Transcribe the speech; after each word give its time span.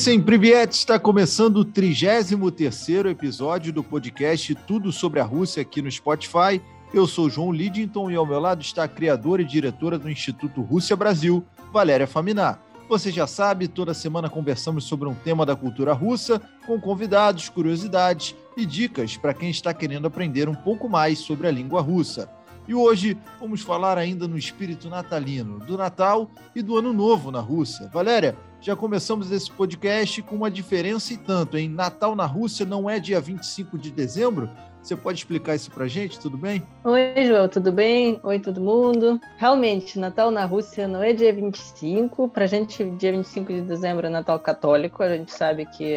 Listen 0.00 0.22
Privyet 0.22 0.72
está 0.72 0.98
começando 0.98 1.58
o 1.58 1.64
33º 1.66 3.10
episódio 3.10 3.70
do 3.70 3.84
podcast 3.84 4.54
Tudo 4.66 4.90
sobre 4.90 5.20
a 5.20 5.24
Rússia 5.24 5.60
aqui 5.60 5.82
no 5.82 5.90
Spotify. 5.90 6.58
Eu 6.90 7.06
sou 7.06 7.28
João 7.28 7.52
Lidington 7.52 8.10
e 8.10 8.16
ao 8.16 8.24
meu 8.24 8.40
lado 8.40 8.62
está 8.62 8.84
a 8.84 8.88
criadora 8.88 9.42
e 9.42 9.44
diretora 9.44 9.98
do 9.98 10.08
Instituto 10.08 10.62
Rússia 10.62 10.96
Brasil, 10.96 11.44
Valéria 11.70 12.06
Faminar. 12.06 12.62
Você 12.88 13.12
já 13.12 13.26
sabe, 13.26 13.68
toda 13.68 13.92
semana 13.92 14.30
conversamos 14.30 14.84
sobre 14.84 15.06
um 15.06 15.14
tema 15.14 15.44
da 15.44 15.54
cultura 15.54 15.92
russa, 15.92 16.40
com 16.66 16.80
convidados, 16.80 17.50
curiosidades 17.50 18.34
e 18.56 18.64
dicas 18.64 19.18
para 19.18 19.34
quem 19.34 19.50
está 19.50 19.74
querendo 19.74 20.06
aprender 20.06 20.48
um 20.48 20.54
pouco 20.54 20.88
mais 20.88 21.18
sobre 21.18 21.46
a 21.46 21.50
língua 21.50 21.82
russa. 21.82 22.26
E 22.66 22.74
hoje 22.74 23.18
vamos 23.38 23.60
falar 23.60 23.98
ainda 23.98 24.26
no 24.26 24.38
espírito 24.38 24.88
natalino, 24.88 25.58
do 25.58 25.76
Natal 25.76 26.30
e 26.54 26.62
do 26.62 26.78
Ano 26.78 26.94
Novo 26.94 27.30
na 27.30 27.40
Rússia. 27.40 27.90
Valéria, 27.92 28.34
já 28.60 28.76
começamos 28.76 29.30
esse 29.32 29.50
podcast 29.50 30.20
com 30.22 30.36
uma 30.36 30.50
diferença 30.50 31.14
e 31.14 31.16
tanto, 31.16 31.56
em 31.56 31.68
Natal 31.68 32.14
na 32.14 32.26
Rússia 32.26 32.66
não 32.66 32.88
é 32.88 32.98
dia 32.98 33.20
25 33.20 33.78
de 33.78 33.90
dezembro? 33.90 34.50
Você 34.82 34.96
pode 34.96 35.18
explicar 35.18 35.54
isso 35.54 35.70
pra 35.70 35.86
gente, 35.86 36.18
tudo 36.18 36.38
bem? 36.38 36.62
Oi, 36.84 37.12
João, 37.26 37.48
tudo 37.48 37.70
bem? 37.70 38.18
Oi, 38.22 38.38
todo 38.38 38.62
mundo. 38.62 39.20
Realmente, 39.36 39.98
Natal 39.98 40.30
na 40.30 40.46
Rússia 40.46 40.88
não 40.88 41.02
é 41.02 41.12
dia 41.12 41.32
25. 41.34 42.28
Pra 42.28 42.46
gente, 42.46 42.82
dia 42.92 43.12
25 43.12 43.52
de 43.52 43.60
dezembro 43.60 44.06
é 44.06 44.10
Natal 44.10 44.38
católico. 44.40 45.02
A 45.02 45.16
gente 45.16 45.32
sabe 45.32 45.66
que 45.66 45.96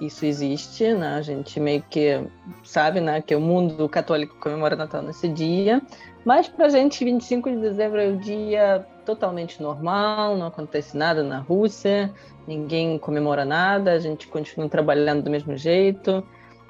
isso 0.00 0.26
existe, 0.26 0.92
né? 0.94 1.14
A 1.14 1.22
gente 1.22 1.60
meio 1.60 1.84
que 1.88 2.24
sabe, 2.64 3.00
né, 3.00 3.22
que 3.22 3.36
o 3.36 3.40
mundo 3.40 3.88
católico 3.88 4.36
comemora 4.40 4.74
Natal 4.74 5.00
nesse 5.00 5.28
dia. 5.28 5.80
Mas 6.24 6.48
pra 6.48 6.68
gente, 6.68 7.04
25 7.04 7.50
de 7.50 7.56
dezembro 7.58 8.00
é 8.00 8.08
o 8.08 8.16
dia 8.16 8.86
totalmente 9.04 9.62
normal, 9.62 10.36
não 10.36 10.46
acontece 10.46 10.96
nada 10.96 11.22
na 11.22 11.38
Rússia, 11.38 12.10
ninguém 12.46 12.98
comemora 12.98 13.44
nada, 13.44 13.92
a 13.92 13.98
gente 13.98 14.26
continua 14.26 14.68
trabalhando 14.68 15.22
do 15.22 15.30
mesmo 15.30 15.56
jeito. 15.56 16.26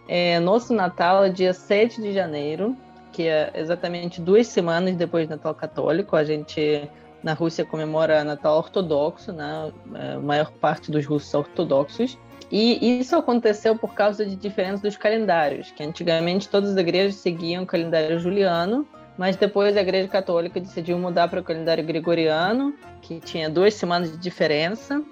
É, 0.09 0.41
nosso 0.41 0.75
Natal 0.75 1.25
é 1.25 1.31
dia 1.31 1.53
7 1.53 2.03
de 2.03 2.13
janeiro, 2.13 2.77
que 3.13 3.29
é 3.29 3.53
exatamente 3.55 4.21
duas 4.21 4.49
semanas 4.49 4.97
depois 4.97 5.29
do 5.29 5.31
Natal 5.31 5.55
Católico. 5.55 6.17
A 6.17 6.25
gente 6.25 6.91
na 7.23 7.33
Rússia 7.33 7.65
comemora 7.65 8.23
Natal 8.25 8.59
Ortodoxo, 8.59 9.33
né? 9.33 9.73
É, 9.95 10.15
a 10.15 10.19
maior 10.19 10.51
parte 10.51 10.91
dos 10.91 11.07
russos 11.07 11.31
são 11.31 11.41
ortodoxos. 11.41 12.19
E 12.53 13.01
isso 13.01 13.17
aconteceu 13.17 13.77
por 13.77 13.95
causa 13.95 14.27
de 14.27 14.37
diferença 14.37 14.83
dos 14.83 14.97
calendários, 14.97 15.71
que 15.71 15.83
antigamente 15.83 16.49
todas 16.49 16.73
as 16.73 16.77
igrejas 16.77 17.15
seguiam 17.17 17.63
o 17.63 17.67
calendário 17.67 18.19
juliano, 18.19 18.87
mas 19.17 19.37
depois 19.37 19.77
a 19.77 19.81
Igreja 19.81 20.09
Católica 20.09 20.61
decidiu 20.61 20.99
mudar 20.99 21.29
para 21.29 21.41
o 21.41 21.45
calendário 21.45 21.85
gregoriano, 21.85 22.75
que 23.01 23.21
tinha 23.21 23.49
duas 23.49 23.75
semanas 23.75 24.11
de 24.11 24.19
diferença, 24.19 25.03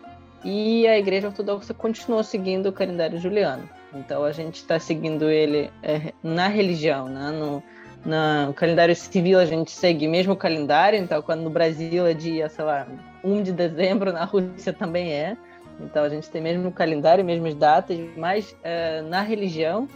e 0.45 0.87
a 0.89 0.99
Igreja 0.99 1.29
Ortodoxa 1.29 1.73
continuou 1.73 2.23
seguindo 2.25 2.69
o 2.69 2.73
calendário 2.73 3.19
juliano. 3.19 3.69
Então 3.95 4.25
a 4.25 4.33
gente 4.33 4.57
está 4.57 4.79
seguindo 4.79 5.31
ele 5.31 5.71
é, 5.83 6.13
na 6.23 6.49
religião, 6.49 7.09
né? 7.09 7.31
no, 7.31 7.63
no 8.05 8.53
calendário 8.55 8.97
civil 8.97 9.39
a 9.39 9.47
gente 9.47 9.71
segue 9.71 10.09
mesmo 10.09 10.33
o 10.33 10.37
calendário, 10.37 10.99
então 10.99 11.23
quando 11.23 11.43
no 11.43 11.51
Brasil 11.51 12.07
é 12.07 12.15
dia, 12.15 12.49
sei 12.49 12.65
lá, 12.65 12.87
1 13.23 13.43
de 13.43 13.53
dezembro, 13.53 14.13
na 14.13 14.25
Rússia 14.25 14.73
também 14.73 15.13
é. 15.13 15.37
Então 15.81 16.05
a 16.05 16.09
gente 16.09 16.29
tem 16.29 16.43
mesmo 16.43 16.69
o 16.69 16.73
calendário, 16.73 17.25
mesmas 17.25 17.55
datas, 17.55 17.99
mas 18.17 18.57
é, 18.63 19.03
na 19.03 19.21
religião 19.23 19.89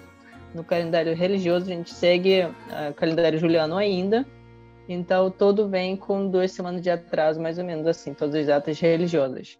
no 0.55 0.65
calendário 0.65 1.15
religioso 1.15 1.67
a 1.67 1.75
gente 1.75 1.93
segue 1.93 2.43
o 2.43 2.49
uh, 2.49 2.95
calendário 2.95 3.39
juliano 3.39 3.77
ainda. 3.77 4.27
Então 4.89 5.31
todo 5.31 5.69
vem 5.69 5.97
com 5.97 6.29
duas 6.29 6.53
semanas 6.53 6.81
de 6.81 6.91
atraso, 6.91 7.41
mais 7.41 7.59
ou 7.59 7.65
menos 7.65 7.87
assim, 7.87 8.15
todas 8.15 8.35
as 8.35 8.47
datas 8.47 8.79
religiosas. 8.79 9.59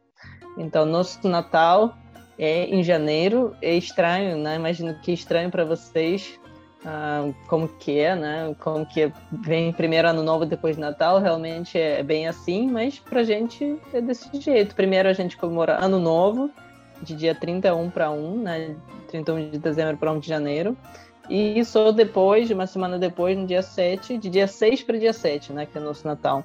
Então 0.57 0.87
nosso 0.87 1.27
Natal 1.29 1.97
é 2.39 2.65
em 2.67 2.83
janeiro, 2.83 3.57
é 3.61 3.75
estranho, 3.75 4.37
né? 4.37 4.57
Imagino 4.57 4.95
que 5.01 5.11
é 5.11 5.15
estranho 5.15 5.51
para 5.51 5.65
vocês 5.65 6.39
uh, 6.87 7.35
como 7.49 7.69
que 7.69 7.99
é, 7.99 8.15
né? 8.15 8.55
Como 8.61 8.87
que 8.87 9.13
vem 9.33 9.73
primeiro 9.73 10.09
ano 10.09 10.23
novo 10.23 10.47
depois 10.47 10.77
de 10.77 10.81
Natal, 10.81 11.21
realmente 11.21 11.79
é 11.79 12.03
bem 12.03 12.29
assim, 12.29 12.71
mas 12.71 12.99
pra 12.99 13.23
gente 13.23 13.79
é 13.93 14.01
desse 14.01 14.29
jeito. 14.41 14.75
Primeiro 14.75 15.09
a 15.09 15.13
gente 15.13 15.37
comemora 15.37 15.83
ano 15.83 15.99
novo, 15.99 16.51
de 17.03 17.15
dia 17.15 17.35
31 17.35 17.91
para 17.91 18.11
1, 18.11 18.43
né? 18.43 18.77
31 19.09 19.51
de 19.51 19.59
dezembro 19.59 19.97
para 19.97 20.13
1 20.13 20.21
de 20.21 20.29
janeiro. 20.29 20.77
E 21.29 21.65
só 21.65 21.91
depois, 21.91 22.51
uma 22.51 22.67
semana 22.67 22.99
depois, 22.99 23.37
no 23.37 23.47
dia 23.47 23.63
7, 23.63 24.17
de 24.19 24.31
dia 24.31 24.47
6 24.47 24.83
para 24.83 24.99
dia 24.99 25.13
7, 25.13 25.53
né? 25.53 25.67
Que 25.67 25.79
é 25.79 25.81
nosso 25.81 26.07
Natal. 26.07 26.45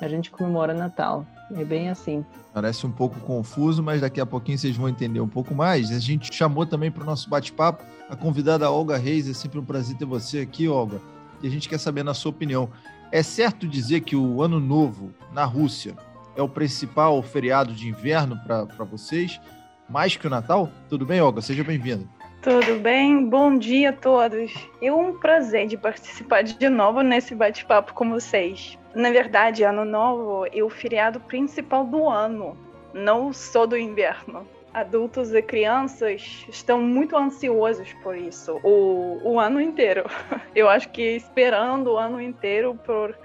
A 0.00 0.08
gente 0.08 0.30
comemora 0.30 0.74
Natal. 0.74 1.26
É 1.54 1.64
bem 1.64 1.88
assim. 1.88 2.24
Parece 2.52 2.86
um 2.86 2.90
pouco 2.90 3.18
confuso, 3.20 3.82
mas 3.82 4.00
daqui 4.00 4.20
a 4.20 4.26
pouquinho 4.26 4.58
vocês 4.58 4.76
vão 4.76 4.88
entender 4.88 5.20
um 5.20 5.28
pouco 5.28 5.54
mais. 5.54 5.90
A 5.90 5.98
gente 5.98 6.32
chamou 6.34 6.66
também 6.66 6.90
para 6.90 7.02
o 7.02 7.06
nosso 7.06 7.28
bate-papo 7.28 7.84
a 8.08 8.14
convidada 8.14 8.70
Olga 8.70 8.96
Reis. 8.96 9.28
É 9.28 9.32
sempre 9.32 9.58
um 9.58 9.64
prazer 9.64 9.96
ter 9.96 10.04
você 10.04 10.40
aqui, 10.40 10.68
Olga. 10.68 11.00
E 11.42 11.46
a 11.46 11.50
gente 11.50 11.68
quer 11.68 11.78
saber, 11.78 12.02
na 12.02 12.14
sua 12.14 12.30
opinião, 12.30 12.68
é 13.10 13.22
certo 13.22 13.66
dizer 13.66 14.00
que 14.02 14.14
o 14.14 14.42
Ano 14.42 14.60
Novo 14.60 15.10
na 15.32 15.44
Rússia 15.44 15.96
é 16.36 16.42
o 16.42 16.48
principal 16.48 17.22
feriado 17.22 17.72
de 17.72 17.88
inverno 17.88 18.38
para 18.44 18.84
vocês? 18.84 19.40
Mais 19.88 20.16
que 20.16 20.26
o 20.26 20.30
Natal? 20.30 20.68
Tudo 20.88 21.06
bem, 21.06 21.20
Olga? 21.20 21.40
Seja 21.40 21.64
bem-vinda. 21.64 22.04
Tudo 22.42 22.78
bem? 22.78 23.28
Bom 23.28 23.56
dia 23.56 23.90
a 23.90 23.92
todos. 23.92 24.52
É 24.80 24.92
um 24.92 25.18
prazer 25.18 25.66
de 25.66 25.76
participar 25.76 26.42
de 26.42 26.68
novo 26.68 27.02
nesse 27.02 27.34
bate-papo 27.34 27.94
com 27.94 28.10
vocês. 28.10 28.78
Na 28.94 29.10
verdade, 29.10 29.64
Ano 29.64 29.84
Novo 29.84 30.46
é 30.52 30.62
o 30.62 30.70
feriado 30.70 31.18
principal 31.20 31.84
do 31.84 32.08
ano, 32.08 32.56
não 32.92 33.32
só 33.32 33.66
do 33.66 33.76
inverno. 33.76 34.46
Adultos 34.72 35.34
e 35.34 35.42
crianças 35.42 36.46
estão 36.48 36.80
muito 36.80 37.16
ansiosos 37.16 37.92
por 38.02 38.16
isso, 38.16 38.60
o, 38.62 39.18
o 39.24 39.40
ano 39.40 39.60
inteiro. 39.60 40.04
Eu 40.54 40.68
acho 40.68 40.90
que 40.90 41.16
esperando 41.16 41.92
o 41.92 41.98
ano 41.98 42.20
inteiro 42.20 42.78
por 42.84 43.16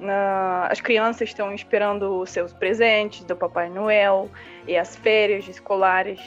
Uh, 0.00 0.70
as 0.70 0.80
crianças 0.80 1.28
estão 1.28 1.52
esperando 1.52 2.20
os 2.20 2.30
seus 2.30 2.52
presentes 2.52 3.24
do 3.24 3.34
Papai 3.34 3.68
Noel 3.68 4.30
e 4.66 4.76
as 4.76 4.96
férias 4.96 5.48
escolares. 5.48 6.20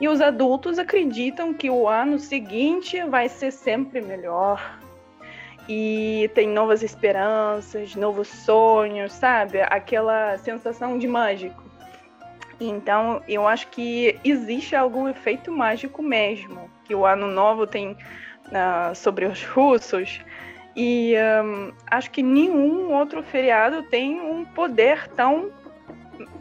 E 0.00 0.08
os 0.08 0.20
adultos 0.20 0.78
acreditam 0.78 1.54
que 1.54 1.70
o 1.70 1.88
ano 1.88 2.18
seguinte 2.18 3.02
vai 3.04 3.28
ser 3.28 3.50
sempre 3.50 4.02
melhor. 4.02 4.78
E 5.68 6.30
tem 6.34 6.46
novas 6.46 6.82
esperanças, 6.82 7.96
novos 7.96 8.28
sonhos, 8.28 9.12
sabe? 9.12 9.62
Aquela 9.62 10.36
sensação 10.36 10.98
de 10.98 11.08
mágico. 11.08 11.64
Então, 12.60 13.22
eu 13.26 13.48
acho 13.48 13.68
que 13.68 14.18
existe 14.22 14.76
algum 14.76 15.08
efeito 15.08 15.50
mágico 15.50 16.02
mesmo 16.02 16.70
que 16.84 16.94
o 16.94 17.04
ano 17.04 17.26
novo 17.26 17.66
tem 17.66 17.92
uh, 17.92 18.94
sobre 18.94 19.26
os 19.26 19.44
russos 19.44 20.20
e 20.76 21.14
um, 21.42 21.72
acho 21.90 22.10
que 22.10 22.22
nenhum 22.22 22.92
outro 22.92 23.22
feriado 23.22 23.82
tem 23.84 24.20
um 24.20 24.44
poder 24.44 25.08
tão, 25.08 25.50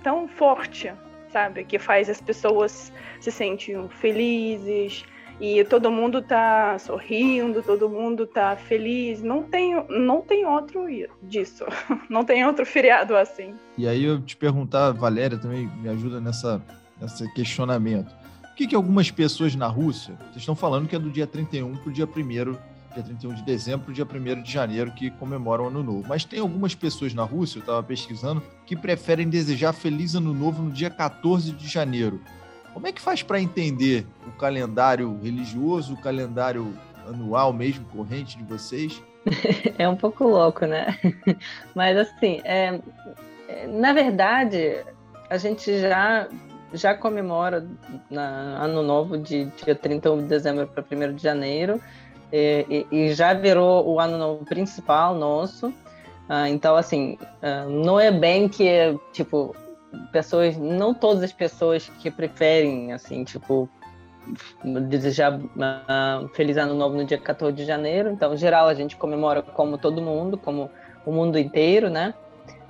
tão 0.04 0.28
forte, 0.28 0.92
sabe? 1.30 1.64
Que 1.64 1.80
faz 1.80 2.10
as 2.10 2.20
pessoas 2.20 2.92
se 3.22 3.32
sentirem 3.32 3.88
felizes 3.88 5.06
e 5.40 5.64
todo 5.64 5.90
mundo 5.90 6.22
tá 6.22 6.78
sorrindo, 6.80 7.64
todo 7.64 7.90
mundo 7.90 8.28
tá 8.28 8.58
feliz. 8.58 9.22
Não 9.22 9.42
tem, 9.42 9.82
não 9.90 10.22
tem 10.22 10.46
outro 10.46 10.86
disso. 11.24 11.64
Não 12.10 12.24
tem 12.24 12.46
outro 12.46 12.66
feriado 12.66 13.16
assim. 13.16 13.54
E 13.78 13.88
aí 13.88 14.04
eu 14.04 14.22
te 14.22 14.38
perguntar, 14.38 14.92
Valéria 14.92 15.38
também 15.38 15.68
me 15.82 15.90
ajuda 15.90 16.22
nessa, 16.22 16.62
nesse 17.00 17.32
questionamento. 17.34 18.14
Por 18.42 18.56
que, 18.56 18.68
que 18.68 18.76
algumas 18.76 19.12
pessoas 19.12 19.56
na 19.56 19.68
Rússia, 19.68 20.16
vocês 20.20 20.38
estão 20.38 20.56
falando 20.56 20.88
que 20.88 20.96
é 20.96 21.00
do 21.00 21.10
dia 21.10 21.28
31 21.28 21.76
para 21.76 21.90
o 21.90 21.92
dia 21.92 22.06
1 22.06 22.75
dia 22.96 23.04
31 23.04 23.34
de 23.34 23.44
dezembro, 23.44 23.94
dia 23.94 24.06
1 24.06 24.42
de 24.42 24.52
janeiro, 24.52 24.92
que 24.92 25.12
comemoram 25.12 25.66
o 25.66 25.68
Ano 25.68 25.84
Novo. 25.84 26.06
Mas 26.08 26.24
tem 26.24 26.40
algumas 26.40 26.74
pessoas 26.74 27.14
na 27.14 27.24
Rússia, 27.24 27.58
eu 27.58 27.62
estava 27.62 27.84
pesquisando, 27.84 28.42
que 28.66 28.76
preferem 28.76 29.28
desejar 29.28 29.74
Feliz 29.74 30.16
Ano 30.16 30.34
Novo 30.34 30.64
no 30.64 30.72
dia 30.72 30.90
14 30.90 31.52
de 31.52 31.68
janeiro. 31.68 32.22
Como 32.74 32.88
é 32.88 32.92
que 32.92 33.02
faz 33.02 33.22
para 33.22 33.42
entender 33.42 34.06
o 34.26 34.32
calendário 34.32 35.20
religioso, 35.22 35.94
o 35.94 35.98
calendário 35.98 36.74
anual 37.08 37.52
mesmo, 37.54 37.86
corrente 37.86 38.38
de 38.38 38.44
vocês? 38.44 39.02
É 39.78 39.90
um 39.90 39.96
pouco 39.96 40.24
louco, 40.24 40.66
né? 40.66 40.98
Mas 41.76 41.98
assim, 41.98 42.40
é, 42.46 42.80
é, 43.50 43.68
na 43.68 43.92
verdade, 43.92 44.86
a 45.30 45.38
gente 45.38 45.82
já 45.82 46.30
já 46.74 46.94
comemora 46.94 47.66
na, 48.10 48.64
Ano 48.64 48.84
Novo 48.84 49.18
de 49.18 49.46
dia 49.46 49.76
31 49.76 50.20
de 50.20 50.24
dezembro 50.26 50.68
para 50.68 50.84
1 50.84 51.16
de 51.16 51.24
janeiro 51.24 51.82
e, 52.38 52.88
e, 52.92 53.14
já 53.14 53.34
virou 53.34 53.88
o 53.88 54.00
ano 54.00 54.18
novo 54.18 54.46
principal 54.46 55.16
nosso. 55.16 55.68
Uh, 55.68 56.48
então, 56.50 56.76
assim, 56.76 57.18
uh, 57.42 57.70
não 57.70 58.00
é 58.00 58.12
bem 58.12 58.50
que, 58.50 58.98
tipo, 59.14 59.56
pessoas, 60.12 60.58
não 60.58 60.94
todas 60.94 61.24
as 61.24 61.32
pessoas 61.32 61.90
que 62.00 62.10
preferem, 62.10 62.92
assim, 62.94 63.24
tipo, 63.24 63.70
desejar 64.90 65.40
uh, 65.40 66.28
feliz 66.34 66.58
ano 66.58 66.74
novo 66.74 66.96
no 66.96 67.06
dia 67.06 67.18
14 67.18 67.56
de 67.56 67.64
janeiro. 67.64 68.10
Então, 68.10 68.34
em 68.34 68.38
geral, 68.38 68.68
a 68.68 68.74
gente 68.74 68.96
comemora 68.96 69.42
como 69.42 69.78
todo 69.78 70.02
mundo, 70.02 70.38
como 70.38 70.70
o 71.06 71.12
mundo 71.12 71.38
inteiro, 71.38 71.90
né? 71.90 72.14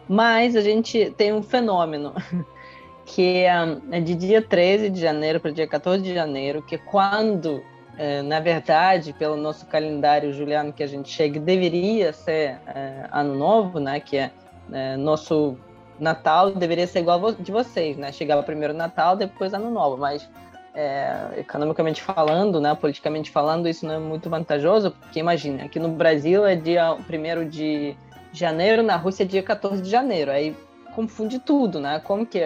Mas 0.07 0.55
a 0.55 0.61
gente 0.61 1.11
tem 1.17 1.33
um 1.33 1.41
fenômeno 1.41 2.13
que 3.05 3.45
é 3.45 4.01
de 4.01 4.15
dia 4.15 4.41
13 4.41 4.89
de 4.89 4.99
janeiro 4.99 5.39
para 5.39 5.51
dia 5.51 5.67
14 5.67 6.03
de 6.03 6.13
janeiro, 6.13 6.61
que 6.61 6.75
é 6.75 6.77
quando, 6.77 7.57
é, 7.57 7.74
na 8.23 8.39
verdade, 8.39 9.13
pelo 9.13 9.37
nosso 9.37 9.65
calendário 9.65 10.33
juliano 10.33 10.73
que 10.73 10.83
a 10.83 10.87
gente 10.87 11.09
chega, 11.09 11.39
deveria 11.39 12.11
ser 12.11 12.59
é, 12.67 13.07
ano 13.11 13.35
novo, 13.35 13.79
né? 13.79 13.99
Que 13.99 14.17
é, 14.17 14.31
é 14.71 14.97
nosso 14.97 15.57
Natal 15.99 16.51
deveria 16.51 16.87
ser 16.87 16.99
igual 16.99 17.31
de 17.31 17.51
vocês, 17.51 17.97
né? 17.97 18.11
Chegar 18.11 18.41
primeiro 18.43 18.73
Natal, 18.73 19.15
depois 19.15 19.53
Ano 19.53 19.71
Novo, 19.71 19.97
mas 19.97 20.29
é, 20.75 21.29
economicamente 21.37 22.01
falando, 22.01 22.59
né, 22.59 22.75
politicamente 22.75 23.31
falando, 23.31 23.67
isso 23.67 23.85
não 23.85 23.95
é 23.95 23.99
muito 23.99 24.29
vantajoso, 24.29 24.91
porque 24.91 25.19
imagina, 25.19 25.63
aqui 25.63 25.79
no 25.79 25.89
Brasil 25.89 26.45
é 26.45 26.55
dia 26.55 26.93
1 26.93 27.47
de 27.49 27.95
janeiro, 28.33 28.83
na 28.83 28.97
Rússia 28.97 29.23
é 29.23 29.25
dia 29.25 29.41
14 29.41 29.81
de 29.81 29.89
janeiro, 29.89 30.31
aí 30.31 30.55
confunde 30.93 31.39
tudo, 31.39 31.79
né? 31.79 32.01
Como 32.03 32.25
que, 32.25 32.39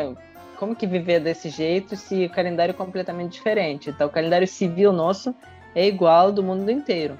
como 0.59 0.75
que 0.75 0.85
viver 0.85 1.19
desse 1.21 1.49
jeito 1.49 1.95
se 1.95 2.25
o 2.25 2.29
calendário 2.29 2.71
é 2.71 2.75
completamente 2.75 3.31
diferente? 3.31 3.89
Então, 3.89 4.07
o 4.07 4.09
calendário 4.09 4.47
civil 4.47 4.91
nosso 4.91 5.33
é 5.73 5.87
igual 5.87 6.31
do 6.31 6.43
mundo 6.43 6.69
inteiro. 6.69 7.17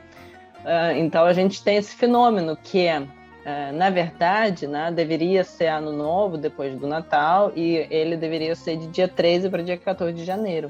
Uh, 0.59 0.97
então, 0.97 1.23
a 1.23 1.31
gente 1.31 1.63
tem 1.63 1.77
esse 1.77 1.95
fenômeno 1.95 2.57
que 2.61 2.85
é 2.85 3.07
é, 3.45 3.71
na 3.71 3.89
verdade, 3.89 4.67
né, 4.67 4.91
deveria 4.91 5.43
ser 5.43 5.67
ano 5.67 5.91
novo 5.91 6.37
depois 6.37 6.75
do 6.75 6.85
Natal 6.85 7.51
e 7.55 7.87
ele 7.89 8.17
deveria 8.17 8.53
ser 8.53 8.77
de 8.77 8.87
dia 8.87 9.07
13 9.07 9.49
para 9.49 9.63
dia 9.63 9.77
14 9.77 10.13
de 10.13 10.25
janeiro. 10.25 10.69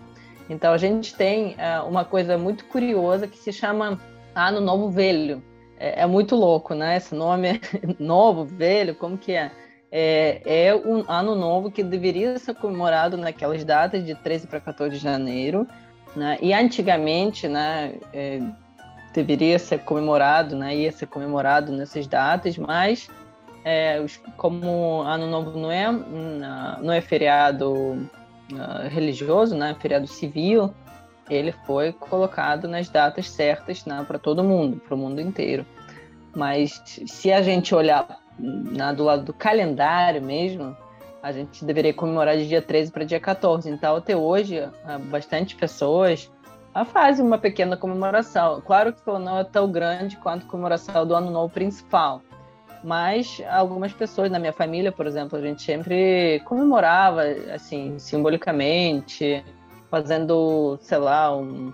Então 0.50 0.72
a 0.72 0.78
gente 0.78 1.16
tem 1.16 1.56
é, 1.58 1.80
uma 1.82 2.06
coisa 2.06 2.38
muito 2.38 2.66
curiosa 2.66 3.28
que 3.28 3.38
se 3.38 3.52
chama 3.52 4.00
Ano 4.36 4.62
Novo 4.62 4.90
Velho. 4.90 5.44
É, 5.78 6.04
é 6.04 6.06
muito 6.06 6.36
louco, 6.36 6.74
né? 6.74 6.98
Esse 6.98 7.16
nome 7.16 7.60
novo, 8.00 8.46
velho, 8.46 8.96
como 8.96 9.18
que 9.18 9.34
é? 9.34 9.52
É? 9.92 10.42
É, 10.46 10.76
um 10.76 11.04
ano 11.08 11.36
novo 11.36 11.72
que 11.72 11.84
deveria 11.84 12.38
ser 12.38 12.56
comemorado 12.56 13.18
naquelas 13.18 13.64
datas 13.64 14.06
de 14.06 14.16
13 14.16 14.48
para 14.48 14.60
14 14.60 14.96
de 14.96 15.02
janeiro. 15.02 15.68
Né? 16.16 16.38
E 16.42 16.54
antigamente, 16.54 17.48
né, 17.48 17.96
é, 18.14 18.42
deveria 19.14 19.60
ser 19.60 19.80
comemorado, 19.80 20.56
né, 20.56 20.76
ia 20.76 20.92
ser 20.92 21.08
comemorado 21.08 21.72
nessas 21.72 22.08
datas, 22.08 22.58
mas 22.58 23.10
é, 23.64 24.04
como 24.38 25.02
Ano 25.02 25.28
Novo 25.28 25.58
não 25.58 25.72
é, 25.72 25.92
não 26.82 26.92
é 26.94 27.02
feriado 27.02 27.74
uh, 27.74 28.88
religioso, 28.90 29.56
né, 29.56 29.76
feriado 29.80 30.08
civil, 30.08 30.74
ele 31.30 31.52
foi 31.52 31.94
colocado 31.94 32.68
nas 32.68 32.90
datas 32.90 33.30
certas 33.30 33.86
né, 33.86 34.04
para 34.08 34.18
todo 34.18 34.44
mundo, 34.44 34.78
para 34.80 34.96
o 34.96 34.98
mundo 34.98 35.22
inteiro. 35.22 35.66
Mas 36.36 36.82
se 36.86 37.32
a 37.32 37.42
gente 37.42 37.74
olhar 37.74 38.19
né, 38.40 38.94
do 38.94 39.04
lado 39.04 39.24
do 39.24 39.34
calendário 39.34 40.22
mesmo, 40.22 40.76
a 41.22 41.32
gente 41.32 41.66
deveria 41.66 41.94
comemorar 41.94 42.38
de 42.38 42.48
dia 42.48 42.62
13 42.62 42.92
para 42.92 43.04
dia 43.04 43.20
14. 43.20 43.70
Então, 43.70 43.96
até 43.96 44.16
hoje, 44.16 44.68
bastante 45.10 45.56
pessoas 45.56 46.32
fazem 46.86 47.26
uma 47.26 47.38
pequena 47.38 47.76
comemoração. 47.76 48.62
Claro 48.62 48.94
que 48.94 49.02
não 49.06 49.40
é 49.40 49.44
tão 49.44 49.72
grande 49.72 50.16
quanto 50.18 50.46
a 50.46 50.50
comemoração 50.50 51.06
do 51.06 51.14
Ano 51.14 51.30
Novo 51.30 51.54
principal, 51.54 52.22
mas 52.84 53.42
algumas 53.50 53.92
pessoas 53.92 54.32
na 54.32 54.40
minha 54.40 54.54
família, 54.54 54.92
por 54.92 55.06
exemplo, 55.06 55.38
a 55.38 55.42
gente 55.42 55.62
sempre 55.62 56.42
comemorava, 56.46 57.24
assim, 57.54 58.00
simbolicamente, 58.00 59.44
fazendo, 59.90 60.78
sei 60.82 60.98
lá, 61.00 61.36
um, 61.36 61.74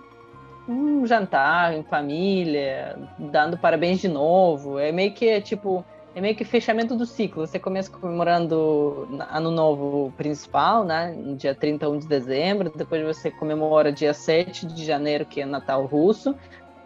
um 0.68 1.06
jantar 1.06 1.74
em 1.74 1.84
família, 1.84 2.98
dando 3.18 3.56
parabéns 3.56 4.00
de 4.00 4.08
novo. 4.08 4.78
É 4.78 4.90
meio 4.90 5.12
que, 5.12 5.40
tipo, 5.40 5.84
é 6.16 6.20
meio 6.22 6.34
que 6.34 6.46
fechamento 6.46 6.96
do 6.96 7.04
ciclo. 7.04 7.46
Você 7.46 7.58
começa 7.58 7.90
comemorando 7.90 9.06
Ano 9.30 9.50
Novo 9.50 10.10
principal, 10.16 10.82
né? 10.82 11.14
No 11.14 11.36
dia 11.36 11.54
31 11.54 11.98
de 11.98 12.08
dezembro, 12.08 12.72
depois 12.74 13.04
você 13.04 13.30
comemora 13.30 13.92
dia 13.92 14.14
7 14.14 14.66
de 14.66 14.82
janeiro, 14.82 15.26
que 15.26 15.42
é 15.42 15.44
Natal 15.44 15.84
russo, 15.84 16.34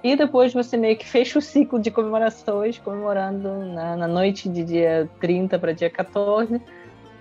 e 0.03 0.17
depois 0.17 0.53
você 0.53 0.77
meio 0.77 0.97
que 0.97 1.06
fecha 1.06 1.38
o 1.38 1.43
ciclo 1.43 1.79
de 1.79 1.93
comemorações, 1.93 2.77
comemorando 2.79 3.67
na, 3.67 3.97
na 3.97 4.09
noite 4.09 4.49
de 4.49 4.65
dia 4.65 5.09
30 5.21 5.61
para 5.61 5.71
dia 5.71 5.88
14, 5.88 6.61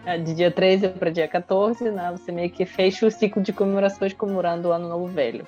é, 0.03 0.17
de 0.17 0.33
dia 0.33 0.50
13 0.50 0.89
para 0.89 1.12
dia 1.12 1.27
14, 1.27 1.91
né? 1.91 2.09
Você 2.12 2.31
meio 2.31 2.50
que 2.50 2.65
fecha 2.65 3.05
o 3.05 3.12
ciclo 3.12 3.39
de 3.39 3.53
comemorações 3.53 4.13
comemorando 4.13 4.69
o 4.69 4.71
Ano 4.71 4.89
Novo 4.89 5.05
Velho. 5.05 5.45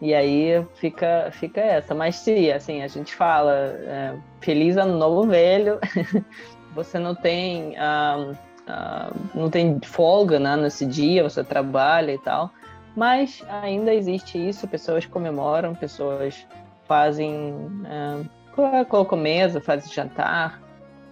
E 0.00 0.14
aí 0.14 0.64
fica, 0.74 1.30
fica 1.32 1.60
essa. 1.60 1.94
Mas 1.94 2.16
se 2.16 2.50
assim, 2.50 2.82
a 2.82 2.88
gente 2.88 3.14
fala 3.14 3.52
é, 3.52 4.14
feliz 4.40 4.76
ano 4.76 4.96
novo 4.96 5.28
velho, 5.28 5.78
você 6.74 6.98
não 6.98 7.14
tem, 7.14 7.74
uh, 7.74 8.32
uh, 8.32 9.14
não 9.34 9.50
tem 9.50 9.78
folga 9.84 10.38
né, 10.38 10.56
nesse 10.56 10.86
dia, 10.86 11.22
você 11.22 11.44
trabalha 11.44 12.12
e 12.12 12.18
tal. 12.18 12.50
Mas 12.96 13.44
ainda 13.62 13.94
existe 13.94 14.36
isso, 14.36 14.66
pessoas 14.66 15.06
comemoram, 15.06 15.74
pessoas 15.74 16.46
fazem, 16.88 17.52
uh, 17.84 18.84
colocam 18.86 19.18
mesa, 19.18 19.60
fazem 19.60 19.92
jantar 19.92 20.60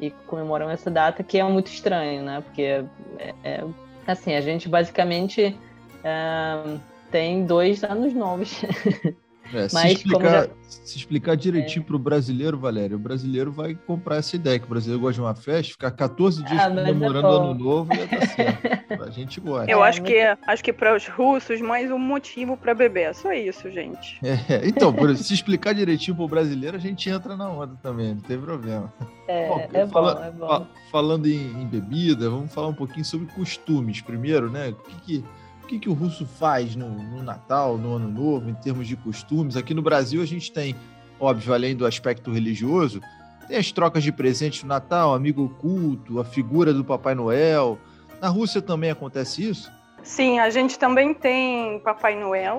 e 0.00 0.10
comemoram 0.26 0.70
essa 0.70 0.90
data 0.90 1.22
que 1.22 1.38
é 1.38 1.44
muito 1.44 1.68
estranho, 1.68 2.22
né? 2.22 2.40
Porque 2.40 2.84
é, 3.18 3.34
é, 3.44 3.64
assim, 4.06 4.34
a 4.34 4.40
gente 4.40 4.68
basicamente 4.68 5.56
uh, 6.00 6.80
tem 7.10 7.44
dois 7.44 7.82
anos 7.84 8.14
novos. 8.14 8.60
É, 9.54 9.68
se, 9.68 9.92
explicar, 9.92 10.44
já... 10.44 10.48
se 10.68 10.98
explicar 10.98 11.36
direitinho 11.36 11.82
é. 11.82 11.86
para 11.86 11.96
o 11.96 11.98
brasileiro, 11.98 12.58
Valério, 12.58 12.96
o 12.96 13.00
brasileiro 13.00 13.50
vai 13.50 13.74
comprar 13.74 14.16
essa 14.16 14.36
ideia, 14.36 14.58
que 14.58 14.66
o 14.66 14.68
brasileiro 14.68 15.00
gosta 15.00 15.14
de 15.14 15.20
uma 15.20 15.34
festa, 15.34 15.72
ficar 15.72 15.90
14 15.90 16.44
dias 16.44 16.60
ah, 16.60 16.68
comemorando 16.68 17.26
é 17.26 17.30
ano 17.30 17.54
novo 17.54 17.92
e 17.94 18.06
tá 18.06 18.26
certo. 18.26 18.68
a 19.02 19.10
gente 19.10 19.40
gosta. 19.40 19.70
Eu 19.70 19.82
é, 19.82 19.88
acho, 19.88 20.02
que, 20.02 20.18
acho 20.46 20.64
que 20.64 20.72
para 20.72 20.94
os 20.94 21.06
russos, 21.08 21.60
mais 21.60 21.90
um 21.90 21.98
motivo 21.98 22.56
para 22.56 22.74
beber. 22.74 23.08
É 23.08 23.12
só 23.12 23.32
isso, 23.32 23.70
gente. 23.70 24.18
É, 24.22 24.66
então, 24.66 24.94
se 25.16 25.32
explicar 25.32 25.72
direitinho 25.72 26.16
para 26.16 26.24
o 26.24 26.28
brasileiro, 26.28 26.76
a 26.76 26.80
gente 26.80 27.08
entra 27.08 27.36
na 27.36 27.48
onda 27.50 27.74
também, 27.82 28.14
não 28.14 28.20
tem 28.20 28.38
problema. 28.38 28.92
É, 29.26 29.48
bom, 29.48 29.68
é, 29.72 29.86
fala, 29.86 30.14
bom, 30.14 30.24
é 30.24 30.30
bom. 30.30 30.66
Falando 30.90 31.26
em, 31.26 31.62
em, 31.62 31.66
bebida, 31.66 32.28
vamos 32.28 32.52
falar 32.52 32.68
um 32.68 32.74
pouquinho 32.74 33.04
sobre 33.04 33.26
costumes 33.28 34.02
primeiro, 34.02 34.50
né? 34.50 34.68
O 34.68 34.74
que, 34.74 35.00
que 35.00 35.24
que, 35.68 35.78
que 35.78 35.88
o 35.88 35.92
russo 35.92 36.26
faz 36.26 36.74
no, 36.74 36.88
no, 36.88 37.22
Natal, 37.22 37.76
no 37.76 37.94
Ano 37.94 38.08
Novo, 38.08 38.48
em 38.48 38.54
termos 38.54 38.88
de 38.88 38.96
costumes? 38.96 39.56
Aqui 39.56 39.74
no 39.74 39.82
Brasil 39.82 40.22
a 40.22 40.26
gente 40.26 40.50
tem, 40.50 40.74
óbvio, 41.20 41.52
além 41.52 41.76
do 41.76 41.86
aspecto 41.86 42.32
religioso, 42.32 43.00
tem 43.46 43.58
as 43.58 43.70
trocas 43.70 44.02
de 44.02 44.10
presentes 44.10 44.62
no 44.62 44.68
Natal, 44.70 45.14
amigo 45.14 45.44
oculto, 45.44 46.18
a 46.18 46.24
figura 46.24 46.72
do 46.72 46.84
Papai 46.84 47.14
Noel. 47.14 47.78
Na 48.20 48.28
Rússia 48.28 48.62
também 48.62 48.90
acontece 48.90 49.46
isso? 49.48 49.70
Sim, 50.02 50.38
a 50.38 50.48
gente 50.48 50.78
também 50.78 51.12
tem 51.12 51.78
Papai 51.80 52.18
Noel, 52.18 52.56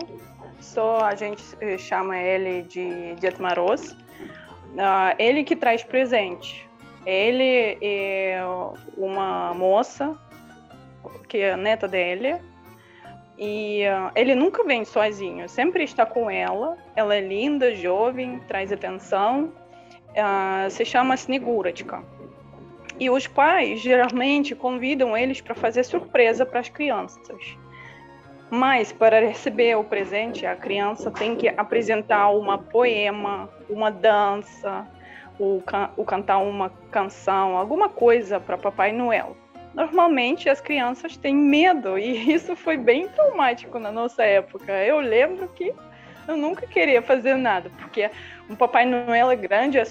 só 0.60 1.04
a 1.04 1.16
gente 1.16 1.44
eh, 1.60 1.78
chama 1.78 2.18
ele 2.18 2.62
de 2.62 3.16
Maroz. 3.39 3.92
Uh, 3.92 5.16
ele 5.18 5.44
que 5.44 5.56
traz 5.56 5.84
presente. 5.84 6.70
Ele 7.06 7.78
é 7.82 8.39
uma 8.96 9.51
moça, 9.56 10.16
que 11.28 11.38
é 11.38 11.54
a 11.54 11.58
neta 11.58 11.88
dele, 11.88 12.39
e 13.41 13.84
uh, 13.88 14.12
ele 14.15 14.36
nunca 14.36 14.65
vem 14.65 14.84
sozinho, 14.84 15.48
sempre 15.48 15.86
está 15.86 16.05
com 16.05 16.29
ela. 16.29 16.77
Ela 16.93 17.15
é 17.15 17.22
linda, 17.22 17.74
jovem, 17.74 18.38
traz 18.50 18.69
atenção. 18.69 19.53
Uh, 20.10 20.69
se 20.69 20.84
chama 20.84 21.15
Sneguratka. 21.15 22.03
E 23.00 23.10
os 23.10 23.27
pais 23.27 23.79
geralmente 23.79 24.53
convidam 24.53 25.15
eles 25.15 25.39
para 25.39 25.55
fazer 25.55 25.86
surpresa 25.86 26.46
para 26.46 26.60
as 26.60 26.67
crianças. 26.67 27.58
Mas 28.50 28.91
para 28.91 29.22
receber 29.22 29.77
o 29.77 29.86
presente, 29.86 30.46
a 30.46 30.58
criança 30.58 31.10
tem 31.10 31.38
que 31.38 31.48
apresentar 31.48 32.31
uma 32.31 32.58
poema, 32.58 33.50
uma 33.69 33.89
dança, 33.89 34.86
ou, 35.39 35.62
can 35.62 35.91
ou 35.96 36.03
cantar 36.03 36.39
uma 36.39 36.69
canção, 36.91 37.55
alguma 37.55 37.88
coisa 37.88 38.38
para 38.38 38.58
Papai 38.58 38.91
Noel 38.91 39.38
normalmente 39.74 40.50
as 40.50 40.60
crianças 40.60 41.18
têm 41.18 41.36
medo 41.36 41.98
e 41.98 42.12
isso 42.34 42.56
foi 42.56 42.78
bem 42.78 43.08
traumático 43.08 43.80
na 43.80 43.92
nossa 43.92 44.24
época. 44.24 44.72
Eu 44.72 45.00
lembro 45.00 45.48
que 45.50 45.74
eu 46.28 46.38
nunca 46.38 46.68
queria 46.68 47.02
fazer 47.02 47.36
nada, 47.36 47.72
porque 47.80 48.10
um 48.50 48.56
Papai 48.56 48.86
Noel 48.86 49.32
é 49.32 49.36
grande, 49.36 49.78
é 49.78 49.84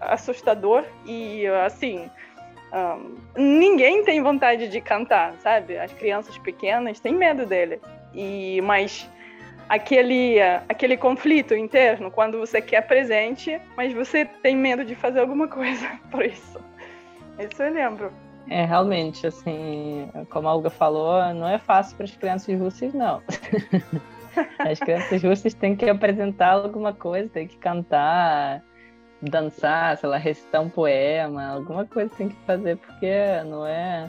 assustador 0.00 0.84
e 1.06 1.46
assim. 1.64 2.10
Um, 2.70 3.16
ninguém 3.34 4.04
tem 4.04 4.22
vontade 4.22 4.68
de 4.68 4.78
cantar, 4.80 5.32
sabe? 5.40 5.78
As 5.78 5.90
crianças 5.92 6.36
pequenas 6.36 7.00
têm 7.00 7.14
medo 7.14 7.46
dele. 7.46 7.80
E 8.12 8.60
mas 8.62 9.08
aquele 9.68 10.38
aquele 10.68 10.96
conflito 10.96 11.54
interno 11.54 12.10
quando 12.10 12.38
você 12.38 12.60
quer 12.60 12.82
presente, 12.86 13.58
mas 13.74 13.92
você 13.94 14.26
tem 14.26 14.54
medo 14.54 14.84
de 14.84 14.94
fazer 14.94 15.20
alguma 15.20 15.48
coisa 15.48 15.88
por 16.10 16.24
isso. 16.24 16.60
Isso 17.38 17.62
eu 17.62 17.72
lembro. 17.72 18.12
É, 18.50 18.64
realmente, 18.64 19.26
assim, 19.26 20.08
como 20.30 20.48
a 20.48 20.54
Olga 20.54 20.70
falou, 20.70 21.34
não 21.34 21.46
é 21.46 21.58
fácil 21.58 21.96
para 21.96 22.04
as 22.04 22.16
crianças 22.16 22.58
russas, 22.58 22.94
não. 22.94 23.22
As 24.58 24.78
crianças 24.78 25.22
russas 25.22 25.54
têm 25.54 25.74
que 25.74 25.88
apresentar 25.88 26.52
alguma 26.52 26.92
coisa, 26.92 27.28
têm 27.28 27.46
que 27.48 27.56
cantar, 27.56 28.62
dançar, 29.20 29.96
sei 29.96 30.08
lá, 30.08 30.16
recitar 30.16 30.62
um 30.62 30.68
poema, 30.68 31.44
alguma 31.46 31.84
coisa 31.84 32.10
tem 32.16 32.28
que 32.28 32.36
fazer, 32.46 32.76
porque 32.76 33.42
não 33.46 33.66
é. 33.66 34.08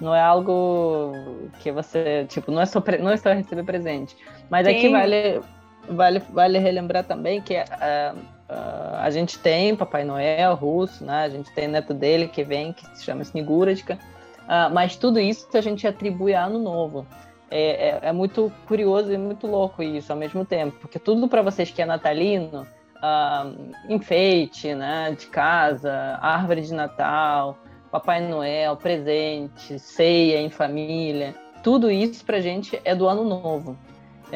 não 0.00 0.14
é 0.14 0.20
algo 0.20 1.12
que 1.60 1.70
você, 1.70 2.26
tipo, 2.28 2.50
não 2.50 2.60
é 2.62 2.66
só, 2.66 2.82
não 3.00 3.10
é 3.10 3.16
só 3.16 3.32
receber 3.32 3.64
presente. 3.64 4.16
Mas 4.50 4.66
Sim. 4.66 4.74
aqui 4.74 4.88
vale, 4.88 5.40
vale, 5.88 6.18
vale 6.30 6.58
relembrar 6.58 7.04
também 7.04 7.40
que 7.40 7.54
uh, 7.54 8.33
uh, 8.48 8.96
a 8.96 9.10
gente 9.10 9.38
tem 9.38 9.76
Papai 9.76 10.04
Noel 10.04 10.54
russo, 10.54 11.04
né? 11.04 11.24
A 11.24 11.28
gente 11.28 11.52
tem 11.52 11.68
neto 11.68 11.94
dele 11.94 12.28
que 12.28 12.42
vem, 12.44 12.72
que 12.72 12.84
se 12.96 13.04
chama 13.04 13.22
Sniguradka. 13.22 13.98
Uh, 14.44 14.72
mas 14.72 14.96
tudo 14.96 15.18
isso 15.18 15.48
a 15.54 15.60
gente 15.60 15.86
atribui 15.86 16.34
a 16.34 16.44
Ano 16.44 16.58
Novo. 16.58 17.06
É, 17.50 17.88
é, 17.88 17.98
é, 18.02 18.12
muito 18.12 18.52
curioso 18.66 19.12
e 19.12 19.18
muito 19.18 19.46
louco 19.46 19.82
isso 19.82 20.10
ao 20.10 20.18
mesmo 20.18 20.44
tempo, 20.44 20.76
porque 20.80 20.98
tudo 20.98 21.28
para 21.28 21.42
vocês 21.42 21.70
que 21.70 21.80
é 21.80 21.86
natalino, 21.86 22.66
uh, 22.96 23.72
enfeite 23.88 24.74
né, 24.74 25.14
de 25.16 25.26
casa, 25.26 26.18
árvore 26.20 26.62
de 26.62 26.74
Natal, 26.74 27.56
Papai 27.92 28.20
Noel, 28.26 28.76
presente, 28.76 29.78
ceia 29.78 30.40
em 30.40 30.50
família, 30.50 31.34
tudo 31.62 31.90
isso 31.90 32.24
para 32.24 32.38
a 32.38 32.40
gente 32.40 32.80
é 32.84 32.94
do 32.94 33.06
Ano 33.06 33.24
Novo. 33.24 33.78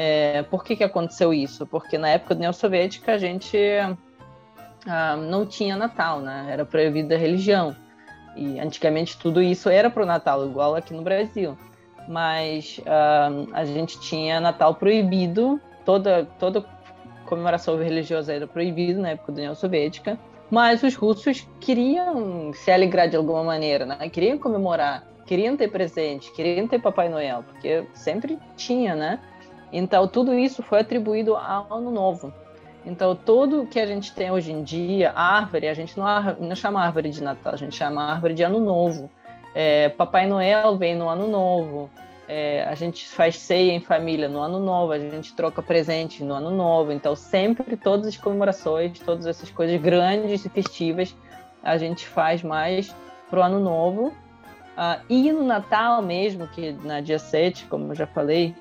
É, 0.01 0.45
por 0.45 0.63
que, 0.63 0.77
que 0.77 0.85
aconteceu 0.85 1.35
isso? 1.35 1.67
Porque 1.67 1.99
na 1.99 2.09
época 2.11 2.33
da 2.33 2.39
União 2.39 2.53
Soviética 2.53 3.15
a 3.15 3.19
gente 3.19 3.59
uh, 3.59 5.17
não 5.29 5.45
tinha 5.45 5.77
Natal, 5.77 6.21
né? 6.21 6.47
era 6.49 6.65
proibida 6.65 7.17
a 7.17 7.19
religião. 7.19 7.75
E 8.37 8.61
antigamente 8.61 9.19
tudo 9.19 9.43
isso 9.43 9.69
era 9.69 9.91
para 9.91 10.05
o 10.05 10.07
Natal, 10.07 10.47
igual 10.47 10.77
aqui 10.77 10.95
no 10.95 11.03
Brasil. 11.03 11.59
Mas 12.07 12.79
uh, 12.79 13.49
a 13.53 13.65
gente 13.65 13.99
tinha 13.99 14.39
Natal 14.39 14.77
proibido, 14.77 15.61
toda, 15.85 16.27
toda 16.39 16.65
comemoração 17.27 17.77
religiosa 17.77 18.33
era 18.33 18.47
proibida 18.47 19.01
na 19.01 19.09
época 19.11 19.33
da 19.33 19.39
União 19.39 19.55
Soviética. 19.57 20.17
Mas 20.49 20.81
os 20.85 20.95
russos 20.95 21.45
queriam 21.59 22.53
se 22.53 22.71
alegrar 22.71 23.09
de 23.09 23.17
alguma 23.17 23.43
maneira, 23.43 23.85
né? 23.85 24.09
Queriam 24.09 24.39
comemorar, 24.39 25.09
queriam 25.27 25.57
ter 25.57 25.73
presente, 25.73 26.31
queriam 26.31 26.69
ter 26.69 26.81
Papai 26.81 27.09
Noel, 27.09 27.43
porque 27.43 27.85
sempre 27.95 28.39
tinha, 28.57 28.95
né? 28.95 29.19
Então 29.73 30.07
tudo 30.09 30.35
isso 30.35 30.63
foi 30.63 30.81
atribuído 30.81 31.37
ao 31.37 31.73
Ano 31.73 31.91
Novo. 31.91 32.33
Então, 32.89 33.15
tudo 33.15 33.67
que 33.67 33.79
a 33.79 33.85
gente 33.85 34.15
tem 34.15 34.31
hoje 34.31 34.51
em 34.51 34.63
dia, 34.63 35.13
árvore, 35.15 35.69
a 35.69 35.75
gente 35.75 35.99
não, 35.99 36.07
não 36.41 36.57
chama 36.57 36.83
árvore 36.83 37.11
de 37.11 37.23
Natal, 37.23 37.53
a 37.53 37.57
gente 37.57 37.77
chama 37.77 38.03
árvore 38.03 38.33
de 38.33 38.43
Ano 38.43 38.61
Novo. 38.61 39.11
É, 39.55 39.91
Papai 39.91 40.27
Noel 40.27 40.77
vem 40.79 40.97
no 40.97 41.07
Ano 41.07 41.29
Novo. 41.29 41.91
É, 42.27 42.65
a 42.65 42.75
gente 42.75 43.07
faz 43.07 43.37
ceia 43.37 43.73
em 43.73 43.81
família 43.81 44.27
no 44.27 44.39
Ano 44.41 44.59
Novo, 44.59 44.93
a 44.93 44.99
gente 44.99 45.35
troca 45.35 45.63
presente 45.63 46.25
no 46.25 46.33
Ano 46.33 46.51
Novo. 46.51 46.91
Então, 46.91 47.15
sempre 47.15 47.77
todas 47.77 48.07
as 48.07 48.17
comemorações, 48.17 48.99
todas 49.01 49.27
essas 49.27 49.51
coisas 49.51 49.79
grandes 49.81 50.45
e 50.45 50.49
festivas, 50.49 51.15
a 51.63 51.77
gente 51.77 52.07
faz 52.07 52.43
mais 52.43 52.95
para 53.29 53.41
o 53.41 53.43
Ano 53.43 53.61
Novo. 53.61 54.15
Ah, 54.77 55.01
e 55.11 55.31
no 55.33 55.45
Natal 55.45 56.01
mesmo, 56.01 56.47
que 56.47 56.73
na 56.85 57.01
dia 57.01 57.19
7, 57.19 57.67
como 57.67 57.91
eu 57.91 57.95
já 57.95 58.07
falei, 58.07 58.55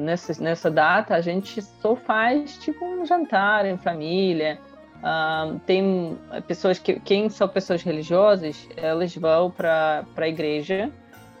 nessa, 0.00 0.42
nessa 0.42 0.70
data 0.70 1.14
a 1.14 1.20
gente 1.20 1.60
só 1.60 1.96
faz 1.96 2.56
tipo 2.58 2.84
um 2.84 3.04
jantar 3.04 3.66
em 3.66 3.76
família. 3.76 4.58
Ah, 5.02 5.56
tem 5.66 6.18
pessoas 6.46 6.78
que, 6.78 6.98
quem 7.00 7.28
são 7.28 7.46
pessoas 7.48 7.82
religiosas, 7.82 8.68
elas 8.76 9.14
vão 9.14 9.50
para 9.50 10.04
a 10.16 10.28
igreja, 10.28 10.90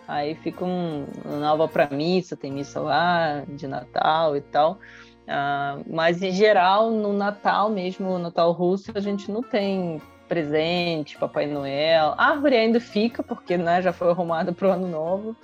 aí 0.06 0.34
ficam 0.34 1.06
nova 1.24 1.66
para 1.66 1.88
missa, 1.88 2.36
tem 2.36 2.52
missa 2.52 2.80
lá 2.80 3.42
de 3.48 3.66
Natal 3.66 4.36
e 4.36 4.40
tal. 4.42 4.78
mas 5.86 6.22
em 6.22 6.32
geral, 6.32 6.90
no 6.90 7.12
Natal 7.12 7.70
mesmo, 7.70 8.10
no 8.10 8.18
Natal 8.18 8.52
russo, 8.52 8.92
a 8.94 9.00
gente 9.00 9.30
não 9.30 9.42
tem 9.42 10.00
presente, 10.28 11.16
Papai 11.16 11.46
Noel. 11.46 12.14
A 12.18 12.30
árvore 12.30 12.56
ainda 12.56 12.80
fica, 12.80 13.22
porque 13.22 13.56
né, 13.56 13.80
já 13.80 13.92
foi 13.92 14.10
arrumada 14.10 14.52
para 14.52 14.68
o 14.68 14.72
ano 14.72 14.88
novo 14.88 15.36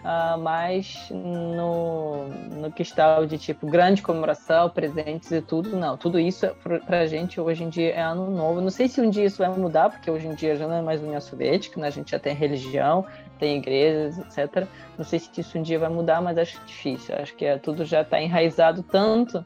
uh, 0.00 0.38
mas 0.38 1.08
no, 1.10 2.28
no 2.28 2.72
questão 2.72 3.26
de 3.26 3.38
tipo 3.38 3.66
grande 3.66 4.02
comemoração, 4.02 4.68
presentes 4.70 5.30
e 5.30 5.40
tudo, 5.40 5.76
não. 5.76 5.96
Tudo 5.96 6.18
isso 6.18 6.46
para 6.86 7.00
a 7.00 7.06
gente 7.06 7.40
hoje 7.40 7.64
em 7.64 7.68
dia 7.68 7.92
é 7.92 8.00
ano 8.00 8.30
novo. 8.30 8.60
Não 8.60 8.70
sei 8.70 8.88
se 8.88 9.00
um 9.00 9.10
dia 9.10 9.24
isso 9.24 9.38
vai 9.38 9.48
mudar, 9.50 9.90
porque 9.90 10.10
hoje 10.10 10.26
em 10.26 10.34
dia 10.34 10.56
já 10.56 10.66
não 10.66 10.76
é 10.76 10.82
mais 10.82 11.02
União 11.02 11.20
Soviética, 11.20 11.80
né? 11.80 11.88
a 11.88 11.90
gente 11.90 12.10
já 12.10 12.18
tem 12.18 12.34
religião, 12.34 13.04
tem 13.38 13.58
igrejas, 13.58 14.18
etc. 14.18 14.66
Não 14.96 15.04
sei 15.04 15.18
se 15.18 15.30
isso 15.40 15.58
um 15.58 15.62
dia 15.62 15.78
vai 15.78 15.88
mudar, 15.88 16.20
mas 16.20 16.38
acho 16.38 16.60
difícil. 16.66 17.14
Acho 17.16 17.34
que 17.34 17.44
é, 17.44 17.58
tudo 17.58 17.84
já 17.84 18.02
está 18.02 18.20
enraizado 18.20 18.82
tanto 18.82 19.38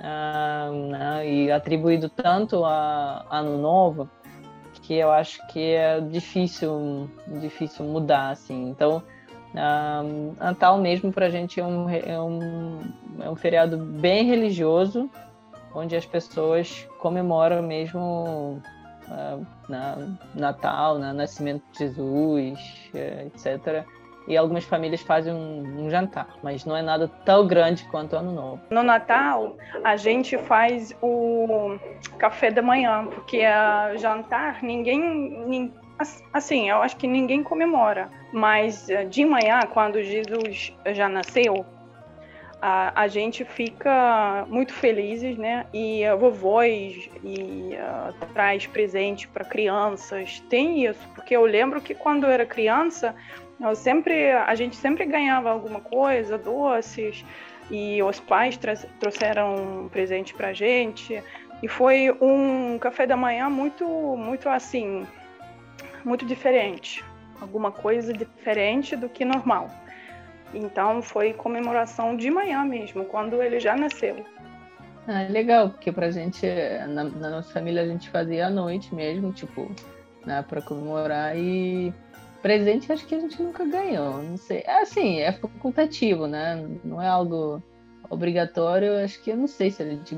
uh, 0.00 0.90
né? 0.90 1.28
e 1.28 1.50
atribuído 1.50 2.08
tanto 2.08 2.64
a 2.64 3.26
ano 3.30 3.58
novo 3.58 4.08
que 4.82 4.94
eu 4.94 5.10
acho 5.12 5.46
que 5.48 5.74
é 5.74 6.00
difícil 6.00 7.08
difícil 7.40 7.84
mudar 7.84 8.30
assim 8.30 8.70
então 8.70 9.02
Uh, 9.54 10.34
Natal 10.38 10.78
mesmo 10.78 11.12
para 11.12 11.26
a 11.26 11.30
gente 11.30 11.58
é 11.58 11.64
um, 11.64 11.88
é, 11.88 12.20
um, 12.20 12.80
é 13.20 13.28
um 13.28 13.34
feriado 13.34 13.76
bem 13.76 14.24
religioso, 14.24 15.10
onde 15.74 15.96
as 15.96 16.06
pessoas 16.06 16.88
comemoram 16.98 17.62
mesmo 17.62 18.62
uh, 19.08 19.46
na, 19.68 19.98
Natal, 20.34 20.98
né, 20.98 21.12
nascimento 21.12 21.62
de 21.72 21.78
Jesus, 21.78 22.60
uh, 22.94 23.26
etc. 23.26 23.84
E 24.28 24.36
algumas 24.36 24.64
famílias 24.64 25.00
fazem 25.00 25.32
um, 25.32 25.86
um, 25.86 25.90
jantar, 25.90 26.28
mas 26.42 26.64
não 26.64 26.76
é 26.76 26.82
nada 26.82 27.08
tão 27.24 27.46
grande 27.46 27.82
quanto 27.84 28.14
Ano 28.14 28.30
Novo. 28.30 28.60
No 28.70 28.82
Natal, 28.82 29.56
a 29.82 29.96
gente 29.96 30.38
faz 30.38 30.94
o 31.02 31.76
café 32.18 32.52
da 32.52 32.62
manhã, 32.62 33.06
porque 33.06 33.40
a 33.42 33.96
jantar 33.96 34.62
ninguém 34.62 35.72
assim, 36.32 36.70
eu 36.70 36.82
acho 36.82 36.96
que 36.96 37.06
ninguém 37.06 37.42
comemora, 37.42 38.10
mas 38.32 38.88
eh, 38.88 39.04
de 39.04 39.24
manhã, 39.24 39.60
quando 39.72 40.02
Jesus 40.02 40.72
já 40.92 41.08
nasceu, 41.08 41.64
a, 42.60 43.02
a 43.02 43.08
gente 43.08 43.44
fica 43.44 44.44
muito 44.48 44.72
felizes, 44.72 45.36
né? 45.36 45.66
E 45.72 46.04
a 46.04 46.14
vovós 46.14 47.08
e 47.24 47.74
uh, 47.74 48.26
traz 48.34 48.66
presente 48.66 49.26
para 49.26 49.44
crianças. 49.44 50.40
Tem 50.50 50.84
isso, 50.84 51.08
porque 51.14 51.34
eu 51.34 51.44
lembro 51.44 51.80
que 51.80 51.94
quando 51.94 52.24
eu 52.24 52.30
era 52.30 52.44
criança, 52.44 53.14
eu 53.60 53.74
sempre, 53.74 54.32
a 54.32 54.54
gente 54.54 54.76
sempre 54.76 55.06
ganhava 55.06 55.50
alguma 55.50 55.80
coisa, 55.80 56.36
doces, 56.36 57.24
e 57.70 58.02
os 58.02 58.20
pais 58.20 58.58
trouxeram 58.98 59.88
presente 59.90 60.34
para 60.34 60.52
gente. 60.52 61.22
E 61.62 61.68
foi 61.68 62.10
um 62.20 62.78
café 62.78 63.06
da 63.06 63.16
manhã 63.16 63.48
muito, 63.48 63.86
muito 63.86 64.48
assim, 64.48 65.06
muito 66.04 66.24
diferente, 66.24 67.04
alguma 67.40 67.70
coisa 67.72 68.12
diferente 68.12 68.96
do 68.96 69.08
que 69.08 69.24
normal. 69.24 69.70
Então 70.52 71.00
foi 71.00 71.32
comemoração 71.32 72.16
de 72.16 72.30
manhã 72.30 72.64
mesmo, 72.64 73.04
quando 73.04 73.42
ele 73.42 73.60
já 73.60 73.76
nasceu. 73.76 74.24
Ah, 75.06 75.26
legal, 75.28 75.70
porque 75.70 75.90
pra 75.90 76.10
gente, 76.10 76.46
na, 76.88 77.04
na, 77.04 77.30
nossa 77.30 77.52
família, 77.52 77.82
a 77.82 77.86
gente 77.86 78.08
fazia 78.10 78.46
à 78.46 78.50
noite 78.50 78.94
mesmo, 78.94 79.32
tipo, 79.32 79.70
né, 80.26 80.44
pra 80.48 80.60
comemorar 80.60 81.36
e 81.36 81.92
presente 82.42 82.92
acho 82.92 83.06
que 83.06 83.14
a 83.14 83.20
gente 83.20 83.42
nunca 83.42 83.64
ganhou, 83.64 84.22
não 84.22 84.36
sei. 84.36 84.62
É 84.66 84.82
assim, 84.82 85.20
é 85.20 85.32
facultativo, 85.32 86.26
né? 86.26 86.66
Não 86.84 87.00
é 87.00 87.08
algo 87.08 87.62
obrigatório, 88.08 89.02
acho 89.04 89.22
que 89.22 89.30
eu 89.30 89.36
não 89.36 89.46
sei 89.46 89.70
se 89.70 89.82
a 89.82 89.86
gente 89.86 90.16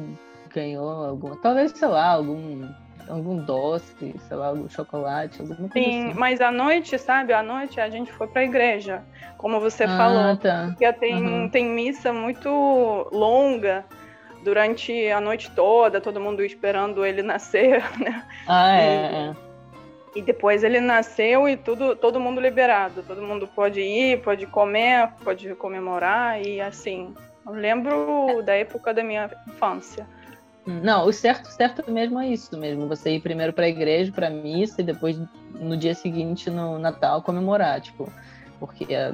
ganhou 0.52 0.88
alguma, 0.88 1.36
talvez, 1.36 1.72
sei 1.72 1.88
lá, 1.88 2.10
algum 2.10 2.68
algum 3.08 3.36
doce, 3.36 4.14
sei 4.28 4.36
lá, 4.36 4.48
algum 4.48 4.68
chocolate, 4.68 5.40
alguma 5.40 5.68
coisa 5.68 5.72
Sim, 5.72 6.08
assim. 6.08 6.18
mas 6.18 6.40
à 6.40 6.50
noite, 6.50 6.98
sabe? 6.98 7.32
À 7.32 7.42
noite 7.42 7.80
a 7.80 7.88
gente 7.90 8.12
foi 8.12 8.26
para 8.26 8.42
a 8.42 8.44
igreja, 8.44 9.02
como 9.38 9.60
você 9.60 9.84
ah, 9.84 9.96
falou. 9.96 10.36
Tá. 10.36 10.66
Porque 10.68 10.92
tem, 10.94 11.14
uhum. 11.14 11.48
tem 11.48 11.64
missa 11.66 12.12
muito 12.12 12.48
longa 13.12 13.84
durante 14.42 15.08
a 15.08 15.20
noite 15.20 15.50
toda, 15.52 16.00
todo 16.00 16.20
mundo 16.20 16.44
esperando 16.44 17.04
ele 17.04 17.22
nascer, 17.22 17.82
né? 17.98 18.24
Ah, 18.46 18.76
é, 18.76 18.84
e, 18.84 19.14
é. 19.16 19.36
E 20.14 20.20
depois 20.20 20.62
ele 20.62 20.78
nasceu 20.78 21.48
e 21.48 21.56
tudo, 21.56 21.96
todo 21.96 22.20
mundo 22.20 22.40
liberado. 22.40 23.02
Todo 23.02 23.22
mundo 23.22 23.46
pode 23.46 23.80
ir, 23.80 24.20
pode 24.20 24.46
comer, 24.46 25.08
pode 25.24 25.54
comemorar 25.54 26.40
e 26.44 26.60
assim. 26.60 27.14
Eu 27.46 27.54
lembro 27.54 28.42
da 28.44 28.54
época 28.54 28.92
da 28.92 29.02
minha 29.02 29.30
infância. 29.48 30.06
Não, 30.64 31.06
o 31.06 31.12
certo, 31.12 31.46
certo 31.46 31.90
mesmo 31.90 32.20
é 32.20 32.28
isso 32.28 32.56
mesmo. 32.56 32.86
Você 32.88 33.16
ir 33.16 33.20
primeiro 33.20 33.52
para 33.52 33.64
a 33.64 33.68
igreja, 33.68 34.12
para 34.12 34.30
missa 34.30 34.80
e 34.80 34.84
depois 34.84 35.20
no 35.54 35.76
dia 35.76 35.94
seguinte 35.94 36.50
no 36.50 36.78
Natal 36.78 37.22
comemorar, 37.22 37.80
tipo, 37.80 38.10
porque 38.60 38.86
é, 38.94 39.12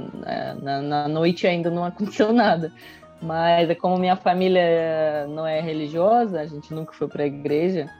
na, 0.60 0.82
na 0.82 1.08
noite 1.08 1.46
ainda 1.46 1.70
não 1.70 1.84
aconteceu 1.86 2.32
nada. 2.32 2.72
Mas 3.20 3.68
é 3.68 3.74
como 3.74 3.98
minha 3.98 4.14
família 4.14 5.26
não 5.28 5.46
é 5.46 5.60
religiosa, 5.60 6.40
a 6.40 6.46
gente 6.46 6.72
nunca 6.72 6.92
foi 6.92 7.08
para 7.08 7.24
a 7.24 7.26
igreja 7.26 7.90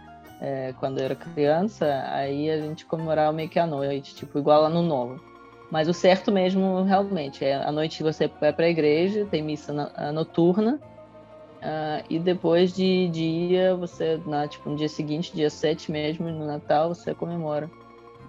é, 0.41 0.73
quando 0.79 0.99
eu 0.99 1.07
era 1.07 1.17
criança, 1.17 2.05
aí 2.13 2.51
a 2.51 2.61
gente 2.61 2.87
comemorava 2.87 3.33
meio 3.33 3.49
que 3.49 3.59
à 3.59 3.67
noite, 3.67 4.15
tipo, 4.15 4.39
igual 4.39 4.65
ano 4.65 4.83
novo. 4.83 5.21
Mas 5.71 5.89
o 5.89 5.93
certo 5.93 6.31
mesmo, 6.31 6.83
realmente, 6.85 7.45
é 7.45 7.55
à 7.55 7.73
noite 7.73 8.03
você 8.03 8.31
vai 8.41 8.53
para 8.53 8.67
a 8.67 8.71
igreja, 8.71 9.27
tem 9.31 9.43
missa 9.43 9.73
noturna, 10.13 10.81
Uh, 11.59 12.05
e 12.09 12.19
depois 12.21 12.73
de 12.73 13.09
dia, 13.09 13.75
você, 13.75 14.21
na, 14.25 14.47
tipo, 14.47 14.71
no 14.71 14.77
dia 14.77 14.89
seguinte, 14.89 15.35
dia 15.35 15.51
7 15.51 15.91
mesmo, 15.91 16.31
no 16.31 16.47
Natal, 16.47 16.95
você 16.95 17.13
comemora. 17.15 17.69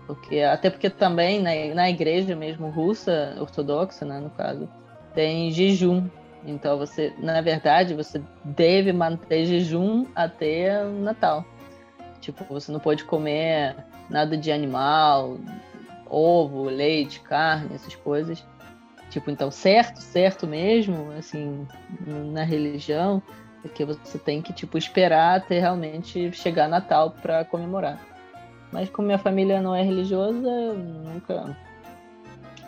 Porque, 0.07 0.39
até 0.39 0.71
porque 0.71 0.89
também 0.89 1.39
na, 1.39 1.75
na 1.75 1.89
igreja 1.89 2.35
mesmo 2.35 2.69
russa, 2.69 3.35
ortodoxa, 3.39 4.03
né, 4.03 4.19
no 4.19 4.31
caso, 4.31 4.67
tem 5.13 5.51
jejum. 5.51 6.07
Então 6.43 6.77
você, 6.77 7.13
na 7.19 7.41
verdade, 7.41 7.93
você 7.93 8.19
deve 8.43 8.91
manter 8.91 9.45
jejum 9.45 10.07
até 10.15 10.83
o 10.83 10.91
Natal. 10.93 11.45
Tipo, 12.21 12.43
você 12.45 12.71
não 12.71 12.79
pode 12.79 13.03
comer 13.03 13.75
nada 14.09 14.35
de 14.35 14.51
animal, 14.51 15.37
ovo, 16.09 16.63
leite, 16.63 17.19
carne, 17.19 17.75
essas 17.75 17.93
coisas. 17.95 18.43
Tipo, 19.09 19.31
então, 19.31 19.49
certo, 19.49 19.99
certo 19.99 20.45
mesmo, 20.45 21.11
assim, 21.17 21.67
na 22.05 22.43
religião, 22.43 23.21
é 23.65 23.67
que 23.67 23.83
você 23.83 24.17
tem 24.19 24.41
que, 24.41 24.53
tipo, 24.53 24.77
esperar 24.77 25.37
até 25.37 25.59
realmente 25.59 26.31
chegar 26.31 26.67
Natal 26.67 27.11
para 27.11 27.43
comemorar. 27.43 27.99
Mas 28.71 28.89
como 28.89 29.07
minha 29.07 29.17
família 29.17 29.61
não 29.61 29.75
é 29.75 29.81
religiosa, 29.81 30.73
nunca, 30.73 31.57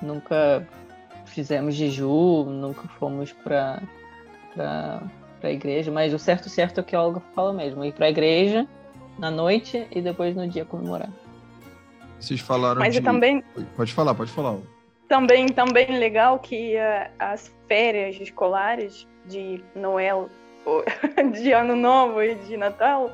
nunca 0.02 0.68
fizemos 1.26 1.76
jejum, 1.76 2.46
nunca 2.46 2.88
fomos 3.00 3.32
para 3.32 3.82
para 4.56 5.50
a 5.50 5.52
igreja. 5.52 5.92
Mas 5.92 6.14
o 6.14 6.20
certo 6.20 6.50
certo 6.50 6.80
é 6.80 6.82
o 6.82 6.84
que 6.84 6.96
a 6.96 7.02
Olga 7.02 7.22
fala 7.34 7.54
mesmo, 7.54 7.84
ir 7.84 7.94
para 7.94 8.06
a 8.06 8.10
igreja 8.10 8.68
na 9.18 9.32
noite 9.32 9.88
e 9.92 10.02
depois 10.02 10.36
no 10.36 10.48
dia 10.48 10.66
comemorar. 10.66 11.10
Vocês 12.20 12.40
falaram 12.40 12.80
Mas 12.80 12.94
de... 12.94 13.02
também 13.02 13.44
Pode 13.76 13.94
falar, 13.94 14.14
pode 14.14 14.32
falar. 14.32 14.58
Também 15.12 15.50
também 15.50 16.00
legal 16.00 16.40
que 16.40 16.78
uh, 16.78 17.12
as 17.20 17.54
férias 17.68 18.16
escolares 18.22 19.06
de 19.26 19.62
Noel, 19.76 20.30
de 21.38 21.52
Ano 21.52 21.76
Novo 21.76 22.24
e 22.24 22.36
de 22.36 22.56
Natal, 22.56 23.08
um, 23.08 23.12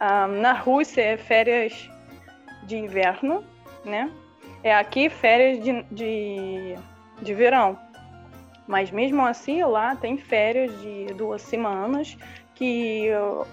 ah, 0.00 0.26
na 0.26 0.54
Rússia 0.54 1.02
é 1.02 1.16
férias 1.18 1.90
de 2.62 2.78
inverno, 2.78 3.44
né? 3.84 4.10
É 4.62 4.74
aqui 4.74 5.10
férias 5.10 5.62
de, 5.62 5.82
de, 5.90 6.76
de 7.20 7.34
verão. 7.34 7.78
Mas 8.66 8.90
mesmo 8.90 9.20
assim, 9.26 9.62
lá 9.64 9.94
tem 9.94 10.16
férias 10.16 10.72
de 10.80 11.12
duas 11.12 11.42
semanas 11.42 12.16
que 12.54 13.10
uh, 13.10 13.46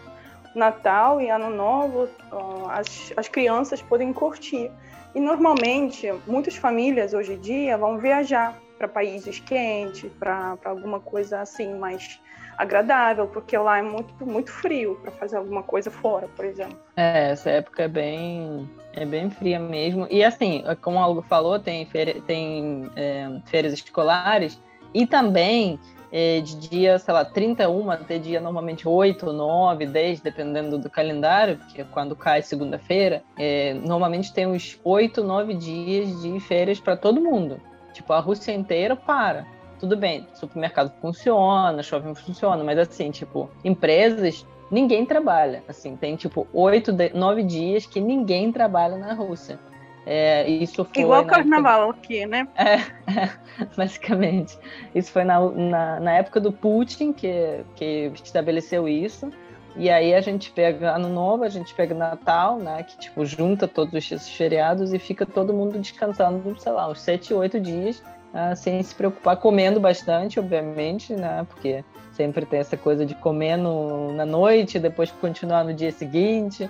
Natal 0.55 1.19
e 1.19 1.29
Ano 1.29 1.49
Novo 1.49 2.05
uh, 2.31 2.69
as, 2.69 3.11
as 3.17 3.27
crianças 3.27 3.81
podem 3.81 4.13
curtir. 4.13 4.71
E 5.13 5.19
normalmente, 5.19 6.11
muitas 6.25 6.55
famílias 6.55 7.13
hoje 7.13 7.33
em 7.33 7.39
dia 7.39 7.77
vão 7.77 7.97
viajar 7.97 8.57
para 8.77 8.87
países 8.87 9.39
quentes, 9.39 10.11
para 10.13 10.57
alguma 10.65 10.99
coisa 10.99 11.41
assim 11.41 11.75
mais 11.75 12.19
agradável, 12.57 13.27
porque 13.27 13.57
lá 13.57 13.79
é 13.79 13.81
muito, 13.81 14.25
muito 14.25 14.51
frio 14.51 14.99
para 15.01 15.11
fazer 15.11 15.37
alguma 15.37 15.63
coisa 15.63 15.89
fora, 15.89 16.27
por 16.35 16.45
exemplo. 16.45 16.77
É, 16.95 17.31
essa 17.31 17.49
época 17.49 17.83
é 17.83 17.87
bem, 17.87 18.69
é 18.93 19.05
bem 19.05 19.29
fria 19.29 19.59
mesmo. 19.59 20.07
E 20.09 20.23
assim, 20.23 20.63
como 20.81 20.97
o 20.97 20.99
Algo 20.99 21.21
falou, 21.23 21.59
tem, 21.59 21.85
férias, 21.85 22.23
tem 22.25 22.89
é, 22.95 23.29
férias 23.45 23.73
escolares 23.73 24.61
e 24.93 25.07
também 25.07 25.79
é, 25.99 26.00
de 26.11 26.55
dia, 26.69 26.99
sei 26.99 27.13
lá, 27.13 27.23
31 27.23 27.89
até 27.89 28.17
dia 28.17 28.41
normalmente 28.41 28.87
8, 28.87 29.31
9, 29.31 29.85
10, 29.85 30.19
dependendo 30.21 30.77
do 30.77 30.89
calendário, 30.89 31.57
porque 31.57 31.83
quando 31.85 32.15
cai 32.15 32.41
segunda-feira, 32.41 33.23
é, 33.37 33.73
normalmente 33.73 34.33
tem 34.33 34.45
uns 34.45 34.79
8, 34.83 35.23
9 35.23 35.53
dias 35.53 36.21
de 36.21 36.39
férias 36.41 36.79
para 36.79 36.97
todo 36.97 37.21
mundo. 37.21 37.59
Tipo, 37.93 38.13
a 38.13 38.19
Rússia 38.19 38.51
inteira 38.51 38.95
para 38.95 39.45
tudo 39.81 39.97
bem, 39.97 40.27
supermercado 40.35 40.93
funciona, 41.01 41.81
shopping 41.81 42.13
funciona, 42.13 42.63
mas 42.63 42.77
assim, 42.77 43.09
tipo, 43.09 43.49
empresas, 43.63 44.45
ninguém 44.69 45.07
trabalha. 45.07 45.63
Assim, 45.67 45.95
tem 45.95 46.15
tipo 46.15 46.47
oito, 46.53 46.93
nove 47.15 47.41
dias 47.41 47.87
que 47.87 47.99
ninguém 47.99 48.51
trabalha 48.51 48.95
na 48.95 49.13
Rússia. 49.13 49.59
É, 50.05 50.49
isso 50.49 50.83
foi 50.83 51.03
Igual 51.03 51.25
carnaval 51.25 51.89
época... 51.89 51.99
aqui, 51.99 52.25
né? 52.25 52.47
É, 52.55 52.73
é, 52.73 53.29
basicamente. 53.77 54.57
Isso 54.95 55.11
foi 55.11 55.23
na, 55.23 55.39
na, 55.39 55.99
na, 55.99 56.11
época 56.13 56.39
do 56.39 56.51
Putin 56.51 57.13
que, 57.13 57.63
que 57.75 58.11
estabeleceu 58.23 58.87
isso. 58.87 59.31
E 59.75 59.89
aí 59.89 60.13
a 60.13 60.19
gente 60.19 60.51
pega 60.51 60.95
Ano 60.95 61.07
Novo, 61.07 61.43
a 61.43 61.49
gente 61.49 61.73
pega 61.73 61.93
Natal, 61.93 62.57
né? 62.57 62.83
Que 62.83 62.97
tipo, 62.97 63.25
junta 63.25 63.67
todos 63.67 63.93
esses 63.93 64.29
feriados 64.29 64.91
e 64.91 64.99
fica 64.99 65.25
todo 65.25 65.53
mundo 65.53 65.77
descansando, 65.79 66.59
sei 66.59 66.71
lá, 66.71 66.89
uns 66.89 66.99
sete, 67.01 67.33
oito 67.33 67.59
dias 67.59 68.03
ah, 68.33 68.55
sem 68.55 68.81
se 68.81 68.95
preocupar, 68.95 69.35
comendo 69.37 69.79
bastante, 69.79 70.39
obviamente, 70.39 71.13
né? 71.13 71.45
Porque 71.49 71.83
sempre 72.13 72.45
tem 72.45 72.59
essa 72.59 72.77
coisa 72.77 73.05
de 73.05 73.13
comer 73.15 73.57
no, 73.57 74.13
na 74.13 74.25
noite, 74.25 74.79
depois 74.79 75.11
continuar 75.11 75.65
no 75.65 75.73
dia 75.73 75.91
seguinte. 75.91 76.69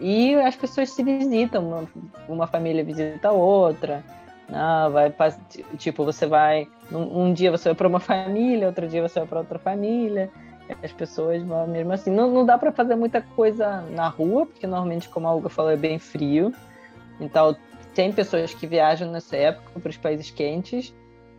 E 0.00 0.34
as 0.36 0.56
pessoas 0.56 0.90
se 0.90 1.02
visitam, 1.02 1.86
uma, 2.28 2.46
família 2.46 2.82
visita 2.82 3.28
a 3.28 3.32
outra. 3.32 4.02
Ah, 4.52 4.88
vai, 4.88 5.14
tipo, 5.76 6.04
você 6.04 6.26
vai. 6.26 6.66
Um, 6.90 7.32
dia 7.32 7.50
você 7.50 7.68
vai 7.68 7.76
para 7.76 7.88
uma 7.88 8.00
família, 8.00 8.66
outro 8.66 8.88
dia 8.88 9.06
você 9.06 9.20
vai 9.20 9.28
para 9.28 9.38
outra 9.40 9.58
família. 9.58 10.30
As 10.82 10.92
pessoas 10.92 11.42
mesmo 11.68 11.92
assim. 11.92 12.10
Não, 12.10 12.30
não 12.30 12.46
dá 12.46 12.56
para 12.56 12.72
fazer 12.72 12.94
muita 12.94 13.20
coisa 13.20 13.82
na 13.90 14.08
rua, 14.08 14.46
porque 14.46 14.66
normalmente, 14.66 15.08
como 15.08 15.26
a 15.26 15.34
Olga 15.34 15.48
falou, 15.48 15.70
é 15.70 15.76
bem 15.76 15.98
frio. 15.98 16.54
Então, 17.20 17.54
tem 17.94 18.12
pessoas 18.12 18.54
que 18.54 18.66
viajam 18.66 19.10
nessa 19.10 19.36
época 19.36 19.80
para 19.80 19.90
os 19.90 19.96
países 19.96 20.30
quentes 20.30 20.94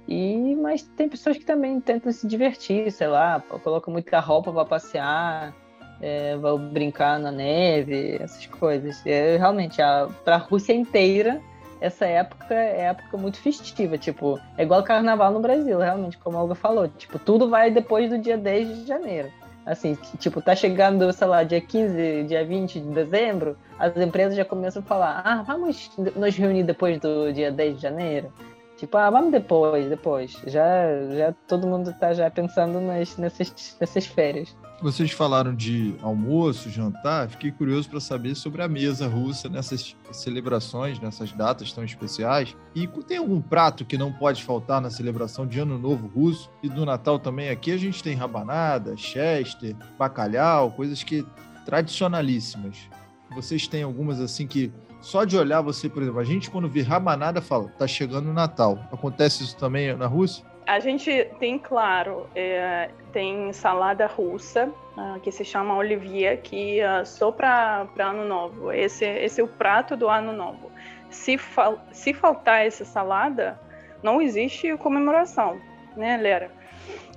e, 0.07 0.55
mas 0.55 0.83
tem 0.83 1.07
pessoas 1.07 1.37
que 1.37 1.45
também 1.45 1.79
tentam 1.79 2.11
se 2.11 2.27
divertir, 2.27 2.91
sei 2.91 3.07
lá, 3.07 3.41
colocam 3.63 3.93
muita 3.93 4.19
roupa 4.19 4.51
para 4.51 4.65
passear, 4.65 5.53
é, 6.01 6.35
vão 6.37 6.57
brincar 6.57 7.19
na 7.19 7.31
neve, 7.31 8.17
essas 8.19 8.45
coisas. 8.47 9.01
É, 9.05 9.37
realmente, 9.37 9.77
para 10.23 10.35
a 10.35 10.39
Rússia 10.39 10.73
inteira, 10.73 11.41
essa 11.79 12.05
época 12.05 12.53
é 12.53 12.81
época 12.81 13.17
muito 13.17 13.37
festiva. 13.37 13.97
Tipo, 13.97 14.39
é 14.57 14.63
igual 14.63 14.83
carnaval 14.83 15.31
no 15.31 15.39
Brasil, 15.39 15.77
realmente, 15.79 16.17
como 16.17 16.37
a 16.37 16.41
Olga 16.41 16.55
falou. 16.55 16.87
Tipo, 16.87 17.19
tudo 17.19 17.49
vai 17.49 17.71
depois 17.71 18.09
do 18.09 18.17
dia 18.17 18.37
10 18.37 18.79
de 18.79 18.87
janeiro. 18.87 19.31
Assim, 19.65 19.95
tipo, 20.17 20.41
tá 20.41 20.55
chegando, 20.55 21.11
sei 21.13 21.27
lá, 21.27 21.43
dia 21.43 21.61
15, 21.61 22.23
dia 22.23 22.43
20 22.43 22.79
de 22.79 22.89
dezembro, 22.89 23.55
as 23.77 23.95
empresas 23.95 24.35
já 24.35 24.43
começam 24.43 24.81
a 24.81 24.85
falar: 24.85 25.21
ah, 25.23 25.43
vamos 25.43 25.91
nos 26.15 26.35
reunir 26.35 26.63
depois 26.63 26.99
do 26.99 27.31
dia 27.31 27.51
10 27.51 27.75
de 27.75 27.81
janeiro. 27.81 28.33
Tipo, 28.77 28.97
ah, 28.97 29.11
vamos 29.11 29.31
depois, 29.31 29.87
depois. 29.87 30.31
Já, 30.47 30.85
já 31.15 31.33
todo 31.47 31.67
mundo 31.67 31.93
tá 31.99 32.13
já 32.13 32.31
pensando 32.31 32.81
nas, 32.81 33.15
nessas, 33.17 33.77
nessas 33.79 34.07
férias. 34.07 34.55
Vocês 34.81 35.11
falaram 35.11 35.53
de 35.53 35.93
almoço, 36.01 36.67
jantar. 36.67 37.29
Fiquei 37.29 37.51
curioso 37.51 37.87
para 37.87 37.99
saber 37.99 38.33
sobre 38.33 38.63
a 38.63 38.67
mesa 38.67 39.07
russa 39.07 39.47
nessas 39.47 39.95
celebrações, 40.11 40.99
nessas 40.99 41.31
datas 41.31 41.71
tão 41.71 41.83
especiais. 41.83 42.57
E 42.73 42.87
tem 42.87 43.17
algum 43.17 43.39
prato 43.39 43.85
que 43.85 43.95
não 43.95 44.11
pode 44.11 44.43
faltar 44.43 44.81
na 44.81 44.89
celebração 44.89 45.45
de 45.45 45.59
Ano 45.59 45.77
Novo 45.77 46.07
russo 46.07 46.49
e 46.63 46.67
do 46.67 46.83
Natal 46.83 47.19
também? 47.19 47.49
Aqui 47.49 47.71
a 47.71 47.77
gente 47.77 48.01
tem 48.01 48.15
rabanada, 48.15 48.97
chester, 48.97 49.75
bacalhau, 49.99 50.71
coisas 50.71 51.03
que 51.03 51.23
tradicionalíssimas. 51.63 52.89
Vocês 53.35 53.67
têm 53.67 53.83
algumas 53.83 54.19
assim 54.19 54.47
que 54.47 54.73
só 54.99 55.25
de 55.25 55.37
olhar 55.37 55.61
você, 55.61 55.87
por 55.87 56.01
exemplo, 56.01 56.19
a 56.19 56.23
gente 56.23 56.49
quando 56.49 56.67
vê 56.67 56.81
rabanada 56.81 57.39
fala, 57.39 57.69
tá 57.77 57.85
chegando 57.85 58.31
o 58.31 58.33
Natal. 58.33 58.79
Acontece 58.91 59.43
isso 59.43 59.55
também 59.57 59.95
na 59.95 60.07
Rússia? 60.07 60.43
A 60.65 60.79
gente 60.79 61.27
tem, 61.39 61.59
claro, 61.59 62.27
é, 62.35 62.91
tem 63.11 63.51
salada 63.53 64.07
russa, 64.07 64.69
uh, 64.97 65.19
que 65.19 65.31
se 65.31 65.43
chama 65.43 65.75
olivier, 65.75 66.41
que 66.41 66.79
uh, 66.81 67.05
só 67.05 67.31
para 67.31 67.87
ano 67.99 68.25
novo. 68.25 68.71
Esse, 68.71 69.05
esse 69.05 69.41
é 69.41 69.43
o 69.43 69.47
prato 69.47 69.95
do 69.95 70.09
ano 70.09 70.33
novo. 70.33 70.71
Se, 71.09 71.37
fal, 71.37 71.79
se 71.91 72.13
faltar 72.13 72.65
essa 72.65 72.85
salada, 72.85 73.59
não 74.01 74.21
existe 74.21 74.75
comemoração, 74.77 75.59
né, 75.95 76.17
Lera? 76.17 76.51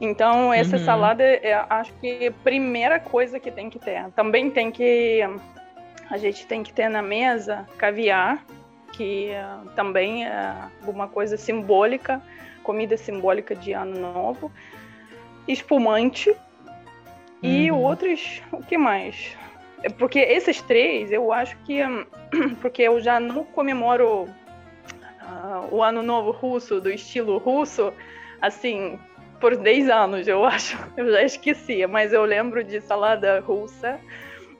Então, 0.00 0.52
essa 0.52 0.76
uhum. 0.76 0.85
salada, 0.85 1.22
é, 1.22 1.54
acho 1.70 1.92
que 1.94 2.24
é 2.24 2.28
a 2.28 2.33
primeira 2.33 2.98
coisa 2.98 3.38
que 3.38 3.50
tem 3.50 3.70
que 3.70 3.78
ter. 3.78 4.11
Também 4.11 4.50
tem 4.50 4.70
que 4.70 5.22
a 6.11 6.18
gente 6.18 6.46
tem 6.46 6.62
que 6.62 6.72
ter 6.72 6.88
na 6.88 7.02
mesa 7.02 7.66
caviar, 7.78 8.44
que 8.92 9.30
uh, 9.33 9.68
também 9.70 10.26
é 10.26 10.54
alguma 10.80 11.09
coisa 11.09 11.37
simbólica, 11.37 12.22
comida 12.62 12.96
simbólica 12.96 13.54
de 13.54 13.72
ano 13.72 13.98
novo, 13.98 14.50
espumante 15.46 16.30
uhum. 16.30 16.37
e 17.42 17.72
outros, 17.72 18.42
o 18.52 18.62
que 18.62 18.78
mais? 18.78 19.37
É 19.83 19.88
porque 19.88 20.18
esses 20.18 20.62
três, 20.62 21.12
eu 21.12 21.33
acho 21.33 21.57
que 21.59 21.80
porque 22.61 22.83
eu 22.83 23.00
já 23.00 23.20
não 23.20 23.44
comemoro 23.44 24.22
uh, 24.24 25.68
o 25.70 25.83
ano 25.83 26.02
novo 26.02 26.30
russo 26.30 26.80
do 26.80 26.90
estilo 26.90 27.38
russo, 27.38 27.92
assim, 28.40 28.98
por 29.40 29.57
10 29.57 29.90
anos, 29.90 30.26
eu 30.26 30.44
acho. 30.46 30.78
Eu 30.96 31.11
já 31.12 31.22
esquecia, 31.22 31.87
mas 31.87 32.12
eu 32.12 32.24
lembro 32.24 32.64
de 32.64 32.80
salada 32.80 33.40
russa, 33.40 34.00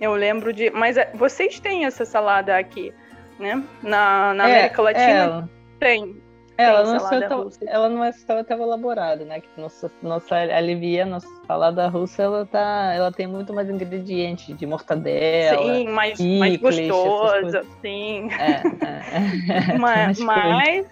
eu 0.01 0.13
lembro 0.15 0.53
de. 0.53 0.71
Mas 0.71 0.97
é, 0.97 1.11
vocês 1.15 1.59
têm 1.59 1.87
essa 1.87 2.05
salada 2.05 2.57
aqui, 2.57 2.93
né? 3.39 3.63
Na, 3.83 4.35
na 4.35 4.49
é, 4.49 4.53
América 4.53 4.83
Latina 4.83 5.49
é. 5.49 5.79
tem. 5.79 6.24
Ela 6.57 6.85
não, 6.85 7.13
é 7.13 7.29
tão, 7.29 7.51
ela 7.67 7.89
não 7.89 8.05
é 8.05 8.13
só 8.13 8.45
tão 8.45 8.63
elaborada, 8.63 9.25
né? 9.25 9.41
Que 9.41 9.49
nossa, 9.61 9.91
nossa 10.03 10.37
alivia, 10.37 11.05
nossa 11.05 11.27
salada 11.47 11.89
russa, 11.89 12.23
ela 12.23 12.47
tá, 12.47 12.93
ela 12.95 13.11
tem 13.11 13.27
muito 13.27 13.53
mais 13.53 13.69
ingredientes 13.69 14.57
de 14.57 14.67
mortadela. 14.67 15.59
Sim, 15.59 15.89
mais, 15.89 16.13
picles, 16.17 16.39
mais 16.39 16.61
gostosa, 16.61 17.67
sim. 17.83 18.29
É, 18.39 19.73
é, 19.73 19.75
mas, 19.79 20.19
mas 20.21 20.87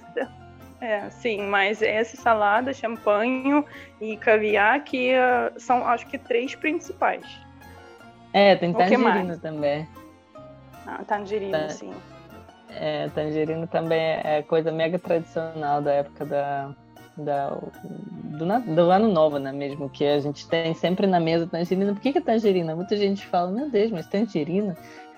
é, 0.82 1.08
sim, 1.10 1.42
mas 1.42 1.80
essa 1.80 2.16
salada, 2.16 2.74
champanhe 2.74 3.64
e 4.00 4.16
caviar 4.16 4.82
que 4.82 5.12
uh, 5.14 5.60
são, 5.60 5.86
acho 5.86 6.08
que 6.08 6.18
três 6.18 6.56
principais. 6.56 7.24
É, 8.32 8.56
tem 8.56 8.72
tangerina 8.72 9.38
também. 9.38 9.86
Ah, 10.84 11.04
tangerina, 11.06 11.68
tá. 11.68 11.68
sim. 11.68 11.92
É, 12.76 13.08
tangerina 13.14 13.66
também 13.66 14.00
é 14.00 14.42
coisa 14.42 14.72
mega 14.72 14.98
tradicional 14.98 15.82
da 15.82 15.92
época 15.92 16.24
da, 16.24 16.74
da, 17.16 17.50
do, 17.50 18.74
do, 18.74 18.90
ano 18.90 19.08
novo, 19.08 19.38
né? 19.38 19.52
Mesmo 19.52 19.88
que 19.88 20.04
a 20.04 20.18
gente 20.20 20.48
tem 20.48 20.74
sempre 20.74 21.06
na 21.06 21.20
mesa 21.20 21.46
tangerina. 21.46 21.92
Por 21.92 22.00
que, 22.00 22.12
que 22.12 22.18
é 22.18 22.22
tangerina? 22.22 22.74
Muita 22.74 22.96
gente 22.96 23.26
fala, 23.26 23.50
meu 23.50 23.70
Deus, 23.70 23.90
mas 23.90 24.06
tangerina? 24.06 24.76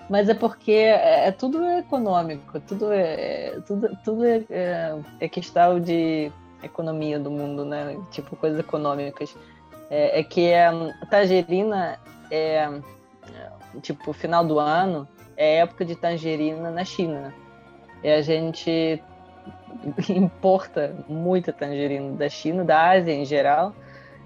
Mas 0.09 0.29
é 0.29 0.33
porque 0.33 0.71
é, 0.71 1.27
é 1.27 1.31
tudo 1.31 1.63
é 1.63 1.79
econômico, 1.79 2.59
tudo 2.61 2.91
é, 2.91 3.47
é 3.47 3.59
tudo, 3.65 3.97
tudo 4.03 4.25
é, 4.25 4.43
é, 4.49 4.99
é, 5.19 5.27
questão 5.27 5.79
de 5.79 6.31
economia 6.61 7.19
do 7.19 7.31
mundo, 7.31 7.65
né? 7.65 7.97
Tipo 8.11 8.35
coisas 8.35 8.59
econômicas. 8.59 9.35
É, 9.89 10.19
é 10.19 10.23
que 10.23 10.53
a 10.53 10.71
tangerina 11.09 11.99
é 12.29 12.69
tipo 13.81 14.13
final 14.13 14.45
do 14.45 14.59
ano 14.59 15.07
é 15.37 15.57
época 15.57 15.83
de 15.83 15.95
tangerina 15.95 16.69
na 16.71 16.85
China. 16.85 17.33
E 18.05 18.11
a 18.11 18.21
gente 18.21 19.01
importa 20.09 20.93
muita 21.09 21.51
tangerina 21.51 22.15
da 22.15 22.29
China, 22.29 22.63
da 22.63 22.91
Ásia 22.91 23.11
em 23.11 23.25
geral. 23.25 23.73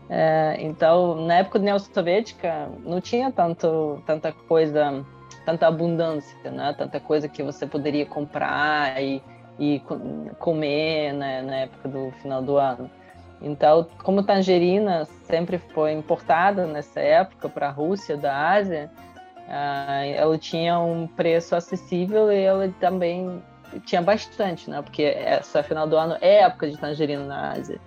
É, 0.09 0.57
então, 0.59 1.25
na 1.25 1.35
época 1.35 1.59
da 1.59 1.63
União 1.63 1.79
Soviética, 1.79 2.67
não 2.83 2.99
tinha 2.99 3.31
tanto, 3.31 4.03
tanta 4.05 4.33
coisa, 4.33 5.05
tanta 5.45 5.65
abundância, 5.65 6.51
né? 6.51 6.75
tanta 6.77 6.99
coisa 6.99 7.29
que 7.29 7.41
você 7.41 7.65
poderia 7.65 8.05
comprar 8.05 9.01
e, 9.01 9.23
e 9.57 9.81
comer 10.39 11.13
né? 11.13 11.41
na 11.41 11.55
época 11.59 11.87
do 11.87 12.11
final 12.21 12.41
do 12.41 12.57
ano. 12.57 12.91
Então, 13.41 13.87
como 14.03 14.23
tangerina 14.23 15.05
sempre 15.23 15.57
foi 15.57 15.93
importada 15.93 16.67
nessa 16.67 16.99
época 16.99 17.47
para 17.47 17.69
a 17.69 17.71
Rússia 17.71 18.17
da 18.17 18.51
Ásia, 18.51 18.91
ah, 19.47 20.05
ela 20.05 20.37
tinha 20.37 20.77
um 20.79 21.07
preço 21.07 21.55
acessível 21.55 22.29
e 22.29 22.43
ela 22.43 22.67
também 22.81 23.41
tinha 23.85 24.01
bastante, 24.01 24.69
né? 24.69 24.81
Porque 24.81 25.03
essa 25.03 25.63
final 25.63 25.87
do 25.87 25.97
ano 25.97 26.17
é 26.21 26.41
época 26.41 26.69
de 26.69 26.77
tangerina 26.77 27.25
na 27.25 27.51
Ásia. 27.51 27.79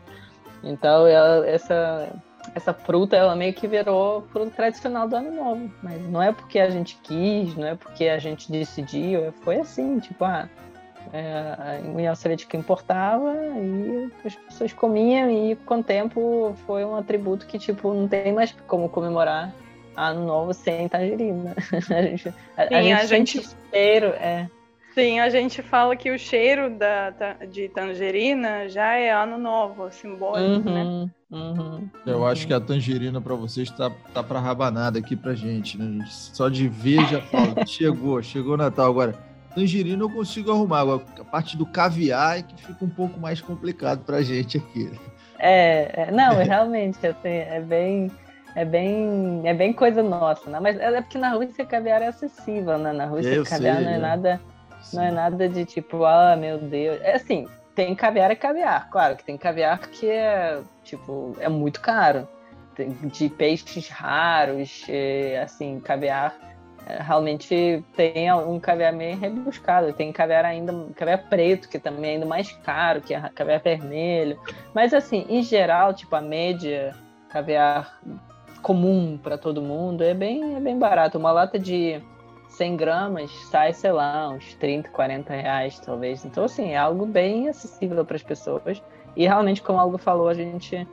Então, 0.62 1.06
ela, 1.06 1.46
essa, 1.46 2.08
essa 2.54 2.72
fruta, 2.72 3.16
ela 3.16 3.34
meio 3.34 3.52
que 3.52 3.66
virou 3.66 4.22
fruta 4.32 4.50
tradicional 4.50 5.08
do 5.08 5.16
ano 5.16 5.32
novo. 5.32 5.70
Mas 5.82 6.00
não 6.08 6.22
é 6.22 6.32
porque 6.32 6.58
a 6.58 6.70
gente 6.70 6.98
quis, 7.02 7.54
não 7.56 7.66
é 7.66 7.74
porque 7.74 8.08
a 8.08 8.18
gente 8.18 8.50
decidiu, 8.50 9.32
foi 9.42 9.60
assim, 9.60 9.98
tipo, 9.98 10.24
ah, 10.24 10.48
é, 11.12 11.80
a 11.82 11.88
União 11.88 12.14
Soviética 12.14 12.56
importava 12.56 13.34
e 13.34 14.10
as 14.24 14.34
pessoas 14.34 14.72
comiam 14.72 15.30
e 15.30 15.56
com 15.56 15.80
o 15.80 15.82
tempo 15.82 16.54
foi 16.66 16.84
um 16.84 16.96
atributo 16.96 17.46
que, 17.46 17.58
tipo, 17.58 17.92
não 17.92 18.06
tem 18.06 18.32
mais 18.32 18.52
como 18.66 18.88
comemorar 18.88 19.52
ano 19.96 20.24
novo 20.24 20.54
sem 20.54 20.88
tangerina. 20.88 21.54
a 21.56 22.02
gente, 22.02 22.30
Sim, 22.30 22.34
a 22.56 22.82
gente, 22.82 22.92
a 22.94 23.06
gente... 23.06 23.48
cheiro, 23.70 24.06
é... 24.06 24.48
Sim, 24.94 25.20
a 25.20 25.30
gente 25.30 25.62
fala 25.62 25.96
que 25.96 26.10
o 26.10 26.18
cheiro 26.18 26.68
da, 26.68 27.10
de 27.50 27.68
tangerina 27.70 28.68
já 28.68 28.94
é 28.94 29.10
ano 29.10 29.38
novo, 29.38 29.90
simbólico, 29.90 30.68
né? 30.68 30.82
uhum, 30.82 31.04
né? 31.04 31.10
Uhum, 31.30 31.88
Eu 32.04 32.18
uhum. 32.18 32.26
acho 32.26 32.46
que 32.46 32.52
a 32.52 32.60
tangerina 32.60 33.18
para 33.18 33.34
vocês 33.34 33.70
tá, 33.70 33.90
tá 34.12 34.22
para 34.22 34.38
rabanada 34.38 34.98
aqui 34.98 35.16
pra 35.16 35.34
gente, 35.34 35.78
né? 35.78 35.86
Gente? 35.86 36.12
Só 36.12 36.50
de 36.50 36.68
ver 36.68 37.06
já 37.06 37.22
fala, 37.22 37.56
chegou, 37.64 38.22
chegou 38.22 38.52
o 38.52 38.56
Natal. 38.58 38.90
Agora, 38.90 39.14
tangerina 39.54 40.02
eu 40.02 40.10
consigo 40.10 40.50
arrumar. 40.52 40.80
Agora, 40.80 41.02
a 41.18 41.24
parte 41.24 41.56
do 41.56 41.64
caviar 41.64 42.38
é 42.38 42.42
que 42.42 42.54
fica 42.62 42.84
um 42.84 42.90
pouco 42.90 43.18
mais 43.18 43.40
complicado 43.40 44.04
pra 44.04 44.20
gente 44.20 44.58
aqui. 44.58 44.90
É, 45.38 46.02
é 46.02 46.10
não, 46.10 46.36
realmente, 46.36 47.06
assim, 47.06 47.28
é 47.28 47.60
bem 47.60 48.10
é 48.54 48.66
bem, 48.66 49.40
é 49.44 49.54
bem 49.54 49.72
coisa 49.72 50.02
nossa, 50.02 50.50
né? 50.50 50.60
Mas 50.60 50.78
é 50.78 51.00
porque 51.00 51.16
na 51.16 51.30
Rússia 51.30 51.64
caviar 51.64 52.02
é 52.02 52.08
acessível, 52.08 52.76
né? 52.76 52.92
Na 52.92 53.06
Rússia 53.06 53.30
eu 53.30 53.44
caviar 53.44 53.76
sei, 53.76 53.84
não 53.86 53.90
é, 53.92 53.94
é. 53.94 53.98
nada 53.98 54.40
não 54.92 55.02
é 55.02 55.10
nada 55.10 55.48
de 55.48 55.64
tipo, 55.64 56.04
ah, 56.04 56.36
meu 56.36 56.58
Deus. 56.58 57.00
É 57.02 57.14
assim, 57.14 57.46
tem 57.74 57.94
caviar 57.94 58.30
e 58.30 58.36
caviar. 58.36 58.88
Claro 58.90 59.16
que 59.16 59.24
tem 59.24 59.36
caviar 59.36 59.78
que 59.78 60.08
é, 60.08 60.60
tipo, 60.84 61.36
é 61.40 61.48
muito 61.48 61.80
caro. 61.80 62.28
De 63.02 63.28
peixes 63.28 63.88
raros, 63.88 64.86
assim, 65.42 65.78
caviar. 65.80 66.34
É, 66.86 67.00
realmente 67.00 67.84
tem 67.94 68.32
um 68.32 68.58
caviar 68.58 68.92
meio 68.92 69.16
rebuscado. 69.18 69.92
Tem 69.92 70.10
caviar 70.12 70.44
ainda, 70.44 70.74
caviar 70.96 71.28
preto, 71.28 71.68
que 71.68 71.78
também 71.78 72.10
é 72.10 72.14
ainda 72.14 72.26
mais 72.26 72.50
caro, 72.50 73.00
que 73.00 73.14
é 73.14 73.20
caviar 73.34 73.60
vermelho. 73.60 74.38
Mas, 74.74 74.94
assim, 74.94 75.26
em 75.28 75.42
geral, 75.42 75.92
tipo, 75.94 76.16
a 76.16 76.20
média 76.20 76.94
caviar 77.28 78.00
comum 78.62 79.18
para 79.22 79.36
todo 79.36 79.60
mundo 79.60 80.02
é 80.02 80.14
bem, 80.14 80.56
é 80.56 80.60
bem 80.60 80.78
barato. 80.78 81.18
Uma 81.18 81.32
lata 81.32 81.58
de 81.58 82.00
100 82.52 82.76
gramas 82.76 83.30
sai, 83.50 83.72
sei 83.72 83.92
lá, 83.92 84.28
uns 84.28 84.54
30, 84.54 84.88
40 84.90 85.32
reais, 85.32 85.78
talvez. 85.80 86.24
Então, 86.24 86.44
assim, 86.44 86.70
é 86.70 86.76
algo 86.76 87.06
bem 87.06 87.48
acessível 87.48 88.04
para 88.04 88.16
as 88.16 88.22
pessoas. 88.22 88.82
E 89.16 89.24
realmente, 89.26 89.62
como 89.62 89.78
algo 89.78 89.98
falou, 89.98 90.28
a 90.28 90.34
gente 90.34 90.86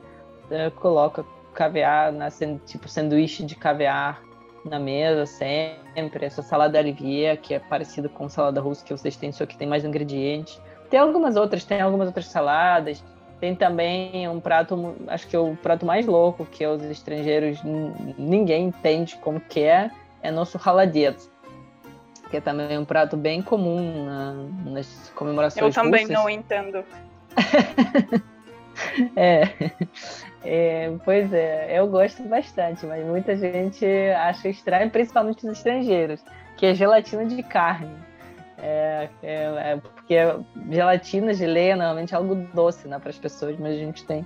é, 0.50 0.70
coloca 0.70 1.24
caviar, 1.54 2.12
na, 2.12 2.28
tipo 2.30 2.88
sanduíche 2.88 3.44
de 3.44 3.54
caviar 3.54 4.22
na 4.64 4.78
mesa 4.78 5.26
sempre. 5.26 6.24
Essa 6.24 6.42
salada 6.42 6.78
Olivier, 6.78 7.38
que 7.38 7.54
é 7.54 7.58
parecida 7.58 8.08
com 8.08 8.28
salada 8.28 8.60
russa, 8.60 8.84
que 8.84 8.92
vocês 8.92 9.16
têm, 9.16 9.30
só 9.30 9.44
que 9.44 9.56
tem 9.56 9.68
mais 9.68 9.84
ingredientes. 9.84 10.60
Tem 10.88 10.98
algumas 10.98 11.36
outras, 11.36 11.64
tem 11.64 11.80
algumas 11.80 12.06
outras 12.06 12.26
saladas. 12.26 13.04
Tem 13.38 13.54
também 13.54 14.28
um 14.28 14.38
prato, 14.38 14.94
acho 15.08 15.26
que 15.26 15.34
é 15.34 15.38
o 15.38 15.56
prato 15.56 15.86
mais 15.86 16.06
louco, 16.06 16.44
que 16.44 16.66
os 16.66 16.82
estrangeiros 16.84 17.58
ninguém 18.18 18.66
entende 18.66 19.16
como 19.16 19.40
que 19.40 19.60
é, 19.60 19.90
é 20.22 20.30
nosso 20.30 20.58
raladete 20.58 21.30
que 22.30 22.36
é 22.36 22.40
também 22.40 22.78
um 22.78 22.84
prato 22.84 23.16
bem 23.16 23.42
comum 23.42 24.04
na, 24.04 24.34
nas 24.70 25.12
comemorações 25.14 25.76
Eu 25.76 25.82
também 25.82 26.02
russas. 26.02 26.16
não 26.16 26.30
entendo. 26.30 26.84
é, 29.16 29.48
é, 30.44 30.92
pois 31.04 31.32
é, 31.32 31.78
eu 31.78 31.88
gosto 31.88 32.22
bastante, 32.22 32.86
mas 32.86 33.04
muita 33.04 33.36
gente 33.36 33.84
acha 34.16 34.48
estranho, 34.48 34.88
principalmente 34.90 35.44
os 35.44 35.52
estrangeiros, 35.52 36.22
que 36.56 36.66
é 36.66 36.74
gelatina 36.74 37.24
de 37.24 37.42
carne. 37.42 37.94
É, 38.62 39.08
é, 39.22 39.72
é 39.72 39.76
porque 39.76 40.16
gelatina, 40.70 41.32
geleia, 41.32 41.74
normalmente 41.74 42.14
é 42.14 42.16
algo 42.16 42.34
doce 42.54 42.86
né, 42.86 42.98
para 42.98 43.10
as 43.10 43.18
pessoas, 43.18 43.58
mas 43.58 43.72
a 43.72 43.78
gente 43.78 44.04
tem 44.04 44.24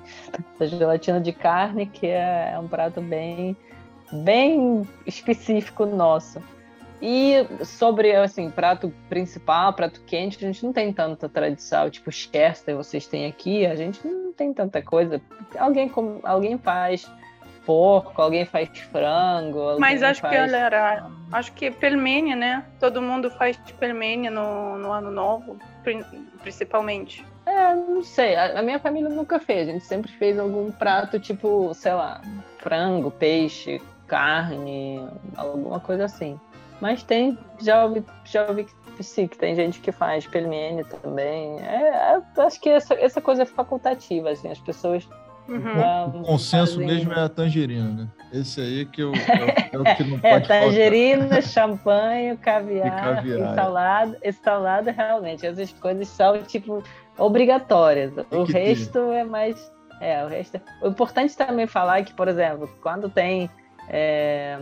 essa 0.55 0.67
gelatina 0.67 1.21
de 1.21 1.33
carne 1.33 1.87
que 1.87 2.07
é, 2.07 2.51
é 2.53 2.59
um 2.59 2.67
prato 2.69 3.01
bem, 3.01 3.57
bem 4.13 4.87
específico 5.07 5.87
nosso. 5.87 6.43
E 7.03 7.47
sobre, 7.65 8.15
assim, 8.15 8.51
prato 8.51 8.93
principal, 9.09 9.73
prato 9.73 10.01
quente, 10.07 10.39
a 10.39 10.47
gente 10.47 10.65
não 10.65 10.73
tem 10.73 10.93
tanta 10.93 11.29
tradição, 11.29 11.91
tipo 11.91 12.11
Chester 12.11 12.77
vocês 12.77 13.07
têm 13.07 13.27
aqui, 13.27 13.67
a 13.67 13.75
gente 13.75 14.07
não 14.07 14.33
tem 14.33 14.53
tanta 14.53 14.81
coisa. 14.81 15.21
Alguém, 15.59 15.91
alguém 16.23 16.57
faz 16.57 17.11
porco, 17.67 18.21
alguém 18.21 18.45
faz 18.45 18.69
frango. 18.91 19.79
Mas 19.79 20.03
acho 20.03 20.21
faz... 20.21 20.33
que, 20.33 20.41
galera, 20.41 21.11
acho 21.33 21.53
que 21.53 21.71
pelmene, 21.71 22.35
né? 22.35 22.65
Todo 22.79 23.03
mundo 23.03 23.31
faz 23.31 23.57
pelmene 23.79 24.31
no, 24.31 24.79
no 24.79 24.93
ano 24.93 25.11
novo, 25.11 25.59
principalmente. 26.43 27.25
É, 27.47 27.75
não 27.75 28.03
sei. 28.03 28.37
A, 28.37 28.61
a, 28.61 28.63
minha 28.63 28.79
família 28.79 29.09
nunca 29.09 29.39
fez. 29.39 29.69
A 29.69 29.73
gente 29.73 29.85
sempre 29.85 30.11
fez 30.13 30.39
algum 30.39 30.71
prato, 30.71 31.19
tipo, 31.19 31.73
sei 31.75 31.93
lá, 31.93 32.21
frango, 32.59 33.11
peixe, 33.11 33.81
carne, 34.07 35.07
alguma 35.37 35.81
coisa 35.81 36.05
assim. 36.05 36.39
Mas 36.85 37.03
tem, 37.03 37.39
já 37.63 37.83
ouvi, 37.83 38.05
já 38.27 38.47
ouvi 38.47 38.67
que 38.95 39.03
sim, 39.03 39.27
que 39.27 39.39
tem 39.39 39.55
gente 39.55 39.81
que 39.81 39.91
faz 39.91 40.27
pelmene 40.27 40.85
também. 40.85 41.59
É, 41.61 42.21
é, 42.37 42.43
acho 42.43 42.61
que 42.61 42.69
essa, 42.69 42.93
essa 42.93 43.23
coisa 43.23 43.45
é 43.45 43.47
facultativa, 43.47 44.29
assim, 44.29 44.51
as 44.51 44.59
pessoas. 44.59 45.09
Uhum. 45.49 46.21
o 46.21 46.25
consenso 46.25 46.75
fazem... 46.75 46.87
mesmo 46.87 47.15
é 47.15 47.23
a 47.23 47.29
tangerina, 47.31 47.89
né? 47.89 48.09
Esse 48.35 48.61
aí 48.61 48.85
que 48.85 49.03
eu, 49.03 49.13
é, 49.15 49.71
é, 49.73 49.79
o 49.79 49.97
que 49.97 50.05
não 50.05 50.19
é, 50.23 50.39
pode 50.39 50.53
é, 50.53 50.61
tangerina, 50.61 51.41
champanhe, 51.41 52.37
caviar, 52.37 52.87
e 52.87 52.91
caviar 52.91 53.53
e 53.53 53.55
salada. 53.55 54.19
É. 54.21 54.33
salada, 54.33 54.91
realmente, 54.91 55.47
essas 55.47 55.73
coisas 55.73 56.07
são, 56.09 56.43
tipo, 56.43 56.83
obrigatórias. 57.17 58.13
o 58.31 58.43
resto 58.45 58.93
ter. 58.93 59.15
é 59.15 59.25
mais... 59.25 59.73
É, 60.03 60.23
o 60.23 60.29
resto... 60.29 60.61
O 60.83 60.89
importante 60.89 61.35
também 61.35 61.67
falar 61.67 62.01
é 62.01 62.03
que, 62.03 62.13
por 62.13 62.29
exemplo, 62.29 62.69
quando 62.83 63.09
tem 63.09 63.49
é, 63.89 64.59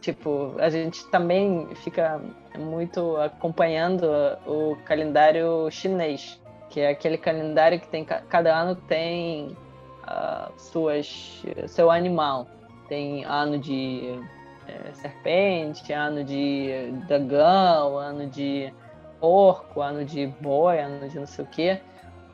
tipo, 0.00 0.54
a 0.58 0.68
gente 0.68 1.06
também 1.10 1.68
fica 1.76 2.20
muito 2.58 3.16
acompanhando 3.16 4.04
o 4.46 4.76
calendário 4.84 5.70
chinês. 5.70 6.40
que 6.68 6.80
é 6.80 6.90
aquele 6.90 7.16
calendário 7.16 7.80
que 7.80 7.88
tem 7.88 8.04
cada 8.04 8.54
ano 8.54 8.74
tem 8.74 9.56
uh, 10.04 10.52
suas 10.58 11.42
seu 11.66 11.90
animal. 11.90 12.46
Tem 12.88 13.24
ano 13.24 13.58
de 13.58 14.18
é, 14.66 14.92
serpente, 14.92 15.92
ano 15.92 16.24
de 16.24 16.92
dragão, 17.06 17.98
ano 17.98 18.26
de 18.26 18.72
porco, 19.20 19.80
ano 19.80 20.04
de 20.04 20.26
boi, 20.40 20.78
ano 20.78 21.08
de 21.08 21.18
não 21.18 21.26
sei 21.26 21.44
o 21.44 21.48
quê. 21.48 21.80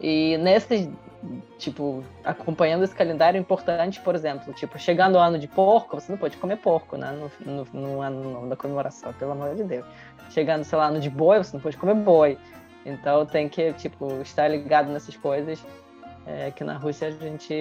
E 0.01 0.37
nesse, 0.39 0.93
tipo, 1.59 2.05
acompanhando 2.23 2.85
esse 2.85 2.95
calendário 2.95 3.39
importante, 3.39 4.01
por 4.01 4.15
exemplo, 4.15 4.53
tipo, 4.53 4.79
chegando 4.79 5.17
o 5.17 5.19
ano 5.19 5.39
de 5.39 5.49
porco, 5.49 6.01
você 6.01 6.11
não 6.13 6.19
pode 6.19 6.37
comer 6.37 6.57
porco, 6.57 6.97
né? 6.97 7.13
No, 7.13 7.65
no, 7.65 7.65
no 7.73 8.01
ano 8.01 8.49
da 8.49 8.57
comemoração, 8.57 9.13
pelo 9.15 9.33
amor 9.33 9.55
de 9.55 9.65
Deus. 9.65 9.87
Chegando, 10.31 10.65
sei 10.65 10.79
lá, 10.79 10.87
ano 10.87 11.01
de 11.01 11.11
boi, 11.11 11.39
você 11.39 11.57
não 11.57 11.63
pode 11.63 11.77
comer 11.77 11.95
boi. 11.95 12.39
Então 12.85 13.25
tem 13.25 13.49
que, 13.49 13.73
tipo, 13.75 14.21
estar 14.21 14.49
ligado 14.49 14.91
nessas 14.91 15.17
coisas. 15.17 15.65
É, 16.27 16.51
que 16.51 16.65
na 16.65 16.79
Rússia 16.79 17.09
a 17.09 17.11
gente 17.11 17.55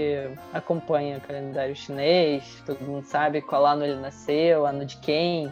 acompanha 0.53 1.17
o 1.17 1.21
calendário 1.21 1.75
chinês, 1.75 2.63
todo 2.65 2.79
mundo 2.79 3.03
sabe 3.03 3.41
qual 3.41 3.65
ano 3.65 3.83
ele 3.83 3.99
nasceu, 3.99 4.65
ano 4.65 4.85
de 4.85 4.97
quem. 4.97 5.51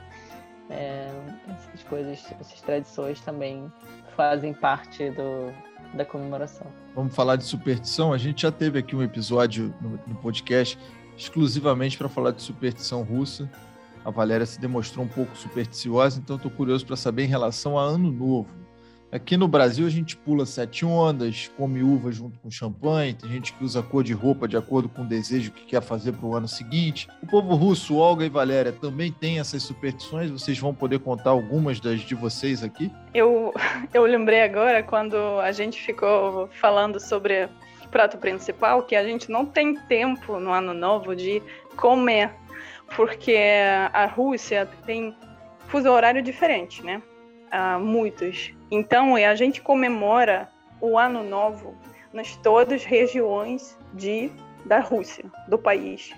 É, 0.69 1.09
essas 1.49 1.83
coisas, 1.83 2.25
essas 2.39 2.61
tradições 2.61 3.19
também 3.19 3.69
fazem 4.15 4.53
parte 4.53 5.09
do, 5.09 5.53
da 5.93 6.05
comemoração. 6.05 6.67
Vamos 6.95 7.15
falar 7.15 7.37
de 7.37 7.45
superstição? 7.45 8.11
A 8.11 8.17
gente 8.17 8.41
já 8.41 8.51
teve 8.51 8.77
aqui 8.77 8.95
um 8.95 9.01
episódio 9.01 9.73
no, 9.81 9.91
no 10.05 10.15
podcast 10.15 10.77
exclusivamente 11.17 11.97
para 11.97 12.09
falar 12.09 12.31
de 12.31 12.41
superstição 12.41 13.01
russa. 13.03 13.49
A 14.03 14.09
Valéria 14.09 14.45
se 14.45 14.59
demonstrou 14.59 15.05
um 15.05 15.07
pouco 15.07 15.37
supersticiosa, 15.37 16.19
então 16.19 16.35
estou 16.35 16.51
curioso 16.51 16.85
para 16.85 16.95
saber 16.95 17.23
em 17.23 17.27
relação 17.27 17.77
a 17.77 17.83
Ano 17.83 18.11
Novo. 18.11 18.60
Aqui 19.11 19.35
no 19.35 19.45
Brasil 19.45 19.85
a 19.85 19.89
gente 19.89 20.15
pula 20.15 20.45
sete 20.45 20.85
ondas, 20.85 21.51
come 21.57 21.83
uva 21.83 22.13
junto 22.13 22.39
com 22.39 22.49
champanhe, 22.49 23.13
tem 23.13 23.29
gente 23.29 23.51
que 23.51 23.61
usa 23.61 23.83
cor 23.83 24.05
de 24.05 24.13
roupa 24.13 24.47
de 24.47 24.55
acordo 24.55 24.87
com 24.87 25.01
o 25.01 25.05
desejo 25.05 25.51
que 25.51 25.65
quer 25.65 25.81
fazer 25.81 26.13
para 26.13 26.25
o 26.25 26.33
ano 26.33 26.47
seguinte. 26.47 27.09
O 27.21 27.27
povo 27.27 27.53
russo, 27.55 27.97
Olga 27.97 28.25
e 28.25 28.29
Valéria, 28.29 28.71
também 28.71 29.11
tem 29.11 29.37
essas 29.37 29.63
superstições, 29.63 30.31
vocês 30.31 30.57
vão 30.57 30.73
poder 30.73 30.99
contar 30.99 31.31
algumas 31.31 31.81
das 31.81 31.99
de 31.99 32.15
vocês 32.15 32.63
aqui? 32.63 32.89
Eu, 33.13 33.53
eu 33.93 34.03
lembrei 34.03 34.43
agora 34.43 34.81
quando 34.81 35.17
a 35.41 35.51
gente 35.51 35.81
ficou 35.81 36.47
falando 36.53 36.97
sobre 36.97 37.49
o 37.83 37.89
prato 37.89 38.17
principal, 38.17 38.83
que 38.83 38.95
a 38.95 39.03
gente 39.03 39.29
não 39.29 39.45
tem 39.45 39.75
tempo 39.75 40.39
no 40.39 40.53
ano 40.53 40.73
novo 40.73 41.13
de 41.17 41.43
comer, 41.75 42.31
porque 42.95 43.37
a 43.91 44.05
Rússia 44.05 44.69
tem 44.85 45.13
fuso 45.67 45.89
horário 45.89 46.21
diferente, 46.21 46.81
né? 46.81 47.01
Muitos. 47.79 48.53
Então, 48.69 49.15
a 49.15 49.35
gente 49.35 49.61
comemora 49.61 50.49
o 50.79 50.97
Ano 50.97 51.23
Novo 51.23 51.75
nas 52.13 52.35
todas 52.37 52.81
as 52.81 52.85
regiões 52.85 53.77
de, 53.93 54.31
da 54.65 54.79
Rússia, 54.79 55.25
do 55.47 55.57
país. 55.57 56.11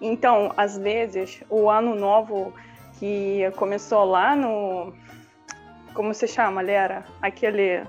Então, 0.00 0.52
às 0.56 0.76
vezes, 0.76 1.42
o 1.48 1.70
Ano 1.70 1.94
Novo 1.94 2.52
que 2.98 3.50
começou 3.56 4.04
lá 4.04 4.34
no. 4.36 4.92
Como 5.94 6.12
se 6.12 6.26
chama, 6.26 6.60
Lera? 6.60 7.04
Aquele. 7.22 7.82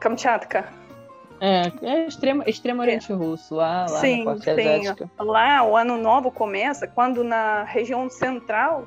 Kamchatka. 0.00 0.64
É, 1.40 1.70
é 1.82 2.06
extremo, 2.06 2.42
extremo 2.46 2.80
Oriente 2.80 3.12
é. 3.12 3.14
Russo, 3.14 3.54
lá, 3.54 3.82
lá 3.82 3.88
sim, 3.88 4.24
na 4.24 4.36
sim. 4.38 5.10
Lá 5.18 5.62
o 5.62 5.76
Ano 5.76 5.98
Novo 5.98 6.30
começa 6.30 6.86
quando 6.86 7.22
na 7.22 7.62
região 7.64 8.08
central 8.08 8.86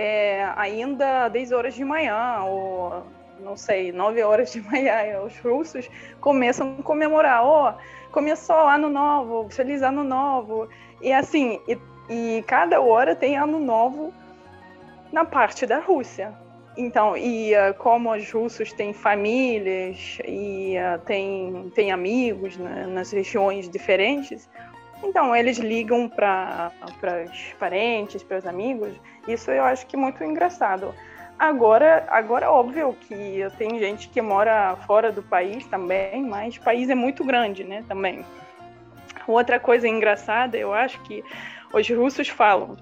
é, 0.00 0.50
ainda 0.56 1.28
10 1.28 1.52
horas 1.52 1.74
de 1.74 1.84
manhã, 1.84 2.42
ou 2.44 3.02
não 3.38 3.54
sei, 3.54 3.92
9 3.92 4.22
horas 4.22 4.50
de 4.50 4.62
manhã, 4.62 5.20
os 5.22 5.38
russos 5.40 5.90
começam 6.22 6.76
a 6.78 6.82
comemorar, 6.82 7.44
oh, 7.44 7.74
começou 8.10 8.56
ano 8.56 8.88
novo, 8.88 9.50
feliz 9.50 9.82
ano 9.82 10.02
novo. 10.02 10.70
E 11.02 11.12
assim, 11.12 11.60
e, 11.68 11.78
e 12.08 12.42
cada 12.46 12.80
hora 12.80 13.14
tem 13.14 13.36
ano 13.36 13.58
novo 13.58 14.10
na 15.12 15.26
parte 15.26 15.66
da 15.66 15.80
Rússia. 15.80 16.32
Então, 16.78 17.14
e 17.14 17.52
uh, 17.54 17.74
como 17.76 18.10
os 18.10 18.30
russos 18.32 18.72
têm 18.72 18.94
famílias 18.94 20.18
e 20.26 20.76
uh, 20.78 20.98
têm, 21.00 21.70
têm 21.74 21.92
amigos 21.92 22.56
né, 22.56 22.86
nas 22.86 23.12
regiões 23.12 23.68
diferentes, 23.68 24.48
então, 25.02 25.34
eles 25.34 25.58
ligam 25.58 26.08
para 26.08 26.72
os 27.30 27.52
parentes, 27.58 28.22
para 28.22 28.38
os 28.38 28.46
amigos. 28.46 28.92
Isso 29.26 29.50
eu 29.50 29.64
acho 29.64 29.86
que 29.86 29.96
é 29.96 29.98
muito 29.98 30.22
engraçado. 30.22 30.94
Agora, 31.38 32.06
agora 32.10 32.50
óbvio 32.50 32.94
que 33.00 33.40
tem 33.56 33.78
gente 33.78 34.08
que 34.10 34.20
mora 34.20 34.76
fora 34.86 35.10
do 35.10 35.22
país 35.22 35.66
também, 35.66 36.22
mas 36.22 36.56
o 36.56 36.60
país 36.60 36.90
é 36.90 36.94
muito 36.94 37.24
grande, 37.24 37.64
né, 37.64 37.82
também. 37.88 38.24
Outra 39.26 39.58
coisa 39.58 39.88
engraçada, 39.88 40.58
eu 40.58 40.74
acho 40.74 41.00
que 41.02 41.24
os 41.72 41.88
russos 41.88 42.28
falam, 42.28 42.76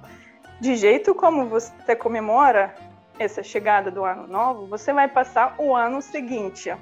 de 0.60 0.74
jeito 0.74 1.14
como 1.14 1.46
você 1.46 1.94
comemora 1.94 2.74
essa 3.16 3.44
chegada 3.44 3.92
do 3.92 4.04
ano 4.04 4.26
novo, 4.26 4.66
você 4.66 4.92
vai 4.92 5.06
passar 5.06 5.54
o 5.58 5.74
ano 5.74 6.02
seguinte. 6.02 6.74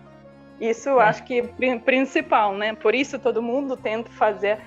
Isso 0.58 0.88
eu 0.88 1.00
é. 1.00 1.04
acho 1.04 1.24
que 1.24 1.40
é 1.60 1.78
principal, 1.78 2.54
né? 2.54 2.74
Por 2.74 2.94
isso 2.94 3.18
todo 3.18 3.42
mundo 3.42 3.76
tenta 3.76 4.10
fazer 4.10 4.58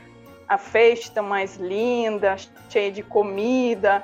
a 0.49 0.57
festa 0.57 1.21
mais 1.21 1.57
linda, 1.57 2.35
cheia 2.69 2.91
de 2.91 3.03
comida, 3.03 4.03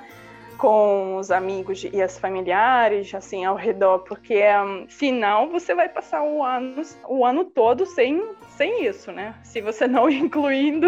com 0.59 1.17
os 1.17 1.31
amigos 1.31 1.83
e 1.83 2.01
as 2.01 2.17
familiares, 2.19 3.13
assim, 3.13 3.43
ao 3.43 3.55
redor, 3.55 3.99
porque 3.99 4.41
um, 4.63 4.87
final 4.87 5.49
você 5.49 5.73
vai 5.73 5.89
passar 5.89 6.23
o 6.23 6.43
ano, 6.43 6.81
o 7.09 7.25
ano 7.25 7.43
todo 7.43 7.85
sem, 7.85 8.23
sem 8.49 8.85
isso, 8.85 9.11
né? 9.11 9.33
Se 9.43 9.59
você 9.59 9.87
não 9.87 10.07
incluindo, 10.09 10.87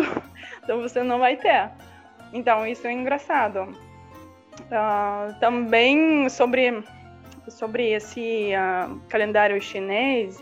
então 0.64 0.80
você 0.80 1.02
não 1.02 1.20
vai 1.20 1.36
ter. 1.36 1.72
Então, 2.32 2.66
isso 2.68 2.86
é 2.86 2.92
engraçado. 2.92 3.64
Uh, 4.62 5.40
também 5.40 6.30
sobre, 6.30 6.84
sobre 7.50 7.92
esse 7.92 8.52
uh, 8.54 9.00
calendário 9.10 9.60
chinês, 9.60 10.42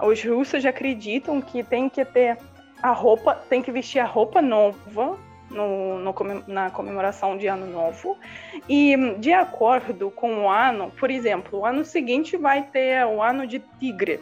os 0.00 0.22
russos 0.24 0.64
acreditam 0.64 1.40
que 1.40 1.62
tem 1.62 1.88
que 1.88 2.04
ter 2.04 2.38
a 2.82 2.92
roupa, 2.92 3.34
tem 3.34 3.62
que 3.62 3.72
vestir 3.72 4.00
a 4.00 4.04
roupa 4.04 4.40
nova 4.40 5.18
no, 5.50 5.98
no, 5.98 6.14
na 6.46 6.70
comemoração 6.70 7.36
de 7.36 7.46
Ano 7.46 7.66
Novo. 7.66 8.16
E 8.68 8.96
de 9.18 9.32
acordo 9.32 10.10
com 10.10 10.44
o 10.44 10.50
ano, 10.50 10.90
por 10.98 11.10
exemplo, 11.10 11.60
o 11.60 11.66
ano 11.66 11.84
seguinte 11.84 12.36
vai 12.36 12.62
ter 12.62 13.04
o 13.06 13.22
ano 13.22 13.46
de 13.46 13.58
tigre. 13.78 14.20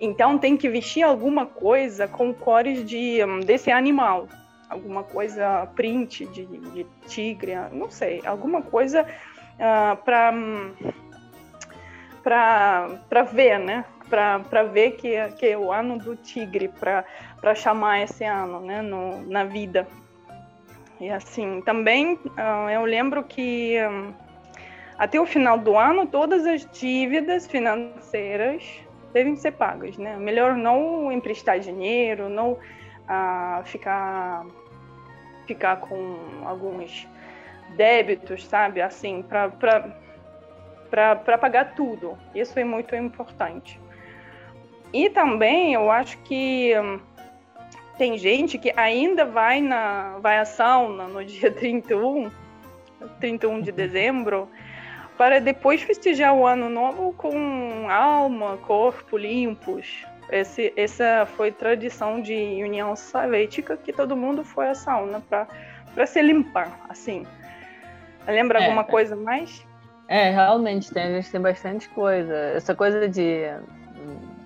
Então 0.00 0.38
tem 0.38 0.56
que 0.56 0.68
vestir 0.68 1.02
alguma 1.02 1.46
coisa 1.46 2.06
com 2.06 2.34
cores 2.34 2.84
de, 2.84 3.18
desse 3.44 3.70
animal. 3.70 4.28
Alguma 4.68 5.04
coisa 5.04 5.66
print 5.76 6.26
de, 6.26 6.44
de 6.44 6.86
tigre, 7.06 7.54
não 7.72 7.88
sei, 7.88 8.20
alguma 8.26 8.62
coisa 8.62 9.02
uh, 9.02 9.96
para 10.04 10.32
para 13.08 13.22
ver, 13.22 13.60
né? 13.60 13.84
Para 14.10 14.64
ver 14.64 14.92
que, 14.92 15.16
que 15.38 15.46
é 15.46 15.56
o 15.56 15.72
ano 15.72 15.96
do 15.98 16.16
tigre, 16.16 16.66
para 16.66 17.04
chamar 17.54 18.02
esse 18.02 18.24
ano 18.24 18.60
né? 18.60 18.82
No, 18.82 19.22
na 19.22 19.44
vida. 19.44 19.86
E 21.00 21.10
assim, 21.10 21.60
também 21.62 22.14
uh, 22.14 22.70
eu 22.72 22.84
lembro 22.84 23.22
que 23.22 23.76
um, 23.86 24.14
até 24.98 25.20
o 25.20 25.26
final 25.26 25.58
do 25.58 25.76
ano 25.76 26.06
todas 26.06 26.46
as 26.46 26.66
dívidas 26.70 27.46
financeiras 27.46 28.64
devem 29.12 29.36
ser 29.36 29.52
pagas, 29.52 29.98
né? 29.98 30.16
Melhor 30.16 30.54
não 30.54 31.12
emprestar 31.12 31.58
dinheiro, 31.58 32.28
não 32.28 32.52
uh, 32.52 33.64
ficar 33.64 34.46
ficar 35.46 35.76
com 35.76 36.18
alguns 36.44 37.06
débitos, 37.76 38.46
sabe? 38.46 38.80
Assim, 38.80 39.22
para 39.22 39.50
para 40.90 41.38
pagar 41.38 41.74
tudo. 41.74 42.16
Isso 42.34 42.58
é 42.58 42.64
muito 42.64 42.94
importante. 42.96 43.80
E 44.92 45.10
também 45.10 45.74
eu 45.74 45.90
acho 45.90 46.16
que 46.18 46.72
tem 47.96 48.18
gente 48.18 48.58
que 48.58 48.72
ainda 48.76 49.24
vai 49.24 49.60
na 49.60 50.18
vai 50.20 50.38
à 50.38 50.44
sauna 50.44 51.04
no 51.04 51.24
dia 51.24 51.50
31, 51.50 52.30
31 53.20 53.60
de 53.60 53.72
dezembro, 53.72 54.48
para 55.16 55.40
depois 55.40 55.82
festejar 55.82 56.34
o 56.34 56.46
ano 56.46 56.68
novo 56.68 57.12
com 57.14 57.88
alma, 57.88 58.58
corpo 58.58 59.16
limpos. 59.16 60.04
Esse, 60.30 60.72
essa 60.76 61.26
foi 61.36 61.52
tradição 61.52 62.20
de 62.20 62.34
União 62.62 62.96
Soviética 62.96 63.76
que 63.76 63.92
todo 63.92 64.16
mundo 64.16 64.42
foi 64.42 64.68
à 64.68 64.74
sauna 64.74 65.20
para 65.20 66.06
se 66.06 66.20
limpar, 66.20 66.80
assim. 66.88 67.24
Lembra 68.26 68.58
é, 68.58 68.64
alguma 68.64 68.82
coisa 68.82 69.14
mais? 69.14 69.64
É, 70.08 70.30
realmente, 70.30 70.92
tem, 70.92 71.04
a 71.04 71.12
gente 71.14 71.30
tem 71.30 71.40
bastante 71.40 71.88
coisa. 71.90 72.34
Essa 72.34 72.74
coisa 72.74 73.08
de, 73.08 73.44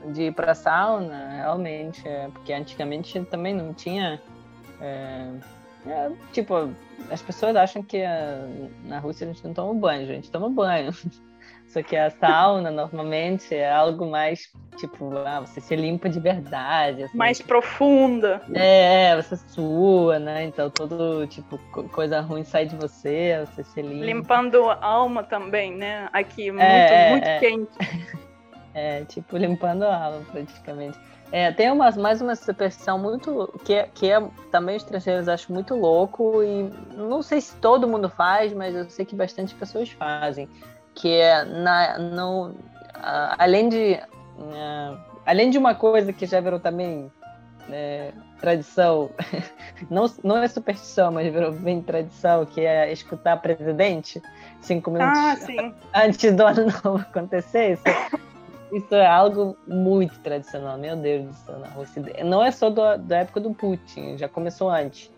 de 0.07 0.25
ir 0.25 0.35
pra 0.35 0.55
sauna, 0.55 1.37
realmente, 1.37 2.07
é, 2.07 2.29
porque 2.33 2.53
antigamente 2.53 3.21
também 3.25 3.55
não 3.55 3.73
tinha. 3.73 4.21
É, 4.81 5.31
é, 5.87 6.11
tipo, 6.33 6.71
as 7.11 7.23
pessoas 7.23 7.57
acham 7.57 7.83
que 7.83 8.03
a, 8.03 8.47
na 8.85 8.99
Rússia 8.99 9.27
a 9.27 9.33
gente 9.33 9.45
não 9.45 9.55
toma 9.55 9.75
banho, 9.75 10.03
a 10.03 10.15
gente 10.15 10.31
toma 10.31 10.49
banho. 10.49 10.93
Só 11.67 11.83
que 11.85 11.97
a 11.97 12.11
sauna, 12.11 12.69
normalmente, 12.69 13.55
é 13.55 13.71
algo 13.71 14.05
mais, 14.05 14.53
tipo, 14.77 15.17
ah, 15.19 15.39
você 15.41 15.61
se 15.61 15.77
limpa 15.77 16.09
de 16.09 16.19
verdade. 16.19 17.05
Assim. 17.05 17.17
Mais 17.17 17.41
profunda. 17.41 18.43
É, 18.53 19.15
você 19.15 19.37
sua, 19.37 20.19
né? 20.19 20.45
Então, 20.45 20.69
todo, 20.69 21.29
tipo, 21.29 21.59
coisa 21.93 22.21
ruim 22.21 22.43
sai 22.43 22.67
de 22.67 22.75
você, 22.75 23.47
você 23.47 23.63
se 23.63 23.83
limpa. 23.83 24.05
Limpando 24.05 24.69
a 24.69 24.85
alma 24.85 25.23
também, 25.23 25.77
né? 25.77 26.09
Aqui, 26.13 26.51
muito, 26.51 26.65
é, 26.65 27.11
muito 27.11 27.29
é. 27.29 27.39
quente. 27.39 27.71
É, 28.75 29.05
tipo, 29.05 29.37
limpando 29.37 29.83
a 29.85 30.05
alma, 30.05 30.21
praticamente. 30.31 30.99
É, 31.33 31.53
tem 31.53 31.71
umas, 31.71 31.97
mais 31.97 32.21
uma 32.21 32.35
superstição 32.35 32.99
muito. 32.99 33.53
que, 33.65 33.75
é, 33.75 33.89
que 33.95 34.11
é 34.11 34.21
também 34.51 34.77
os 34.77 34.83
estrangeiros 34.83 35.29
acham 35.29 35.55
muito 35.55 35.75
louco 35.75 36.43
e 36.43 36.71
não 36.97 37.23
sei 37.23 37.41
se 37.41 37.55
todo 37.57 37.87
mundo 37.87 38.09
faz, 38.09 38.53
mas 38.53 38.75
eu 38.75 38.89
sei 38.91 39.05
que 39.05 39.15
bastante 39.15 39.55
pessoas 39.55 39.91
fazem. 39.91 40.49
Que 40.95 41.13
é 41.15 41.45
na, 41.45 41.99
no, 41.99 42.55
além 43.39 43.69
de. 43.69 44.01
Uh, 44.39 44.99
além 45.27 45.51
de 45.51 45.59
uma 45.59 45.75
coisa 45.75 46.13
que 46.13 46.27
já 46.27 46.41
virou 46.41 46.59
também 46.59 47.11
é, 47.71 48.13
tradição, 48.41 49.11
não, 49.89 50.11
não 50.25 50.39
é 50.39 50.49
superstição, 50.49 51.13
mas 51.13 51.33
virou 51.33 51.53
bem 51.53 51.83
tradição, 51.83 52.45
que 52.45 52.63
é 52.63 52.91
escutar 52.93 53.37
presidente 53.37 54.21
cinco 54.61 54.91
minutos 54.91 55.19
ah, 55.59 55.73
antes 56.05 56.33
do 56.33 56.43
ano 56.43 56.67
novo 56.85 56.99
acontecer. 56.99 57.75
Isso, 57.75 57.85
isso 58.73 58.95
é 58.95 59.07
algo 59.07 59.57
muito 59.67 60.19
tradicional, 60.21 60.79
meu 60.79 60.97
Deus 60.97 61.27
do 61.27 61.35
céu, 61.35 61.59
na 61.59 61.69
Rússia. 61.69 62.03
Não 62.25 62.43
é 62.43 62.51
só 62.51 62.71
do, 62.71 62.97
da 62.99 63.19
época 63.19 63.41
do 63.41 63.53
Putin, 63.53 64.17
já 64.17 64.29
começou 64.29 64.71
antes. 64.71 65.11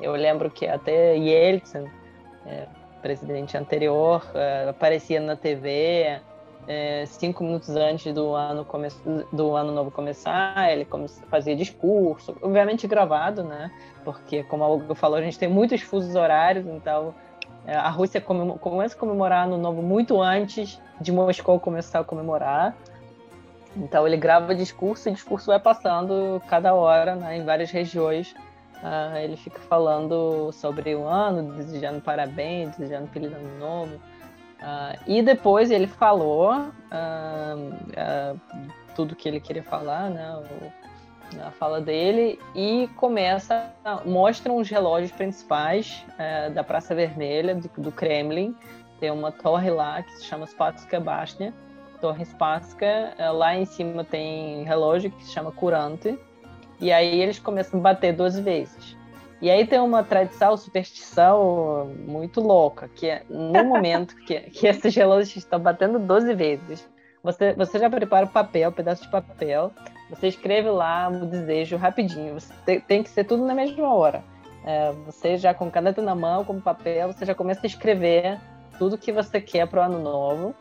Eu 0.00 0.12
lembro 0.12 0.50
que 0.50 0.66
até 0.66 1.16
Yeltsin, 1.16 1.86
é, 2.46 2.66
presidente 3.02 3.56
anterior, 3.56 4.24
é, 4.34 4.68
aparecia 4.68 5.20
na 5.20 5.36
TV 5.36 6.20
é, 6.68 7.06
cinco 7.06 7.42
minutos 7.42 7.70
antes 7.70 8.12
do 8.12 8.34
ano, 8.34 8.64
come 8.64 8.88
do 9.32 9.56
ano 9.56 9.72
novo 9.72 9.90
começar, 9.90 10.70
ele 10.70 10.86
fazia 11.28 11.56
discurso, 11.56 12.36
obviamente 12.42 12.86
gravado, 12.86 13.42
né? 13.42 13.70
Porque, 14.04 14.42
como 14.44 14.62
a 14.62 14.68
Hugo 14.68 14.94
falou, 14.94 15.16
a 15.16 15.22
gente 15.22 15.38
tem 15.38 15.48
muitos 15.48 15.80
fusos 15.80 16.14
horários, 16.14 16.66
então 16.66 17.14
é, 17.66 17.74
a 17.74 17.88
Rússia 17.88 18.20
começa 18.20 18.94
a 18.94 18.98
comemorar 18.98 19.46
ano 19.46 19.56
novo 19.56 19.80
muito 19.80 20.20
antes 20.20 20.80
de 21.00 21.10
Moscou 21.10 21.58
começar 21.58 22.00
a 22.00 22.04
comemorar. 22.04 22.76
Então 23.78 24.06
ele 24.06 24.16
grava 24.16 24.54
discurso 24.54 25.08
e 25.08 25.12
discurso 25.12 25.46
vai 25.46 25.60
passando 25.60 26.42
cada 26.48 26.74
hora 26.74 27.14
né, 27.14 27.36
em 27.36 27.44
várias 27.44 27.70
regiões. 27.70 28.34
Uh, 28.82 29.16
ele 29.16 29.36
fica 29.36 29.58
falando 29.60 30.52
sobre 30.52 30.94
o 30.94 31.04
ano, 31.04 31.54
desejando 31.54 32.00
parabéns, 32.00 32.76
desejando 32.76 33.08
feliz 33.08 33.32
ano 33.32 33.58
novo. 33.58 33.94
Uh, 33.96 34.98
e 35.06 35.22
depois 35.22 35.70
ele 35.70 35.86
falou 35.86 36.52
uh, 36.52 38.40
tudo 38.94 39.14
que 39.14 39.28
ele 39.28 39.40
queria 39.40 39.62
falar, 39.62 40.10
né, 40.10 40.36
o, 40.36 40.72
a 41.46 41.50
fala 41.50 41.80
dele, 41.80 42.38
e 42.54 42.88
começa, 42.96 43.72
mostram 44.04 44.56
os 44.56 44.68
relógios 44.68 45.12
principais 45.12 46.04
eh, 46.18 46.50
da 46.50 46.64
Praça 46.64 46.94
Vermelha, 46.94 47.54
do, 47.54 47.68
do, 47.76 47.92
Kremlin. 47.92 48.56
Tem 48.98 49.10
uma 49.10 49.30
torre 49.30 49.70
lá 49.70 50.02
que 50.02 50.12
se 50.12 50.24
chama 50.24 50.46
Spatska 50.46 50.98
Bashня, 50.98 51.52
Torre 52.00 52.24
Spasca. 52.24 53.14
Eh, 53.18 53.30
lá 53.30 53.56
em 53.56 53.64
cima 53.64 54.04
tem 54.04 54.64
relógio 54.64 55.10
que 55.10 55.24
se 55.24 55.32
chama 55.32 55.52
Curante. 55.52 56.18
E 56.80 56.92
aí 56.92 57.20
eles 57.20 57.38
começam 57.38 57.80
a 57.80 57.82
bater 57.82 58.12
12 58.12 58.40
vezes. 58.40 58.96
E 59.40 59.50
aí 59.50 59.66
tem 59.66 59.78
uma 59.78 60.02
tradição, 60.02 60.56
superstição 60.56 61.92
muito 62.06 62.40
louca, 62.40 62.88
que 62.88 63.08
é 63.08 63.22
no 63.28 63.64
momento 63.64 64.16
que, 64.16 64.40
que 64.50 64.66
esses 64.66 64.94
relógios 64.94 65.36
estão 65.36 65.60
batendo 65.60 65.98
12 65.98 66.34
vezes, 66.34 66.88
você, 67.22 67.52
você 67.52 67.78
já 67.78 67.88
prepara 67.88 68.26
o 68.26 68.28
papel, 68.28 68.72
pedaço 68.72 69.02
de 69.02 69.10
papel, 69.10 69.72
você 70.10 70.28
escreve 70.28 70.70
lá 70.70 71.08
o 71.08 71.26
desejo 71.26 71.76
rapidinho, 71.76 72.34
você 72.34 72.52
tem, 72.64 72.80
tem 72.80 73.02
que 73.02 73.10
ser 73.10 73.24
tudo 73.24 73.44
na 73.44 73.54
mesma 73.54 73.92
hora. 73.94 74.24
É, 74.64 74.92
você 75.06 75.36
já 75.36 75.54
com 75.54 75.70
caneta 75.70 76.02
na 76.02 76.14
mão, 76.14 76.44
com 76.44 76.60
papel, 76.60 77.12
você 77.12 77.24
já 77.24 77.34
começa 77.34 77.60
a 77.62 77.66
escrever 77.66 78.38
tudo 78.78 78.98
que 78.98 79.12
você 79.12 79.40
quer 79.40 79.68
para 79.68 79.80
o 79.80 79.84
ano 79.84 80.00
novo. 80.00 80.54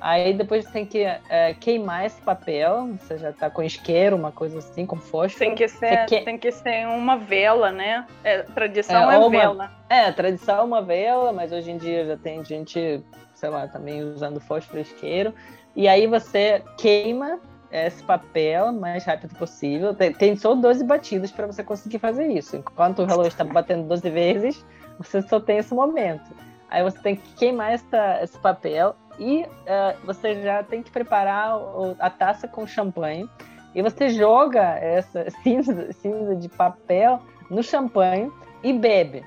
Aí 0.00 0.32
depois 0.32 0.64
tem 0.66 0.86
que 0.86 1.04
é, 1.04 1.54
queimar 1.60 2.06
esse 2.06 2.20
papel, 2.22 2.88
você 2.98 3.18
já 3.18 3.32
tá 3.32 3.50
com 3.50 3.62
isqueiro, 3.62 4.16
uma 4.16 4.32
coisa 4.32 4.58
assim, 4.58 4.86
com 4.86 4.96
fósforo. 4.96 5.38
Tem 5.38 5.54
que 5.54 5.68
ser, 5.68 6.06
que... 6.06 6.22
tem 6.22 6.38
que 6.38 6.50
ser 6.50 6.86
uma 6.86 7.16
vela, 7.16 7.70
né? 7.70 8.06
É, 8.24 8.38
tradição 8.38 9.10
é, 9.10 9.16
é 9.16 9.18
uma... 9.18 9.30
vela. 9.30 9.70
É, 9.90 10.10
tradição 10.10 10.58
é 10.58 10.62
uma 10.62 10.82
vela, 10.82 11.32
mas 11.32 11.52
hoje 11.52 11.70
em 11.70 11.76
dia 11.76 12.06
já 12.06 12.16
tem 12.16 12.42
gente, 12.42 13.02
sei 13.34 13.50
lá, 13.50 13.68
também 13.68 14.02
usando 14.02 14.40
fósforo 14.40 14.78
e 14.78 14.82
isqueiro. 14.82 15.34
E 15.76 15.86
aí 15.86 16.06
você 16.06 16.62
queima 16.78 17.38
esse 17.70 18.02
papel 18.02 18.66
o 18.66 18.72
mais 18.72 19.04
rápido 19.04 19.34
possível. 19.36 19.94
Tem, 19.94 20.12
tem 20.12 20.34
só 20.34 20.54
12 20.54 20.82
batidas 20.84 21.30
para 21.30 21.46
você 21.46 21.62
conseguir 21.62 21.98
fazer 21.98 22.26
isso. 22.26 22.56
Enquanto 22.56 23.00
o 23.00 23.04
relógio 23.04 23.28
está 23.28 23.44
batendo 23.44 23.86
12 23.86 24.08
vezes, 24.10 24.64
você 24.98 25.20
só 25.22 25.38
tem 25.38 25.58
esse 25.58 25.74
momento. 25.74 26.34
Aí 26.70 26.82
você 26.82 26.98
tem 27.00 27.16
que 27.16 27.34
queimar 27.34 27.72
essa, 27.72 28.22
esse 28.22 28.38
papel 28.38 28.94
e 29.18 29.42
uh, 29.42 30.04
você 30.04 30.42
já 30.42 30.62
tem 30.62 30.82
que 30.82 30.90
preparar 30.90 31.58
o, 31.58 31.96
a 31.98 32.10
taça 32.10 32.48
com 32.48 32.66
champanhe. 32.66 33.28
E 33.74 33.82
você 33.82 34.08
joga 34.08 34.62
essa 34.78 35.30
cinza, 35.42 35.92
cinza 35.92 36.34
de 36.36 36.48
papel 36.48 37.20
no 37.50 37.62
champanhe 37.62 38.30
e 38.62 38.72
bebe. 38.72 39.24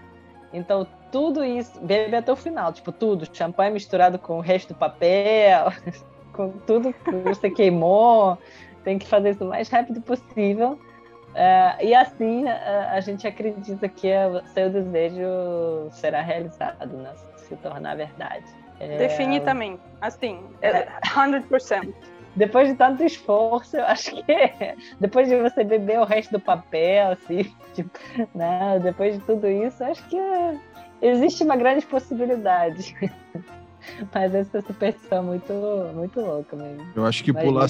Então, 0.52 0.88
tudo 1.12 1.44
isso, 1.44 1.80
bebe 1.82 2.16
até 2.16 2.32
o 2.32 2.36
final, 2.36 2.72
tipo, 2.74 2.92
tudo, 2.92 3.28
champanhe 3.32 3.72
misturado 3.72 4.18
com 4.18 4.38
o 4.38 4.42
resto 4.42 4.74
do 4.74 4.78
papel, 4.78 5.72
com 6.34 6.50
tudo 6.66 6.94
que 6.94 7.12
você 7.12 7.50
queimou, 7.50 8.38
tem 8.84 8.98
que 8.98 9.08
fazer 9.08 9.32
isso 9.32 9.44
o 9.44 9.50
mais 9.50 9.70
rápido 9.70 10.02
possível. 10.02 10.80
Uh, 11.34 11.84
e 11.84 11.96
assim, 11.96 12.46
uh, 12.46 12.50
a 12.92 13.00
gente 13.00 13.28
acredita 13.28 13.90
que 13.90 14.08
o 14.08 14.46
seu 14.54 14.70
desejo 14.70 15.90
será 15.90 16.22
realizado, 16.22 16.96
né? 16.98 17.12
se 17.38 17.56
tornar 17.58 17.96
verdade. 17.96 18.46
É... 18.80 18.98
Definitivamente. 18.98 19.82
Assim, 20.02 20.40
é 20.62 20.88
100%. 21.02 21.94
Depois 22.36 22.68
de 22.68 22.76
tanto 22.76 23.04
esforço, 23.04 23.78
eu 23.78 23.86
acho 23.86 24.12
que 24.12 24.24
depois 25.00 25.28
de 25.28 25.40
você 25.40 25.64
beber 25.64 26.00
o 26.00 26.04
resto 26.04 26.32
do 26.32 26.40
papel, 26.40 27.12
assim, 27.12 27.54
tipo, 27.74 28.00
né? 28.34 28.80
depois 28.82 29.16
de 29.16 29.22
tudo 29.22 29.48
isso, 29.48 29.84
acho 29.84 30.04
que 30.08 30.18
existe 31.02 31.44
uma 31.44 31.56
grande 31.56 31.86
possibilidade. 31.86 32.96
Mas 34.14 34.34
essa 34.34 34.62
superstição 34.62 35.20
é 35.20 35.22
muito, 35.22 35.54
muito 35.94 36.22
louca 36.22 36.56
mesmo. 36.56 36.88
Eu 36.96 37.06
acho 37.06 37.22
que 37.22 37.34
pular, 37.34 37.68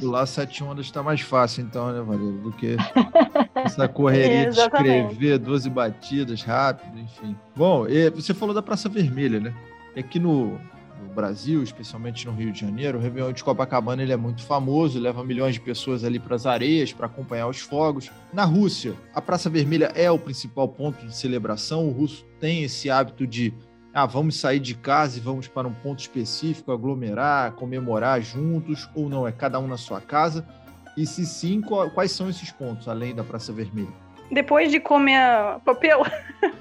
pular 0.00 0.26
sete 0.26 0.62
ondas 0.64 0.86
está 0.86 1.04
mais 1.04 1.20
fácil, 1.20 1.62
então, 1.62 1.92
né, 1.92 2.00
Maria? 2.00 2.32
Do 2.32 2.52
que 2.52 2.76
essa 3.54 3.86
correria 3.86 4.50
de 4.50 4.58
escrever 4.58 5.38
12 5.38 5.70
batidas 5.70 6.42
rápido, 6.42 6.98
enfim. 6.98 7.36
Bom, 7.54 7.86
você 8.12 8.34
falou 8.34 8.52
da 8.52 8.60
Praça 8.60 8.88
Vermelha, 8.88 9.38
né? 9.38 9.54
Aqui 9.96 10.18
no, 10.18 10.58
no 11.00 11.14
Brasil, 11.14 11.62
especialmente 11.62 12.26
no 12.26 12.32
Rio 12.32 12.52
de 12.52 12.60
Janeiro, 12.60 12.98
o 12.98 13.00
Réveillon 13.00 13.32
de 13.32 13.42
Copacabana 13.42 14.02
ele 14.02 14.12
é 14.12 14.16
muito 14.16 14.42
famoso, 14.42 14.98
leva 14.98 15.24
milhões 15.24 15.54
de 15.54 15.60
pessoas 15.60 16.04
ali 16.04 16.18
para 16.18 16.36
as 16.36 16.44
areias 16.44 16.92
para 16.92 17.06
acompanhar 17.06 17.48
os 17.48 17.60
fogos. 17.60 18.10
Na 18.32 18.44
Rússia, 18.44 18.94
a 19.14 19.22
Praça 19.22 19.48
Vermelha 19.48 19.92
é 19.94 20.10
o 20.10 20.18
principal 20.18 20.68
ponto 20.68 21.06
de 21.06 21.16
celebração. 21.16 21.88
O 21.88 21.92
russo 21.92 22.26
tem 22.38 22.62
esse 22.62 22.90
hábito 22.90 23.26
de 23.26 23.54
ah, 23.94 24.04
vamos 24.04 24.36
sair 24.36 24.60
de 24.60 24.74
casa 24.74 25.16
e 25.16 25.20
vamos 25.22 25.48
para 25.48 25.66
um 25.66 25.72
ponto 25.72 26.00
específico, 26.00 26.70
aglomerar, 26.70 27.52
comemorar 27.52 28.20
juntos, 28.20 28.90
ou 28.94 29.08
não, 29.08 29.26
é 29.26 29.32
cada 29.32 29.58
um 29.58 29.66
na 29.66 29.78
sua 29.78 30.02
casa? 30.02 30.46
E 30.94 31.06
se 31.06 31.24
sim, 31.24 31.62
quais 31.62 32.12
são 32.12 32.28
esses 32.28 32.50
pontos, 32.50 32.88
além 32.88 33.14
da 33.14 33.24
Praça 33.24 33.54
Vermelha? 33.54 33.88
Depois 34.30 34.70
de 34.70 34.80
comer 34.80 35.20
papel, 35.64 36.02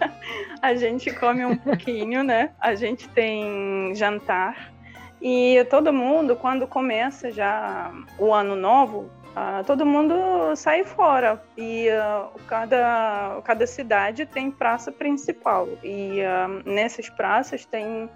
a 0.62 0.76
gente 0.76 1.12
come 1.14 1.46
um 1.46 1.58
pouquinho, 1.58 2.24
né? 2.24 2.52
A 2.60 2.76
gente 2.76 3.08
tem 3.10 3.94
jantar. 3.96 4.74
E 5.22 5.66
todo 5.70 5.92
mundo, 5.92 6.36
quando 6.36 6.68
começa 6.68 7.32
já 7.32 7.92
o 8.20 8.34
ano 8.34 8.56
novo, 8.56 9.10
Uh, 9.36 9.66
todo 9.66 9.86
mundo 9.86 10.16
sai 10.56 10.86
fora 10.86 11.44
e 11.58 11.90
uh, 11.90 12.40
cada, 12.48 13.42
cada 13.44 13.68
cidade 13.68 14.26
tem 14.26 14.50
praça 14.50 14.94
principal 14.94 15.68
e 15.84 16.22
uh, 16.22 16.70
nessas 16.70 17.10
praças 17.10 17.66
tem 17.66 18.10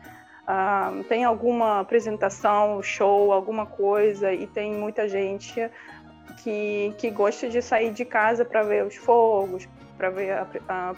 tem 1.07 1.23
alguma 1.23 1.79
apresentação, 1.79 2.81
show, 2.81 3.31
alguma 3.31 3.67
coisa 3.67 4.33
e 4.33 4.47
tem 4.47 4.73
muita 4.73 5.07
gente 5.07 5.69
que, 6.37 6.93
que 6.97 7.09
gosta 7.09 7.49
de 7.49 7.61
sair 7.61 7.91
de 7.91 8.05
casa 8.05 8.45
para 8.45 8.63
ver 8.63 8.85
os 8.85 8.95
fogos, 8.95 9.67
para 9.97 10.09
ver 10.09 10.45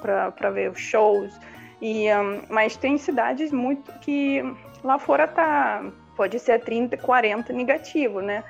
para 0.01 0.49
ver 0.49 0.71
os 0.71 0.79
shows 0.79 1.39
e 1.82 2.13
um, 2.13 2.41
mas 2.47 2.77
tem 2.77 2.97
cidades 2.97 3.51
muito 3.51 3.91
que 3.99 4.43
lá 4.84 4.99
fora 4.99 5.27
tá 5.27 5.84
pode 6.15 6.39
ser 6.39 6.59
30, 6.59 6.97
40 6.97 7.51
negativo, 7.51 8.21
né? 8.21 8.43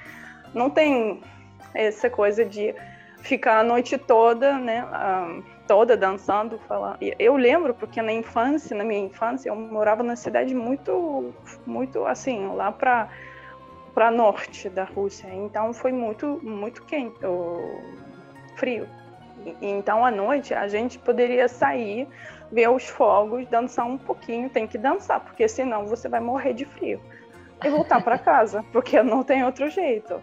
Não 0.54 0.70
tem 0.70 1.22
essa 1.74 2.10
coisa 2.10 2.44
de 2.44 2.76
ficar 3.22 3.60
a 3.60 3.64
noite 3.64 3.98
toda, 3.98 4.58
né? 4.58 4.86
Um, 4.86 5.44
toda 5.66 5.96
dançando, 5.96 6.60
falando. 6.68 6.98
Eu 7.18 7.38
lembro 7.38 7.74
porque 7.74 8.02
na 8.02 8.12
infância, 8.12 8.76
na 8.76 8.84
minha 8.84 9.00
infância, 9.00 9.48
eu 9.48 9.56
morava 9.56 10.04
na 10.04 10.18
cidade 10.18 10.54
muito, 10.54 11.34
muito 11.66 12.06
assim, 12.06 12.48
lá 12.48 12.70
para 12.74 13.08
para 13.94 14.12
norte 14.12 14.70
da 14.70 14.84
Rússia. 14.84 15.28
Então 15.34 15.74
foi 15.74 15.92
muito, 15.92 16.40
muito 16.44 16.84
quente, 16.84 17.20
frio. 18.56 18.88
Então 19.62 20.06
à 20.06 20.12
noite 20.12 20.54
a 20.54 20.68
gente 20.68 21.00
poderia 21.00 21.48
sair, 21.48 22.08
ver 22.52 22.70
os 22.70 22.88
fogos, 22.88 23.48
dançar 23.48 23.86
um 23.86 23.98
pouquinho. 23.98 24.50
Tem 24.50 24.68
que 24.68 24.78
dançar, 24.78 25.20
porque 25.20 25.48
senão 25.48 25.86
você 25.86 26.08
vai 26.08 26.20
morrer 26.20 26.54
de 26.54 26.66
frio 26.66 27.02
e 27.64 27.70
voltar 27.70 28.02
para 28.04 28.18
casa, 28.18 28.64
porque 28.72 29.02
não 29.02 29.24
tem 29.24 29.44
outro 29.44 29.70
jeito. 29.70 30.22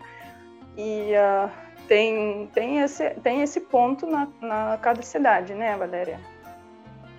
E 0.77 1.13
uh, 1.15 1.51
tem, 1.89 2.49
tem, 2.55 2.79
esse, 2.81 3.11
tem 3.23 3.43
esse 3.43 3.61
ponto 3.61 4.07
na, 4.07 4.29
na 4.41 4.79
cada 4.81 5.03
cidade, 5.03 5.55
né, 5.55 5.77
Valéria? 5.77 6.21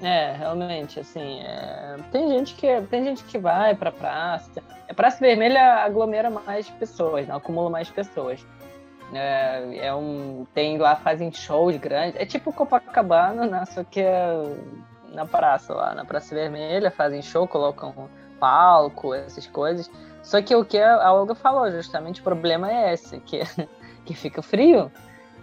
É, 0.01 0.31
realmente, 0.31 0.99
assim, 0.99 1.41
é... 1.43 1.97
tem 2.11 2.29
gente 2.29 2.55
que 2.55 2.81
tem 2.83 3.03
gente 3.03 3.23
que 3.25 3.37
vai 3.37 3.75
para 3.75 3.91
praça. 3.91 4.63
A 4.89 4.93
Praça 4.93 5.19
Vermelha 5.19 5.83
aglomera 5.83 6.29
mais 6.29 6.69
pessoas, 6.69 7.27
né? 7.27 7.35
acumula 7.35 7.69
mais 7.69 7.89
pessoas. 7.89 8.45
É, 9.13 9.87
é, 9.87 9.93
um, 9.93 10.45
tem 10.53 10.77
lá 10.77 10.95
fazem 10.95 11.31
shows 11.31 11.75
grandes. 11.77 12.19
É 12.19 12.25
tipo 12.25 12.53
Copacabana, 12.53 13.45
né? 13.45 13.65
Só 13.65 13.83
que 13.83 14.01
é 14.01 14.31
na 15.13 15.25
praça 15.25 15.73
lá, 15.73 15.93
na 15.95 16.05
Praça 16.05 16.35
Vermelha, 16.35 16.91
fazem 16.91 17.21
show, 17.21 17.47
colocam 17.47 18.09
palco, 18.39 19.13
essas 19.13 19.47
coisas. 19.47 19.89
Só 20.23 20.41
que 20.41 20.55
o 20.55 20.63
que 20.63 20.77
a 20.77 21.11
Olga 21.11 21.35
falou, 21.35 21.71
justamente 21.71 22.21
o 22.21 22.23
problema 22.23 22.71
é 22.71 22.93
esse, 22.93 23.19
que, 23.21 23.41
que 24.05 24.13
fica 24.13 24.41
frio. 24.41 24.91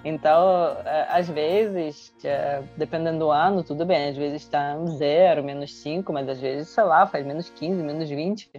Então, 0.05 0.77
é, 0.85 1.07
às 1.11 1.29
vezes, 1.29 2.13
é, 2.25 2.63
dependendo 2.77 3.19
do 3.19 3.31
ano, 3.31 3.63
tudo 3.63 3.85
bem, 3.85 4.11
às 4.11 4.17
vezes 4.17 4.43
está 4.43 4.77
zero, 4.87 5.43
menos 5.43 5.75
5, 5.75 6.13
mas 6.13 6.29
às 6.29 6.41
vezes, 6.41 6.69
sei 6.69 6.85
lá, 6.85 7.07
faz 7.07 7.27
menos 7.27 7.49
15, 7.51 7.83
menos 7.83 8.09
20. 8.09 8.51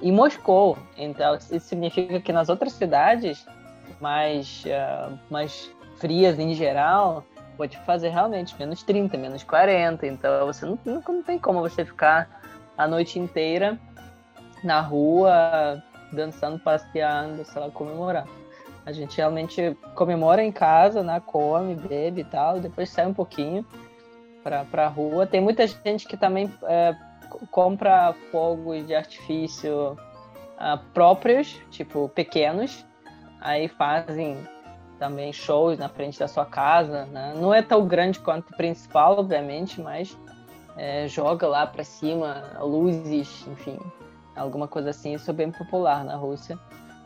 E 0.00 0.12
Moscou. 0.12 0.76
Então, 0.96 1.34
isso 1.34 1.60
significa 1.60 2.20
que 2.20 2.32
nas 2.32 2.48
outras 2.48 2.72
cidades 2.72 3.46
mais, 4.00 4.64
uh, 4.64 5.18
mais 5.30 5.70
frias 5.96 6.38
em 6.38 6.54
geral, 6.54 7.24
pode 7.56 7.76
fazer 7.78 8.08
realmente 8.08 8.56
menos 8.58 8.82
30, 8.82 9.16
menos 9.16 9.42
40. 9.44 10.06
Então, 10.06 10.46
você 10.46 10.66
não, 10.66 10.78
não, 10.84 11.02
não 11.06 11.22
tem 11.22 11.38
como 11.38 11.60
você 11.60 11.84
ficar 11.84 12.42
a 12.76 12.88
noite 12.88 13.18
inteira 13.18 13.78
na 14.64 14.80
rua, 14.80 15.82
dançando, 16.12 16.58
passeando, 16.58 17.44
sei 17.44 17.60
lá, 17.60 17.70
comemorar. 17.70 18.26
A 18.84 18.92
gente 18.92 19.16
realmente 19.16 19.76
comemora 19.94 20.42
em 20.42 20.50
casa, 20.50 21.02
né? 21.02 21.22
Come, 21.24 21.74
bebe 21.74 22.22
e 22.22 22.24
tal, 22.24 22.58
depois 22.58 22.90
sai 22.90 23.06
um 23.06 23.14
pouquinho 23.14 23.64
para 24.42 24.66
a 24.84 24.88
rua. 24.88 25.26
Tem 25.26 25.40
muita 25.40 25.66
gente 25.66 26.06
que 26.06 26.16
também 26.16 26.52
é, 26.64 26.94
compra 27.50 28.12
fogos 28.30 28.84
de 28.86 28.94
artifício 28.94 29.92
uh, 29.92 30.78
próprios, 30.92 31.60
tipo 31.70 32.08
pequenos, 32.08 32.84
aí 33.40 33.68
fazem 33.68 34.36
também 34.98 35.32
shows 35.32 35.78
na 35.78 35.88
frente 35.88 36.18
da 36.18 36.26
sua 36.26 36.44
casa. 36.44 37.06
Né? 37.06 37.34
Não 37.36 37.54
é 37.54 37.62
tão 37.62 37.86
grande 37.86 38.18
quanto 38.18 38.50
o 38.50 38.56
principal, 38.56 39.18
obviamente, 39.18 39.80
mas 39.80 40.18
é, 40.76 41.06
joga 41.06 41.46
lá 41.46 41.66
para 41.66 41.84
cima 41.84 42.42
luzes, 42.60 43.46
enfim, 43.46 43.78
alguma 44.34 44.66
coisa 44.66 44.90
assim. 44.90 45.14
Isso 45.14 45.30
é 45.30 45.34
bem 45.34 45.52
popular 45.52 46.04
na 46.04 46.16
Rússia 46.16 46.58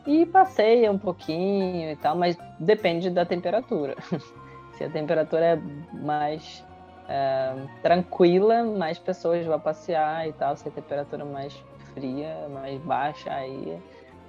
e 0.07 0.25
passeia 0.25 0.89
um 0.89 0.97
pouquinho 0.97 1.91
e 1.91 1.95
tal, 1.97 2.15
mas 2.15 2.37
depende 2.57 3.09
da 3.09 3.25
temperatura. 3.25 3.95
Se 4.77 4.85
a 4.85 4.89
temperatura 4.89 5.45
é 5.45 5.55
mais 5.93 6.65
é, 7.09 7.53
tranquila, 7.81 8.63
mais 8.63 8.97
pessoas 8.97 9.45
vão 9.45 9.59
passear 9.59 10.27
e 10.27 10.33
tal. 10.33 10.55
Se 10.55 10.69
a 10.69 10.71
temperatura 10.71 11.23
é 11.23 11.25
mais 11.25 11.53
fria, 11.93 12.47
mais 12.49 12.79
baixa, 12.81 13.31
aí, 13.31 13.77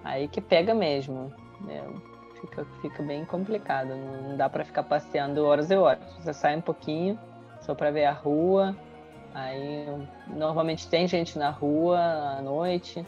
aí 0.03 0.27
que 0.27 0.41
pega 0.41 0.75
mesmo. 0.75 1.33
Né? 1.61 1.83
Fica, 2.41 2.67
fica 2.83 3.03
bem 3.03 3.25
complicado. 3.25 3.91
Não 3.95 4.37
dá 4.37 4.49
para 4.49 4.65
ficar 4.65 4.83
passeando 4.83 5.45
horas 5.45 5.71
e 5.71 5.77
horas. 5.77 6.13
Você 6.19 6.33
sai 6.33 6.57
um 6.57 6.61
pouquinho 6.61 7.19
só 7.61 7.75
para 7.75 7.91
ver 7.91 8.07
a 8.07 8.13
rua. 8.13 8.75
Aí 9.35 9.87
normalmente 10.27 10.89
tem 10.89 11.07
gente 11.07 11.39
na 11.39 11.51
rua 11.51 11.99
à 11.99 12.43
noite, 12.43 13.05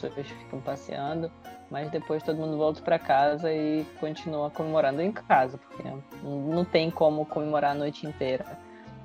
pessoas 0.00 0.26
ficam 0.26 0.60
passeando 0.60 1.30
mas 1.70 1.90
depois 1.90 2.22
todo 2.22 2.36
mundo 2.36 2.56
volta 2.56 2.80
para 2.82 2.98
casa 2.98 3.52
e 3.52 3.84
continua 3.98 4.50
comemorando 4.50 5.02
em 5.02 5.10
casa, 5.10 5.58
porque 5.58 5.82
não 6.22 6.64
tem 6.64 6.90
como 6.90 7.24
comemorar 7.26 7.72
a 7.72 7.74
noite 7.74 8.06
inteira 8.06 8.44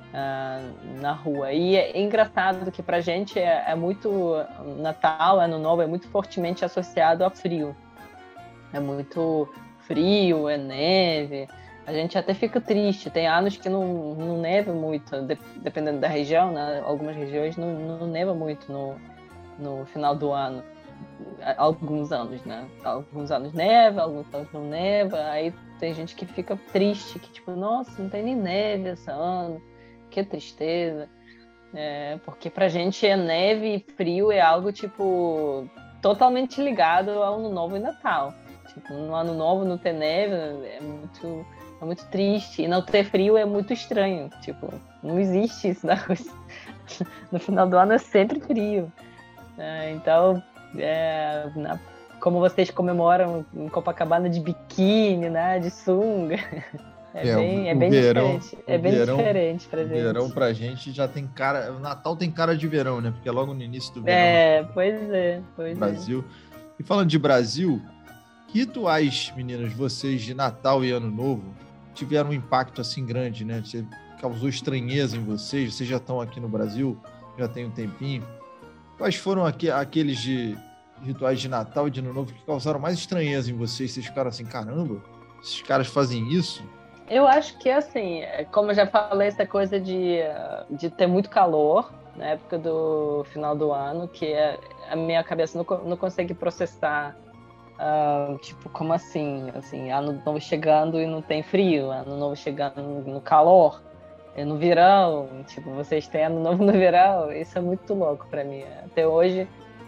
uh, 0.09 1.01
na 1.01 1.11
rua. 1.13 1.51
E 1.51 1.75
é 1.75 1.99
engraçado 1.99 2.71
que 2.71 2.83
para 2.83 3.01
gente 3.01 3.39
é, 3.39 3.65
é, 3.67 3.75
muito 3.75 4.35
Natal, 4.77 5.39
Ano 5.39 5.57
Novo 5.57 5.81
é 5.81 5.87
muito 5.87 6.07
fortemente 6.09 6.63
associado 6.65 7.23
a 7.23 7.29
frio. 7.29 7.75
É 8.73 8.79
muito 8.79 9.51
frio, 9.79 10.47
é 10.47 10.57
neve. 10.57 11.47
A 11.87 11.91
gente 11.91 12.19
até 12.19 12.35
fica 12.35 12.61
triste. 12.61 13.09
Tem 13.09 13.27
anos 13.27 13.57
que 13.57 13.67
não, 13.67 14.13
não 14.13 14.37
neva 14.37 14.71
muito, 14.73 15.09
dependendo 15.57 15.99
da 15.99 16.07
região, 16.07 16.51
né? 16.51 16.83
Algumas 16.85 17.15
regiões 17.15 17.57
não, 17.57 17.97
não 17.97 18.05
neva 18.05 18.35
muito 18.35 18.71
no, 18.71 18.95
no 19.57 19.87
final 19.87 20.15
do 20.15 20.31
ano 20.31 20.63
alguns 21.57 22.11
anos, 22.11 22.43
né? 22.43 22.67
Alguns 22.83 23.31
anos 23.31 23.53
neva, 23.53 24.01
alguns 24.01 24.33
anos 24.33 24.51
não 24.51 24.65
neva, 24.65 25.17
aí 25.29 25.53
tem 25.79 25.93
gente 25.93 26.15
que 26.15 26.25
fica 26.25 26.57
triste, 26.71 27.19
que 27.19 27.31
tipo, 27.31 27.51
nossa, 27.51 28.01
não 28.01 28.09
tem 28.09 28.23
nem 28.23 28.35
neve 28.35 28.89
esse 28.89 29.09
ano, 29.09 29.61
que 30.09 30.23
tristeza. 30.23 31.09
É, 31.73 32.17
porque 32.25 32.49
pra 32.49 32.67
gente 32.67 33.05
é 33.05 33.15
neve 33.15 33.75
e 33.75 33.93
frio 33.93 34.31
é 34.31 34.41
algo, 34.41 34.71
tipo, 34.71 35.69
totalmente 36.01 36.61
ligado 36.61 37.11
ao 37.11 37.35
Ano 37.35 37.49
Novo 37.49 37.77
e 37.77 37.79
Natal. 37.79 38.33
Tipo, 38.73 38.93
no 38.93 39.13
Ano 39.15 39.33
Novo 39.33 39.65
não 39.65 39.77
ter 39.77 39.93
neve 39.93 40.33
é 40.33 40.79
muito, 40.81 41.45
é 41.81 41.85
muito 41.85 42.05
triste. 42.07 42.63
E 42.63 42.67
não 42.67 42.81
ter 42.81 43.03
frio 43.03 43.37
é 43.37 43.45
muito 43.45 43.71
estranho. 43.71 44.29
Tipo, 44.41 44.73
não 45.03 45.19
existe 45.19 45.69
isso 45.69 45.85
na 45.85 45.95
Rússia. 45.95 46.31
No 47.31 47.39
final 47.39 47.69
do 47.69 47.77
ano 47.77 47.93
é 47.93 47.99
sempre 47.99 48.39
frio. 48.39 48.91
É, 49.59 49.91
então, 49.91 50.41
é, 50.77 51.49
na, 51.55 51.79
como 52.19 52.39
vocês 52.39 52.69
comemoram 52.69 53.45
em 53.53 53.69
Copacabana 53.69 54.29
de 54.29 54.39
biquíni, 54.39 55.29
né? 55.29 55.59
De 55.59 55.69
sunga. 55.69 56.37
É, 57.11 57.27
é 57.27 57.35
bem, 57.35 57.63
o, 57.63 57.67
é 57.67 57.75
bem 57.75 57.89
verão, 57.89 58.37
diferente. 58.37 58.63
É 58.67 58.77
bem 58.77 58.91
verão, 58.91 59.17
diferente 59.17 59.67
pra 59.67 59.81
gente. 59.83 59.93
Verão 59.93 60.29
pra 60.29 60.53
gente 60.53 60.91
já 60.91 61.07
tem 61.07 61.25
cara. 61.25 61.73
O 61.73 61.79
Natal 61.79 62.15
tem 62.15 62.29
cara 62.29 62.55
de 62.55 62.67
verão, 62.67 63.01
né? 63.01 63.09
Porque 63.11 63.27
é 63.27 63.31
logo 63.31 63.51
no 63.51 63.63
início 63.63 63.93
do 63.95 64.03
verão. 64.03 64.17
É, 64.17 64.63
pois 64.73 65.11
é, 65.11 65.41
pois 65.55 65.71
é. 65.71 65.79
Brasil. 65.79 66.23
É. 66.23 66.59
E 66.79 66.83
falando 66.83 67.09
de 67.09 67.17
Brasil, 67.17 67.81
que 68.47 68.59
rituais, 68.59 69.33
meninas, 69.35 69.73
vocês 69.73 70.21
de 70.21 70.33
Natal 70.33 70.85
e 70.85 70.91
Ano 70.91 71.09
Novo 71.09 71.43
tiveram 71.95 72.29
um 72.29 72.33
impacto 72.33 72.79
assim 72.79 73.05
grande, 73.05 73.43
né? 73.43 73.61
Você 73.65 73.83
causou 74.21 74.47
estranheza 74.47 75.17
em 75.17 75.23
vocês? 75.23 75.73
Vocês 75.73 75.89
já 75.89 75.97
estão 75.97 76.21
aqui 76.21 76.39
no 76.39 76.47
Brasil, 76.47 76.95
já 77.37 77.47
tem 77.47 77.65
um 77.65 77.71
tempinho. 77.71 78.23
Quais 78.99 79.15
foram 79.15 79.45
aqu 79.45 79.71
aqueles 79.71 80.19
de 80.19 80.57
rituais 81.01 81.39
de 81.39 81.47
Natal 81.47 81.87
e 81.87 81.91
de 81.91 82.01
Ano 82.01 82.13
Novo 82.13 82.33
que 82.33 82.45
causaram 82.45 82.79
mais 82.79 82.95
estranheza 82.95 83.49
em 83.49 83.55
vocês? 83.55 83.91
Vocês 83.91 84.05
ficaram 84.05 84.27
assim, 84.27 84.45
caramba, 84.45 85.01
esses 85.41 85.61
caras 85.61 85.87
fazem 85.87 86.27
isso? 86.27 86.61
Eu 87.09 87.25
acho 87.25 87.57
que, 87.57 87.69
assim, 87.69 88.19
é, 88.21 88.43
como 88.43 88.71
eu 88.71 88.75
já 88.75 88.85
falei, 88.85 89.29
essa 89.29 89.45
coisa 89.45 89.79
de, 89.79 90.19
de 90.69 90.89
ter 90.89 91.07
muito 91.07 91.29
calor 91.29 91.91
na 92.13 92.25
época 92.31 92.59
do 92.59 93.23
final 93.31 93.55
do 93.55 93.71
ano, 93.71 94.05
que 94.05 94.25
é, 94.25 94.59
a 94.91 94.95
minha 94.97 95.23
cabeça 95.23 95.57
não, 95.57 95.65
não 95.85 95.95
consegue 95.95 96.33
processar. 96.33 97.15
Uh, 97.79 98.37
tipo, 98.39 98.69
como 98.69 98.91
assim? 98.91 99.49
Assim, 99.55 99.89
ano 99.89 100.21
novo 100.25 100.41
chegando 100.41 100.99
e 100.99 101.07
não 101.07 101.21
tem 101.21 101.41
frio, 101.41 101.89
ano 101.89 102.17
novo 102.17 102.35
chegando 102.35 102.81
no 102.81 103.21
calor. 103.21 103.81
É 104.39 104.45
no 104.45 104.55
verão, 104.55 105.43
tipo, 105.47 105.69
vocês 105.71 106.07
têm 106.07 106.23
ano 106.23 106.39
novo 106.39 106.63
no 106.63 106.71
verão, 106.71 107.29
isso 107.29 107.57
é 107.57 107.61
muito 107.61 107.93
louco 107.93 108.25
para 108.29 108.41
mim. 108.41 108.63
Até 108.85 109.05
hoje, 109.05 109.45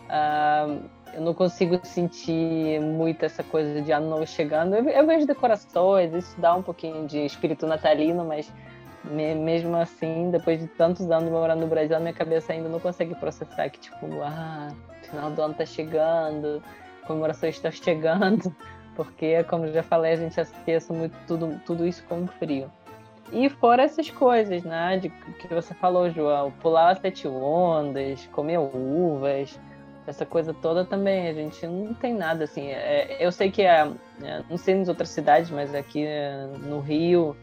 uh, 0.09 0.83
eu 1.13 1.21
não 1.21 1.33
consigo 1.33 1.79
sentir 1.85 2.81
muito 2.81 3.23
essa 3.23 3.45
coisa 3.45 3.81
de 3.81 3.93
ano 3.93 4.09
novo 4.09 4.27
chegando. 4.27 4.75
Eu, 4.75 4.89
eu, 4.89 5.07
vejo 5.07 5.25
decorações, 5.25 6.13
isso 6.13 6.37
dá 6.37 6.53
um 6.53 6.61
pouquinho 6.61 7.07
de 7.07 7.19
espírito 7.19 7.65
natalino, 7.65 8.25
mas 8.25 8.51
me, 9.05 9.33
mesmo 9.35 9.73
assim, 9.77 10.29
depois 10.31 10.59
de 10.59 10.67
tantos 10.67 11.09
anos 11.09 11.29
morando 11.31 11.61
no 11.61 11.67
Brasil, 11.67 11.95
a 11.95 12.01
minha 12.01 12.13
cabeça 12.13 12.51
ainda 12.51 12.67
não 12.67 12.81
consegue 12.81 13.15
processar 13.15 13.69
que, 13.69 13.79
tipo, 13.79 14.05
ah, 14.21 14.75
final 15.01 15.31
do 15.31 15.41
ano 15.41 15.53
tá 15.53 15.65
chegando, 15.65 16.61
comemorações 17.07 17.55
estão 17.55 17.71
chegando, 17.71 18.53
porque, 18.97 19.45
como 19.45 19.65
já 19.71 19.81
falei, 19.81 20.11
a 20.11 20.17
gente 20.17 20.37
associa 20.41 20.77
muito 20.89 21.15
tudo, 21.25 21.57
tudo 21.65 21.87
isso 21.87 22.03
com 22.03 22.27
frio. 22.27 22.69
E 23.31 23.49
fora 23.49 23.83
essas 23.83 24.09
coisas, 24.09 24.63
né? 24.63 24.97
De 24.97 25.09
que 25.09 25.47
você 25.47 25.73
falou, 25.73 26.09
João, 26.09 26.51
pular 26.51 26.91
as 26.91 26.99
sete 26.99 27.27
ondas, 27.27 28.27
comer 28.27 28.57
uvas, 28.59 29.57
essa 30.05 30.25
coisa 30.25 30.53
toda 30.53 30.83
também, 30.83 31.27
a 31.27 31.33
gente 31.33 31.65
não 31.65 31.93
tem 31.93 32.13
nada 32.13 32.43
assim. 32.43 32.67
É, 32.67 33.17
eu 33.19 33.31
sei 33.31 33.49
que, 33.49 33.61
é, 33.61 33.89
é, 34.21 34.43
não 34.49 34.57
sei 34.57 34.75
nas 34.75 34.89
outras 34.89 35.09
cidades, 35.09 35.49
mas 35.49 35.73
aqui 35.73 36.05
é, 36.05 36.45
no 36.63 36.79
Rio 36.79 37.35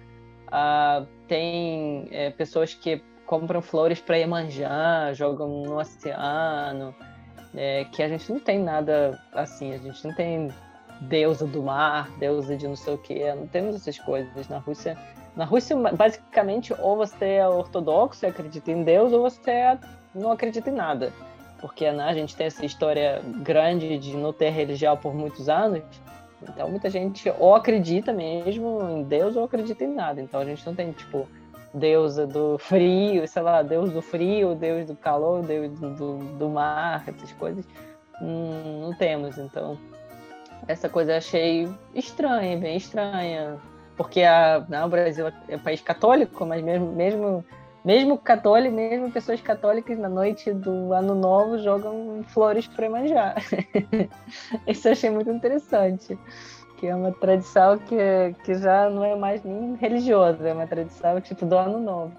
ah, 0.48 1.04
tem 1.26 2.08
é, 2.10 2.30
pessoas 2.30 2.74
que 2.74 3.02
compram 3.26 3.62
flores 3.62 4.00
para 4.00 4.16
Iemanjá, 4.16 5.12
jogam 5.12 5.62
no 5.62 5.78
oceano, 5.78 6.94
é, 7.54 7.84
que 7.84 8.02
a 8.02 8.08
gente 8.08 8.30
não 8.32 8.40
tem 8.40 8.58
nada 8.58 9.18
assim, 9.32 9.72
a 9.72 9.78
gente 9.78 10.06
não 10.06 10.14
tem 10.14 10.50
deusa 11.02 11.46
do 11.46 11.62
mar, 11.62 12.10
deusa 12.18 12.56
de 12.56 12.66
não 12.66 12.76
sei 12.76 12.94
o 12.94 12.98
que, 12.98 13.34
não 13.34 13.46
temos 13.46 13.76
essas 13.76 13.98
coisas. 13.98 14.48
Na 14.48 14.58
Rússia, 14.58 14.96
na 15.38 15.46
Rússia 15.46 15.74
basicamente, 15.94 16.74
ou 16.78 16.98
você 16.98 17.24
é 17.24 17.48
ortodoxo 17.48 18.26
e 18.26 18.28
acredita 18.28 18.70
em 18.70 18.82
Deus, 18.82 19.12
ou 19.12 19.22
você 19.22 19.78
não 20.14 20.32
acredita 20.32 20.68
em 20.68 20.74
nada 20.74 21.10
porque 21.60 21.90
né, 21.90 22.04
a 22.04 22.14
gente 22.14 22.36
tem 22.36 22.46
essa 22.46 22.64
história 22.64 23.20
grande 23.42 23.98
de 23.98 24.16
não 24.16 24.32
ter 24.32 24.50
religião 24.50 24.96
por 24.96 25.14
muitos 25.14 25.48
anos. 25.48 25.82
Então 26.42 26.70
muita 26.70 26.88
gente 26.88 27.32
ou 27.38 27.54
acredita 27.54 28.12
mesmo 28.12 28.80
em 28.90 29.02
Deus 29.02 29.36
ou 29.36 29.44
acredita 29.44 29.84
em 29.84 29.92
nada. 29.92 30.20
Então 30.20 30.40
a 30.40 30.44
gente 30.44 30.64
não 30.64 30.74
tem 30.74 30.92
tipo 30.92 31.28
deusa 31.74 32.26
do 32.26 32.56
frio, 32.58 33.26
sei 33.26 33.42
lá, 33.42 33.62
deus 33.62 33.90
do 33.92 34.00
frio, 34.00 34.54
deus 34.54 34.86
do 34.86 34.94
calor, 34.94 35.42
deus 35.42 35.78
do, 35.78 35.90
do, 35.90 36.18
do 36.36 36.48
mar, 36.48 37.04
essas 37.06 37.32
coisas. 37.32 37.66
Hum, 38.22 38.82
não 38.82 38.94
temos. 38.94 39.36
Então 39.36 39.76
essa 40.66 40.88
coisa 40.88 41.12
eu 41.12 41.16
achei 41.18 41.68
estranha, 41.94 42.56
bem 42.56 42.76
estranha. 42.76 43.58
Porque 43.98 44.22
a, 44.22 44.64
né, 44.68 44.82
o 44.84 44.88
Brasil 44.88 45.26
é 45.48 45.56
um 45.56 45.58
país 45.58 45.82
católico, 45.82 46.46
mas 46.46 46.62
mesmo, 46.62 46.92
mesmo 46.92 47.44
mesmo 47.84 48.18
católicos, 48.18 48.76
mesmo 48.76 49.10
pessoas 49.10 49.40
católicas 49.40 49.98
na 49.98 50.08
noite 50.08 50.52
do 50.52 50.92
Ano 50.92 51.14
Novo 51.14 51.58
jogam 51.58 52.22
flores 52.28 52.66
para 52.66 52.88
manjar. 52.88 53.36
Isso 54.66 54.88
eu 54.88 54.92
achei 54.92 55.10
muito 55.10 55.30
interessante, 55.30 56.18
que 56.76 56.86
é 56.86 56.94
uma 56.94 57.12
tradição 57.12 57.78
que, 57.78 58.34
que 58.44 58.54
já 58.54 58.90
não 58.90 59.04
é 59.04 59.16
mais 59.16 59.42
nem 59.42 59.74
religiosa, 59.76 60.48
é 60.48 60.52
uma 60.52 60.66
tradição 60.66 61.20
tipo 61.20 61.46
do 61.46 61.56
Ano 61.56 61.80
Novo. 61.80 62.12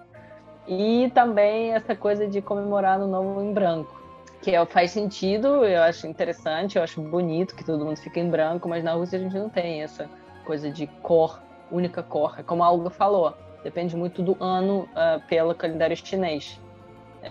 E 0.68 1.12
também 1.14 1.74
essa 1.74 1.96
coisa 1.96 2.28
de 2.28 2.42
comemorar 2.42 2.96
Ano 2.96 3.08
Novo 3.08 3.42
em 3.42 3.54
branco, 3.54 4.02
que 4.42 4.56
é, 4.56 4.66
faz 4.66 4.92
sentido, 4.92 5.66
eu 5.66 5.84
acho 5.84 6.08
interessante, 6.08 6.78
eu 6.78 6.84
acho 6.84 7.02
bonito 7.02 7.56
que 7.56 7.64
todo 7.64 7.86
mundo 7.86 7.98
fica 7.98 8.20
em 8.20 8.30
branco, 8.30 8.68
mas 8.68 8.84
na 8.84 8.94
Rússia 8.94 9.20
a 9.20 9.22
gente 9.22 9.38
não 9.38 9.50
tem 9.50 9.84
essa 9.84 10.10
coisa 10.46 10.72
de 10.72 10.88
cor, 11.04 11.40
única 11.72 12.04
cor, 12.04 12.36
é 12.40 12.44
como 12.44 12.64
a 12.64 12.90
falou 12.90 13.36
depende 13.64 13.96
muito 13.96 14.22
do 14.22 14.38
ano 14.40 14.88
uh, 14.94 15.22
pelo 15.28 15.54
calendário 15.54 15.96
chinês. 15.96 16.60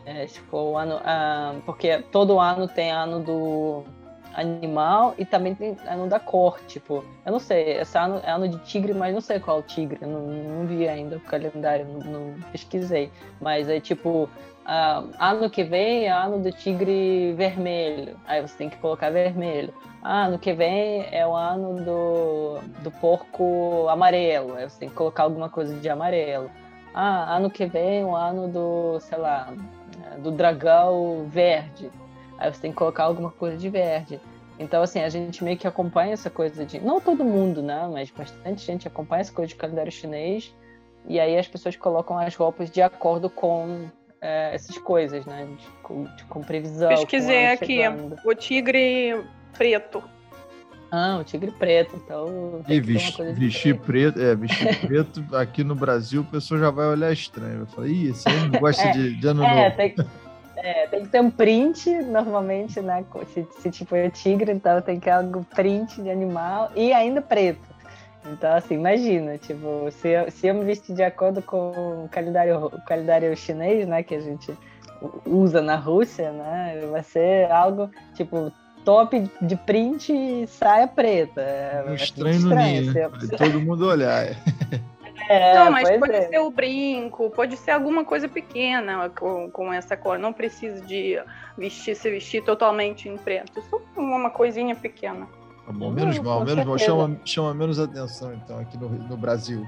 É, 0.05 0.27
se 0.27 0.39
for 0.41 0.73
o 0.73 0.77
ano, 0.77 0.97
uh, 0.97 1.61
porque 1.65 2.03
todo 2.13 2.39
ano 2.39 2.69
tem 2.69 2.91
ano 2.91 3.21
do 3.21 3.85
animal 4.35 5.15
e 5.17 5.25
também 5.25 5.55
tem 5.55 5.77
ano 5.87 6.07
da 6.09 6.21
cor, 6.21 6.61
tipo, 6.67 7.03
eu 7.25 7.33
não 7.33 7.39
sei, 7.39 7.79
esse 7.79 7.97
ano 7.97 8.21
é 8.23 8.31
ano 8.31 8.47
de 8.49 8.59
tigre, 8.59 8.93
mas 8.93 9.15
não 9.15 9.21
sei 9.23 9.41
qual 9.41 9.63
tigre, 9.63 9.99
não, 10.03 10.21
não 10.21 10.67
vi 10.67 10.87
ainda 10.87 11.17
o 11.17 11.21
calendário, 11.21 11.87
não, 11.87 12.01
não 12.01 12.41
pesquisei, 12.53 13.11
mas 13.41 13.69
é 13.69 13.81
tipo, 13.81 14.29
uh, 14.69 15.11
ano 15.19 15.49
que 15.49 15.65
vem 15.65 16.05
é 16.05 16.11
ano 16.11 16.39
do 16.41 16.53
tigre 16.53 17.33
vermelho, 17.35 18.17
aí 18.27 18.41
você 18.41 18.57
tem 18.57 18.69
que 18.69 18.77
colocar 18.77 19.11
vermelho. 19.11 19.73
Ah, 20.03 20.27
ano 20.27 20.39
que 20.39 20.53
vem 20.53 21.07
é 21.11 21.27
o 21.27 21.35
ano 21.35 21.83
do, 21.83 22.59
do 22.83 22.91
porco 22.91 23.89
amarelo, 23.89 24.55
aí 24.55 24.69
você 24.69 24.79
tem 24.79 24.89
que 24.89 24.95
colocar 24.95 25.25
alguma 25.25 25.49
coisa 25.49 25.75
de 25.75 25.89
amarelo. 25.89 26.51
Ah, 26.95 27.37
ano 27.37 27.51
que 27.51 27.67
vem 27.67 28.03
é 28.03 28.05
o 28.05 28.15
ano 28.15 28.49
do, 28.49 29.01
sei 29.01 29.19
lá, 29.19 29.53
do 30.19 30.31
dragão 30.31 31.27
verde, 31.29 31.91
aí 32.39 32.53
você 32.53 32.61
tem 32.61 32.71
que 32.71 32.77
colocar 32.77 33.05
alguma 33.05 33.31
coisa 33.31 33.57
de 33.57 33.69
verde. 33.69 34.21
Então, 34.59 34.83
assim, 34.83 35.01
a 35.01 35.09
gente 35.09 35.43
meio 35.45 35.57
que 35.57 35.69
acompanha 35.69 36.13
essa 36.13 36.29
coisa 36.29 36.67
de. 36.67 36.81
Não 36.81 37.01
todo 37.01 37.25
mundo, 37.25 37.63
né? 37.63 37.89
Mas 37.93 38.11
bastante 38.11 38.67
gente 38.67 38.89
acompanha 38.89 39.21
essa 39.21 39.33
coisa 39.33 39.49
de 39.49 39.55
calendário 39.55 39.93
chinês. 39.93 40.53
E 41.07 41.21
aí 41.21 41.39
as 41.39 41.47
pessoas 41.47 41.77
colocam 41.77 42.19
as 42.19 42.35
roupas 42.35 42.69
de 42.69 42.83
acordo 42.83 43.31
com 43.31 43.89
é, 44.21 44.55
essas 44.55 44.77
coisas, 44.79 45.25
né? 45.27 45.47
De, 45.47 45.67
com, 45.83 46.05
de, 46.05 46.25
com 46.25 46.41
previsão. 46.41 46.89
Pesquisei 46.89 47.47
com 47.57 47.65
aqui, 47.65 47.81
o 48.25 48.35
tigre 48.35 49.25
preto. 49.57 50.03
Ah, 50.91 51.19
o 51.21 51.25
tigre 51.25 51.51
preto, 51.51 51.97
então. 51.97 52.63
E 52.67 52.81
vestir, 52.81 53.35
vestir 53.35 53.79
preto, 53.79 54.21
é, 54.21 54.35
vestir 54.35 54.81
preto 54.81 55.25
aqui 55.37 55.63
no 55.63 55.75
Brasil, 55.75 56.23
o 56.23 56.25
pessoal 56.25 56.61
já 56.61 56.71
vai 56.71 56.87
olhar 56.87 57.13
estranho. 57.13 57.59
Vai 57.59 57.67
falar, 57.67 57.89
ih, 57.89 58.09
esse 58.09 58.29
aí 58.29 58.49
não 58.49 58.59
gosta 58.59 58.83
é, 58.83 58.93
de, 58.93 59.17
de 59.17 59.27
ano 59.27 59.45
é, 59.45 59.65
novo. 59.65 59.77
Tem, 59.77 59.95
é, 60.57 60.87
tem 60.87 61.03
que 61.03 61.09
ter 61.09 61.21
um 61.21 61.31
print, 61.31 61.91
normalmente, 62.03 62.81
né? 62.81 63.05
Se, 63.35 63.47
se 63.61 63.71
tipo 63.71 63.95
é 63.95 64.09
tigre, 64.09 64.51
então 64.51 64.81
tem 64.81 64.99
que 64.99 65.05
ter 65.05 65.11
algo 65.11 65.45
print 65.55 66.03
de 66.03 66.11
animal 66.11 66.73
e 66.75 66.93
ainda 66.93 67.21
preto. 67.21 67.68
Então, 68.27 68.55
assim, 68.55 68.75
imagina, 68.75 69.39
tipo, 69.39 69.91
se 69.91 70.09
eu, 70.09 70.31
se 70.31 70.47
eu 70.47 70.55
me 70.55 70.65
vestir 70.65 70.95
de 70.95 71.03
acordo 71.03 71.41
com 71.41 72.05
o 72.05 72.09
calendário, 72.11 72.67
o 72.67 72.85
calendário 72.85 73.35
chinês, 73.37 73.87
né, 73.87 74.03
que 74.03 74.15
a 74.15 74.21
gente 74.21 74.53
usa 75.25 75.63
na 75.63 75.77
Rússia, 75.77 76.33
né, 76.33 76.81
vai 76.91 77.03
ser 77.03 77.51
algo, 77.51 77.91
tipo, 78.15 78.53
top 78.85 79.31
de 79.43 79.57
print 79.57 80.13
e 80.13 80.47
saia 80.47 80.87
preta. 80.87 81.41
É, 81.41 81.85
um 81.87 81.95
estranho 81.95 82.41
no 82.41 82.55
ninho, 82.55 82.93
né? 82.93 83.09
todo 83.37 83.61
mundo 83.61 83.87
olhar. 83.87 84.27
É, 85.29 85.55
não, 85.61 85.71
mas 85.71 85.91
pode 85.99 86.15
é. 86.15 86.23
ser 86.23 86.39
o 86.39 86.51
brinco, 86.51 87.31
pode 87.31 87.57
ser 87.57 87.73
alguma 87.73 88.05
coisa 88.05 88.29
pequena 88.29 89.11
com, 89.11 89.51
com 89.51 89.73
essa 89.73 89.97
cor. 89.97 90.19
Não 90.19 90.33
precisa 90.33 90.81
de 90.85 91.21
vestir, 91.57 91.95
se 91.97 92.11
vestir 92.11 92.43
totalmente 92.43 93.09
em 93.09 93.17
preto. 93.17 93.61
Só 93.63 93.81
uma 93.97 94.31
coisinha 94.31 94.75
pequena. 94.75 95.29
Tá 95.69 95.75
bom, 95.75 95.91
menos 95.91 96.19
mal, 96.21 96.43
menos 96.47 96.65
mal. 96.65 96.79
Chama, 96.79 97.21
chama 97.27 97.53
menos 97.53 97.79
atenção, 97.79 98.33
então, 98.33 98.59
aqui 98.59 98.79
no, 98.79 98.89
no 98.89 99.19
Brasil. 99.19 99.67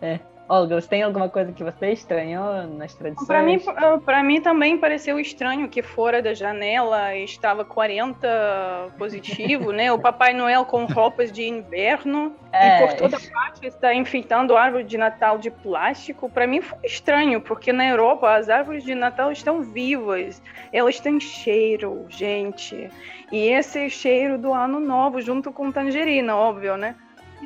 É. 0.00 0.20
Olga, 0.48 0.80
você 0.80 0.88
tem 0.88 1.02
alguma 1.02 1.28
coisa 1.28 1.52
que 1.52 1.62
você 1.62 1.92
estranhou 1.92 2.66
nas 2.66 2.94
tradições? 2.94 3.26
Para 3.26 3.42
mim, 3.42 3.58
para 4.04 4.22
mim 4.22 4.40
também 4.40 4.76
pareceu 4.76 5.18
estranho 5.18 5.68
que 5.68 5.82
fora 5.82 6.20
da 6.20 6.34
janela 6.34 7.16
estava 7.16 7.64
40 7.64 8.92
positivo, 8.98 9.72
né? 9.72 9.92
O 9.92 9.98
Papai 9.98 10.34
Noel 10.34 10.64
com 10.64 10.84
roupas 10.84 11.30
de 11.30 11.44
inverno 11.44 12.34
é. 12.52 12.84
e 12.84 12.86
por 12.86 12.96
toda 12.96 13.18
parte 13.32 13.66
está 13.66 13.94
enfeitando 13.94 14.56
árvore 14.56 14.84
de 14.84 14.98
Natal 14.98 15.38
de 15.38 15.50
plástico. 15.50 16.28
Para 16.28 16.46
mim 16.46 16.60
foi 16.60 16.78
estranho, 16.84 17.40
porque 17.40 17.72
na 17.72 17.88
Europa 17.88 18.34
as 18.34 18.50
árvores 18.50 18.84
de 18.84 18.94
Natal 18.94 19.30
estão 19.30 19.62
vivas, 19.62 20.42
elas 20.72 20.98
têm 20.98 21.20
cheiro, 21.20 22.04
gente. 22.08 22.90
E 23.30 23.48
esse 23.48 23.88
cheiro 23.88 24.36
do 24.36 24.52
ano 24.52 24.80
novo 24.80 25.20
junto 25.20 25.52
com 25.52 25.70
tangerina, 25.70 26.36
óbvio, 26.36 26.76
né? 26.76 26.96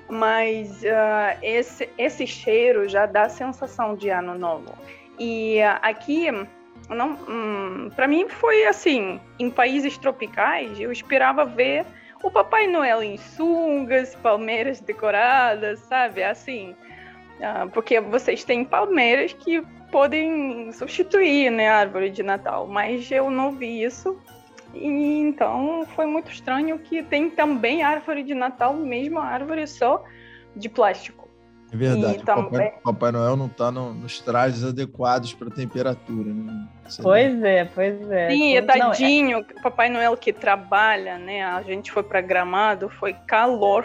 Mas 0.08 0.82
uh, 0.82 1.38
esse, 1.42 1.88
esse 1.98 2.26
cheiro 2.26 2.88
já 2.88 3.06
dá 3.06 3.28
sensação 3.28 3.94
de 3.94 4.08
ano 4.08 4.36
novo. 4.36 4.72
E 5.18 5.58
uh, 5.60 5.78
aqui, 5.82 6.30
não, 6.88 7.12
um, 7.28 7.90
para 7.94 8.06
mim 8.06 8.28
foi 8.28 8.66
assim, 8.66 9.20
em 9.38 9.50
países 9.50 9.96
tropicais, 9.98 10.78
eu 10.78 10.92
esperava 10.92 11.44
ver 11.44 11.84
o 12.22 12.30
Papai 12.30 12.66
Noel 12.66 13.02
em 13.02 13.16
sungas, 13.16 14.14
palmeiras 14.16 14.80
decoradas, 14.80 15.80
sabe? 15.80 16.22
Assim, 16.22 16.74
uh, 17.40 17.68
porque 17.70 18.00
vocês 18.00 18.44
têm 18.44 18.64
palmeiras 18.64 19.32
que 19.32 19.62
podem 19.90 20.72
substituir 20.72 21.50
né, 21.50 21.68
a 21.68 21.78
árvore 21.78 22.10
de 22.10 22.22
Natal, 22.22 22.66
mas 22.66 23.10
eu 23.10 23.30
não 23.30 23.52
vi 23.52 23.82
isso 23.82 24.18
e 24.80 25.20
então 25.20 25.86
foi 25.94 26.06
muito 26.06 26.30
estranho 26.30 26.78
que 26.78 27.02
tem 27.02 27.30
também 27.30 27.82
árvore 27.82 28.22
de 28.22 28.34
Natal, 28.34 28.74
mesmo 28.74 29.18
árvore 29.18 29.66
só 29.66 30.02
de 30.54 30.68
plástico. 30.68 31.26
É 31.72 31.76
verdade, 31.76 32.18
o 32.18 32.24
Papai, 32.24 32.74
Papai, 32.82 33.12
Noel 33.12 33.36
não 33.36 33.46
está 33.46 33.72
no, 33.72 33.92
nos 33.92 34.20
trajes 34.20 34.62
adequados 34.62 35.34
para 35.34 35.48
a 35.48 35.50
temperatura. 35.50 36.32
Né? 36.32 36.68
Pois 37.02 37.42
é, 37.42 37.64
pois 37.64 38.08
é. 38.08 38.30
Sim, 38.30 38.56
é 38.56 38.62
tadinho, 38.62 39.38
não, 39.38 39.46
é... 39.58 39.62
Papai 39.62 39.88
Noel 39.88 40.16
que 40.16 40.32
trabalha, 40.32 41.18
né? 41.18 41.44
A 41.44 41.62
gente 41.62 41.90
foi 41.90 42.04
para 42.04 42.20
Gramado, 42.20 42.88
foi 42.88 43.14
calor 43.26 43.84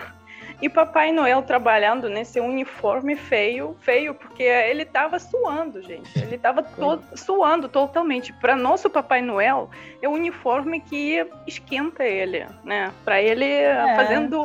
e 0.62 0.70
Papai 0.70 1.12
Noel 1.12 1.41
trabalhando 1.41 2.07
nesse 2.07 2.39
uniforme 2.39 3.16
feio, 3.16 3.76
feio, 3.80 4.14
porque 4.14 4.43
ele 4.43 4.86
tava 4.86 5.18
suando, 5.18 5.82
gente. 5.82 6.18
Ele 6.20 6.38
tava 6.38 6.62
to 6.78 7.01
suando 7.16 7.68
totalmente. 7.68 8.32
Para 8.34 8.55
nosso 8.55 8.89
Papai 8.89 9.22
Noel, 9.22 9.70
é 10.01 10.07
o 10.07 10.12
uniforme 10.12 10.80
que 10.80 11.26
esquenta 11.47 12.03
ele, 12.03 12.45
né? 12.64 12.91
Para 13.03 13.22
ele 13.22 13.45
é. 13.45 13.95
fazendo 13.95 14.43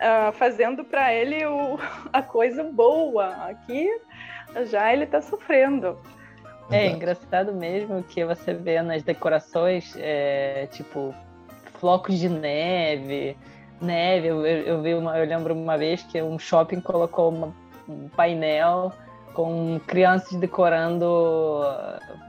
uh, 0.00 0.32
fazendo 0.32 0.82
para 0.84 1.12
ele 1.12 1.44
o, 1.44 1.78
a 2.12 2.22
coisa 2.22 2.64
boa. 2.64 3.28
Aqui 3.48 3.88
já 4.66 4.92
ele 4.92 5.06
tá 5.06 5.20
sofrendo. 5.20 5.98
É 6.70 6.86
engraçado 6.86 7.52
mesmo 7.52 8.02
que 8.04 8.24
você 8.24 8.54
vê 8.54 8.80
nas 8.80 9.02
decorações, 9.02 9.94
é, 9.98 10.68
tipo, 10.70 11.12
flocos 11.80 12.16
de 12.16 12.28
neve, 12.28 13.36
neve. 13.80 14.28
Eu, 14.28 14.46
eu, 14.46 14.82
vi 14.82 14.94
uma, 14.94 15.18
eu 15.18 15.26
lembro 15.26 15.54
uma 15.54 15.76
vez 15.76 16.02
que 16.02 16.20
um 16.22 16.38
shopping 16.38 16.80
colocou 16.80 17.30
uma, 17.30 17.54
um 17.88 18.08
painel 18.08 18.92
com 19.32 19.80
crianças 19.86 20.38
decorando 20.38 21.62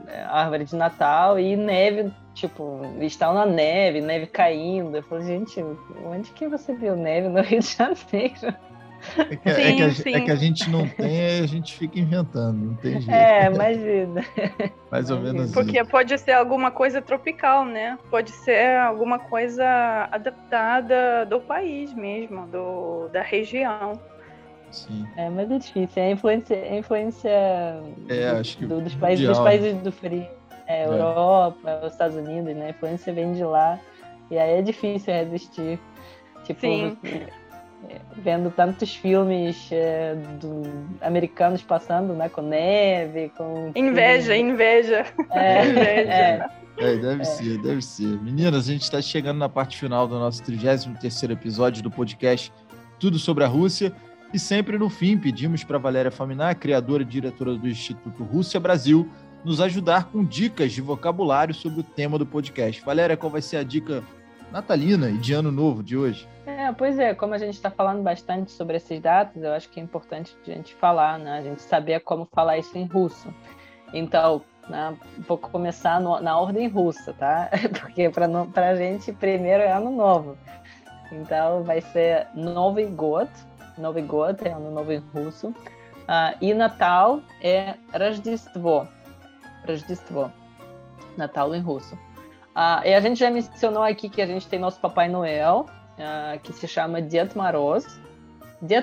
eh, 0.08 0.24
árvore 0.30 0.66
de 0.66 0.76
Natal 0.76 1.40
e 1.40 1.56
neve 1.56 2.12
tipo, 2.34 2.82
estão 3.02 3.34
na 3.34 3.46
neve, 3.46 4.02
neve 4.02 4.28
caindo. 4.28 4.96
Eu 4.96 5.04
falei, 5.04 5.26
gente, 5.26 5.64
onde 6.06 6.32
que 6.32 6.48
você 6.48 6.74
viu 6.74 6.96
neve 6.96 7.28
no 7.28 7.42
Rio 7.42 7.60
de 7.60 7.76
Janeiro? 7.76 8.56
É 9.18 9.36
que, 9.36 9.54
sim, 9.54 9.62
é, 9.62 9.76
que 9.76 9.82
a, 9.82 10.18
é 10.18 10.22
que, 10.22 10.32
a, 10.32 10.36
gente 10.36 10.70
não 10.70 10.88
tem, 10.88 11.40
a 11.40 11.48
gente 11.48 11.76
fica 11.76 12.00
inventando, 12.00 12.58
não 12.58 12.76
tem 12.76 13.00
jeito. 13.02 13.12
É, 13.12 13.46
imagina. 13.48 14.26
Mais 14.92 15.10
ou 15.10 15.20
menos 15.20 15.52
Porque 15.52 15.82
isso. 15.82 15.90
pode 15.90 16.18
ser 16.18 16.34
alguma 16.34 16.72
coisa 16.72 17.02
tropical, 17.02 17.66
né? 17.66 17.98
Pode 18.10 18.32
ser 18.32 18.78
alguma 18.78 19.18
coisa 19.20 20.08
adaptada 20.12 21.26
do 21.26 21.40
país 21.40 21.94
mesmo, 21.94 22.46
do, 22.48 23.10
da 23.10 23.22
região. 23.22 24.00
Sim. 24.72 25.06
É, 25.18 25.30
mas 25.30 25.52
é 25.52 25.58
difícil. 25.58 26.02
É 26.02 26.08
a 26.08 26.12
influência, 26.12 26.56
a 26.56 26.76
influência 26.78 27.30
é, 28.08 28.30
acho 28.40 28.58
que 28.58 28.66
do, 28.66 28.82
dos, 28.82 28.96
países, 28.96 29.28
dos 29.28 29.40
países 29.40 29.74
do 29.82 29.92
frio. 29.92 30.28
É, 30.68 30.84
é. 30.84 30.86
Europa, 30.86 31.82
os 31.84 31.92
Estados 31.92 32.16
Unidos, 32.16 32.56
né? 32.56 32.68
A 32.68 32.70
influência 32.70 33.12
vem 33.12 33.34
de 33.34 33.44
lá. 33.44 33.80
E 34.30 34.38
aí 34.38 34.60
é 34.60 34.62
difícil 34.62 35.14
resistir. 35.14 35.80
Tipo, 36.46 36.62
Sim. 36.62 36.98
É, 37.04 37.28
vendo 38.18 38.52
tantos 38.52 38.96
filmes 38.96 39.70
é, 39.72 40.16
do, 40.40 40.64
americanos 41.02 41.62
passando, 41.62 42.14
né? 42.14 42.30
Com 42.30 42.42
neve, 42.42 43.32
com. 43.38 43.72
Inveja, 43.76 44.36
inveja. 44.36 45.06
É, 45.32 45.66
inveja. 45.70 46.12
É. 46.12 46.50
É, 46.78 46.96
deve 46.96 47.22
é. 47.22 47.26
ser, 47.26 47.58
deve 47.60 47.82
ser. 47.82 48.20
Meninas, 48.22 48.68
a 48.68 48.72
gente 48.72 48.84
está 48.84 49.02
chegando 49.02 49.38
na 49.38 49.50
parte 49.50 49.78
final 49.78 50.08
do 50.08 50.18
nosso 50.18 50.42
33 50.44 51.30
episódio 51.30 51.84
do 51.84 51.92
podcast 51.92 52.52
Tudo 53.00 53.20
sobre 53.20 53.44
a 53.44 53.48
Rússia. 53.48 53.94
E 54.34 54.40
sempre 54.40 54.78
no 54.78 54.90
fim 54.90 55.18
pedimos 55.18 55.64
para 55.64 55.78
Valéria 55.78 56.10
Faminar, 56.10 56.56
criadora 56.56 57.04
e 57.04 57.06
diretora 57.06 57.54
do 57.56 57.68
Instituto 57.68 58.24
Rússia 58.24 58.60
Brasil, 58.60 59.10
nos 59.44 59.60
ajudar 59.60 60.06
com 60.06 60.24
dicas 60.24 60.72
de 60.72 60.82
vocabulário 60.82 61.54
sobre 61.54 61.82
o 61.82 61.84
tema 61.84 62.18
do 62.18 62.26
podcast. 62.26 62.82
Valéria, 62.84 63.18
qual 63.18 63.32
vai 63.32 63.42
ser 63.42 63.58
a 63.58 63.64
dica 63.64 64.02
natalina 64.51 65.09
e 65.11 65.19
de 65.19 65.33
ano 65.35 65.51
novo 65.51 65.83
de 65.83 65.97
hoje? 65.97 66.29
É, 66.47 66.73
pois 66.73 66.99
é, 66.99 67.15
como 67.15 67.35
a 67.35 67.39
gente 67.39 67.55
está 67.55 67.71
falando 67.71 68.03
bastante 68.03 68.53
sobre 68.53 68.77
esses 68.77 69.01
datas, 69.01 69.43
eu 69.43 69.53
acho 69.53 69.69
que 69.69 69.81
é 69.81 69.83
importante 69.83 70.37
a 70.47 70.51
gente 70.51 70.75
falar, 70.75 71.19
né? 71.19 71.39
A 71.39 71.43
gente 71.43 71.61
saber 71.63 72.01
como 72.01 72.27
falar 72.33 72.59
isso 72.59 72.77
em 72.79 72.87
russo. 72.87 73.33
Então, 73.93 74.43
né, 74.69 74.97
vou 75.27 75.39
começar 75.39 76.01
no, 76.01 76.21
na 76.21 76.39
ordem 76.39 76.69
russa, 76.69 77.13
tá? 77.13 77.51
Porque 77.81 78.09
para 78.11 78.71
a 78.71 78.77
gente, 78.77 79.13
primeiro 79.13 79.63
é 79.63 79.73
ano 79.73 79.91
novo. 79.91 80.37
Então, 81.13 81.63
vai 81.63 81.81
ser 81.81 82.27
Nový 82.35 82.87
God, 82.87 83.29
Новый 83.79 84.03
год, 84.03 84.41
é 84.45 84.53
ano 84.53 84.71
novo 84.71 84.93
em 84.93 85.03
russo. 85.15 85.49
Uh, 85.49 86.37
e 86.41 86.55
Natal 86.55 87.21
é 87.43 87.75
Рождество. 87.93 88.89
Rождество. 89.67 90.33
Natal 91.17 91.55
em 91.55 91.61
russo. 91.61 91.99
Uh, 92.56 92.86
e 92.86 92.94
a 92.94 93.00
gente 93.00 93.20
já 93.20 93.30
mencionou 93.30 93.84
aqui 93.84 94.10
que 94.10 94.22
a 94.22 94.26
gente 94.26 94.48
tem 94.48 94.60
nosso 94.60 94.80
Papai 94.80 95.08
Noel, 95.08 95.66
uh, 95.98 96.40
que 96.40 96.52
se 96.54 96.68
chama 96.68 97.02
Ded 97.02 97.36
Maroz. 97.36 97.86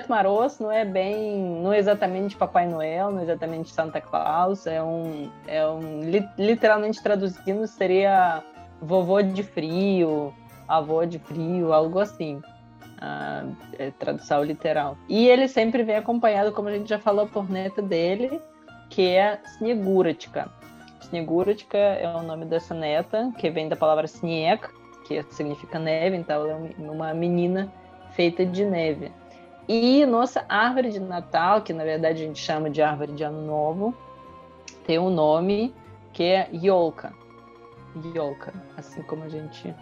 Maroz 0.09 0.59
não 0.59 0.71
é 0.71 0.83
bem, 0.83 1.39
não 1.61 1.71
é 1.71 1.77
exatamente 1.77 2.35
Papai 2.35 2.67
Noel, 2.67 3.11
não 3.11 3.19
é 3.19 3.23
exatamente 3.23 3.71
Santa 3.71 4.01
Claus, 4.01 4.67
é 4.67 4.83
um, 4.83 5.29
é 5.47 5.65
um 5.65 6.01
literalmente 6.37 7.01
traduzindo 7.01 7.65
seria 7.65 8.43
vovô 8.81 9.21
de 9.21 9.43
frio, 9.43 10.33
avô 10.67 11.05
de 11.05 11.19
frio, 11.19 11.71
algo 11.71 11.99
assim 11.99 12.41
a 13.01 13.43
é, 13.77 13.91
tradução 13.91 14.43
literal. 14.43 14.97
E 15.07 15.27
ele 15.27 15.47
sempre 15.47 15.83
vem 15.83 15.95
acompanhado, 15.95 16.51
como 16.51 16.67
a 16.67 16.73
gente 16.73 16.89
já 16.89 16.99
falou, 16.99 17.27
por 17.27 17.49
neta 17.49 17.81
dele, 17.81 18.41
que 18.89 19.07
é 19.07 19.39
Sneguratica. 19.55 20.51
Sneguratica 21.09 21.77
é 21.77 22.07
o 22.07 22.21
nome 22.21 22.45
dessa 22.45 22.73
neta, 22.73 23.31
que 23.37 23.49
vem 23.49 23.67
da 23.67 23.75
palavra 23.75 24.05
Sneg, 24.05 24.61
que 25.05 25.21
significa 25.31 25.79
neve, 25.79 26.15
então 26.15 26.35
ela 26.35 26.69
é 26.77 26.91
uma 26.91 27.13
menina 27.13 27.71
feita 28.11 28.45
de 28.45 28.63
neve. 28.63 29.11
E 29.67 30.05
nossa 30.05 30.45
árvore 30.47 30.91
de 30.91 30.99
Natal, 30.99 31.61
que 31.61 31.73
na 31.73 31.83
verdade 31.83 32.23
a 32.23 32.25
gente 32.27 32.39
chama 32.39 32.69
de 32.69 32.81
árvore 32.81 33.13
de 33.13 33.23
Ano 33.23 33.41
Novo, 33.41 33.93
tem 34.85 34.99
um 34.99 35.09
nome 35.09 35.73
que 36.13 36.23
é 36.23 36.49
Yolka. 36.53 37.13
Yolka, 38.15 38.53
assim 38.77 39.01
como 39.03 39.23
a 39.23 39.29
gente 39.29 39.73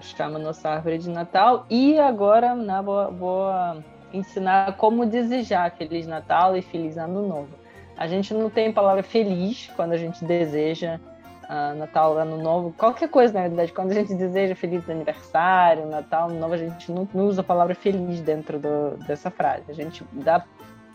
chama 0.00 0.38
nossa 0.38 0.70
árvore 0.70 0.98
de 0.98 1.10
Natal. 1.10 1.66
E 1.68 1.98
agora 1.98 2.54
né, 2.54 2.80
vou, 2.80 3.12
vou 3.12 3.50
ensinar 4.12 4.76
como 4.76 5.04
desejar 5.04 5.72
Feliz 5.72 6.06
Natal 6.06 6.56
e 6.56 6.62
Feliz 6.62 6.96
Ano 6.96 7.26
Novo. 7.26 7.63
A 7.96 8.06
gente 8.06 8.34
não 8.34 8.50
tem 8.50 8.72
palavra 8.72 9.02
feliz 9.02 9.70
quando 9.76 9.92
a 9.92 9.96
gente 9.96 10.24
deseja 10.24 10.98
uh, 11.44 11.76
Natal, 11.76 12.18
Ano 12.18 12.36
Novo, 12.36 12.74
qualquer 12.76 13.08
coisa, 13.08 13.32
na 13.34 13.42
verdade. 13.42 13.72
Quando 13.72 13.92
a 13.92 13.94
gente 13.94 14.14
deseja 14.14 14.54
Feliz 14.54 14.88
Aniversário, 14.88 15.86
Natal, 15.86 16.28
Ano 16.28 16.40
Novo, 16.40 16.54
a 16.54 16.58
gente 16.58 16.90
não, 16.90 17.08
não 17.14 17.26
usa 17.26 17.40
a 17.40 17.44
palavra 17.44 17.74
feliz 17.74 18.20
dentro 18.20 18.58
do, 18.58 18.96
dessa 19.06 19.30
frase. 19.30 19.64
A 19.68 19.74
gente 19.74 20.04
dá 20.12 20.44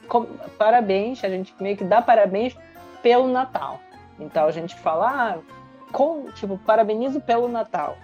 com, 0.08 0.26
parabéns, 0.58 1.24
a 1.24 1.30
gente 1.30 1.54
meio 1.62 1.78
que 1.78 1.84
dá 1.84 2.02
parabéns 2.02 2.56
pelo 3.02 3.28
Natal. 3.28 3.80
Então 4.20 4.46
a 4.46 4.52
gente 4.52 4.76
fala, 4.76 5.36
ah, 5.36 5.38
com, 5.92 6.26
tipo, 6.32 6.58
parabenizo 6.58 7.22
pelo 7.22 7.48
Natal 7.48 7.98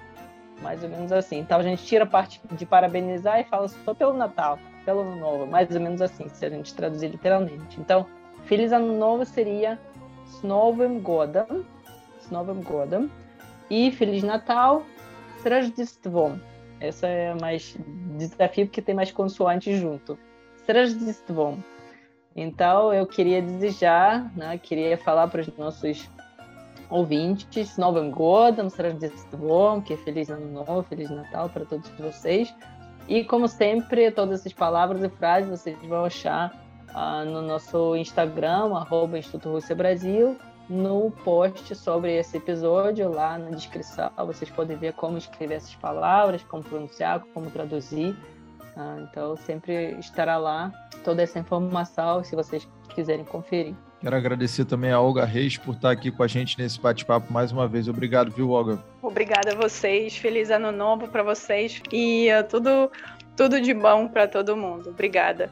mais 0.62 0.84
ou 0.84 0.90
menos 0.90 1.12
assim. 1.12 1.40
Então 1.40 1.60
a 1.60 1.64
gente 1.64 1.84
tira 1.84 2.04
a 2.04 2.08
parte 2.08 2.42
de 2.52 2.66
parabenizar 2.66 3.40
e 3.40 3.44
fala 3.44 3.68
só 3.68 3.94
pelo 3.94 4.14
Natal, 4.14 4.60
pelo 4.84 5.02
Ano 5.02 5.16
Novo, 5.18 5.46
mais 5.46 5.70
ou 5.74 5.82
menos 5.82 6.02
assim, 6.02 6.28
se 6.30 6.46
a 6.46 6.50
gente 6.50 6.74
traduzir 6.74 7.10
literalmente. 7.10 7.80
Então, 7.80 8.06
Feliz 8.46 8.72
Ano 8.72 8.98
Novo 8.98 9.26
seria 9.26 9.80
S 10.28 10.42
Godam, 11.02 11.66
S 12.20 12.32
Novim 12.32 12.62
Godam, 12.62 13.10
e 13.70 13.92
Feliz 13.92 14.24
Natal, 14.24 14.84
Srajdistvom. 15.40 16.40
Essa 16.80 17.08
é 17.08 17.34
mais 17.40 17.76
desafio 18.18 18.68
porque 18.68 18.82
tem 18.82 18.94
mais 18.94 19.12
consoantes 19.12 19.80
junto. 19.80 20.18
Srajdistvom. 20.64 21.58
Então, 22.36 22.94
eu 22.94 23.08
queria 23.08 23.42
desejar, 23.42 24.32
né, 24.36 24.58
queria 24.58 24.98
falar 24.98 25.28
para 25.30 25.42
os 25.42 25.58
nossos 25.58 26.10
ouvintes, 26.90 27.78
Novem 27.78 28.12
Godam, 28.12 28.68
Srazdestvom, 28.68 29.82
que 29.82 29.94
é 29.94 29.98
Feliz 29.98 30.30
Ano 30.30 30.52
Novo, 30.52 30.84
Feliz 30.84 31.10
Natal 31.10 31.50
para 31.50 31.66
todos 31.66 31.90
vocês. 31.92 32.54
E, 33.08 33.24
como 33.24 33.48
sempre, 33.48 34.12
todas 34.12 34.42
essas 34.42 34.54
palavras 34.54 35.04
e 35.04 35.10
frases 35.10 35.50
vocês 35.50 35.78
vão 35.88 36.06
achar 36.06 36.65
uh, 36.96 37.26
no 37.30 37.42
nosso 37.42 37.96
Instagram, 37.96 38.74
arroba 38.76 39.20
Instituto 39.20 39.52
Rússia 39.52 39.76
Brasil, 39.76 40.38
no 40.70 41.12
post 41.24 41.76
sobre 41.76 42.18
esse 42.18 42.38
episódio, 42.38 43.12
lá 43.12 43.38
na 43.38 43.52
descrição. 43.52 44.10
Vocês 44.18 44.50
podem 44.50 44.78
ver 44.78 44.94
como 44.94 45.18
escrever 45.18 45.56
essas 45.56 45.76
palavras, 45.76 46.42
como 46.44 46.64
pronunciar, 46.64 47.20
como 47.34 47.52
traduzir. 47.52 48.16
Uh, 48.76 49.02
então, 49.04 49.36
sempre 49.38 49.98
estará 50.00 50.38
lá 50.38 50.72
toda 51.04 51.22
essa 51.22 51.38
informação, 51.38 52.24
se 52.24 52.36
vocês 52.36 52.68
quiserem 52.94 53.24
conferir. 53.24 53.76
Quero 54.02 54.16
agradecer 54.16 54.66
também 54.66 54.92
a 54.92 55.00
Olga 55.00 55.26
Reis 55.26 55.58
por 55.58 55.76
estar 55.76 55.92
aqui 55.92 56.12
com 56.12 56.22
a 56.22 56.28
gente 56.28 56.60
nesse 56.60 56.80
bate-papo 56.80 57.32
mais 57.32 57.52
uma 57.52 57.68
vez. 57.68 57.88
Obrigado, 57.88 58.32
viu, 58.32 58.50
Olga? 58.52 58.84
Obrigada 59.02 59.54
a 59.54 59.56
vocês. 59.56 60.18
Feliz 60.18 60.52
ano 60.52 60.72
novo 60.72 61.08
para 61.08 61.24
vocês 61.24 61.82
e 61.92 62.28
uh, 62.32 62.44
tudo, 62.48 62.92
tudo 63.36 63.62
de 63.62 63.74
bom 63.74 64.08
para 64.08 64.28
todo 64.28 64.58
mundo. 64.58 64.90
Obrigada. 64.90 65.50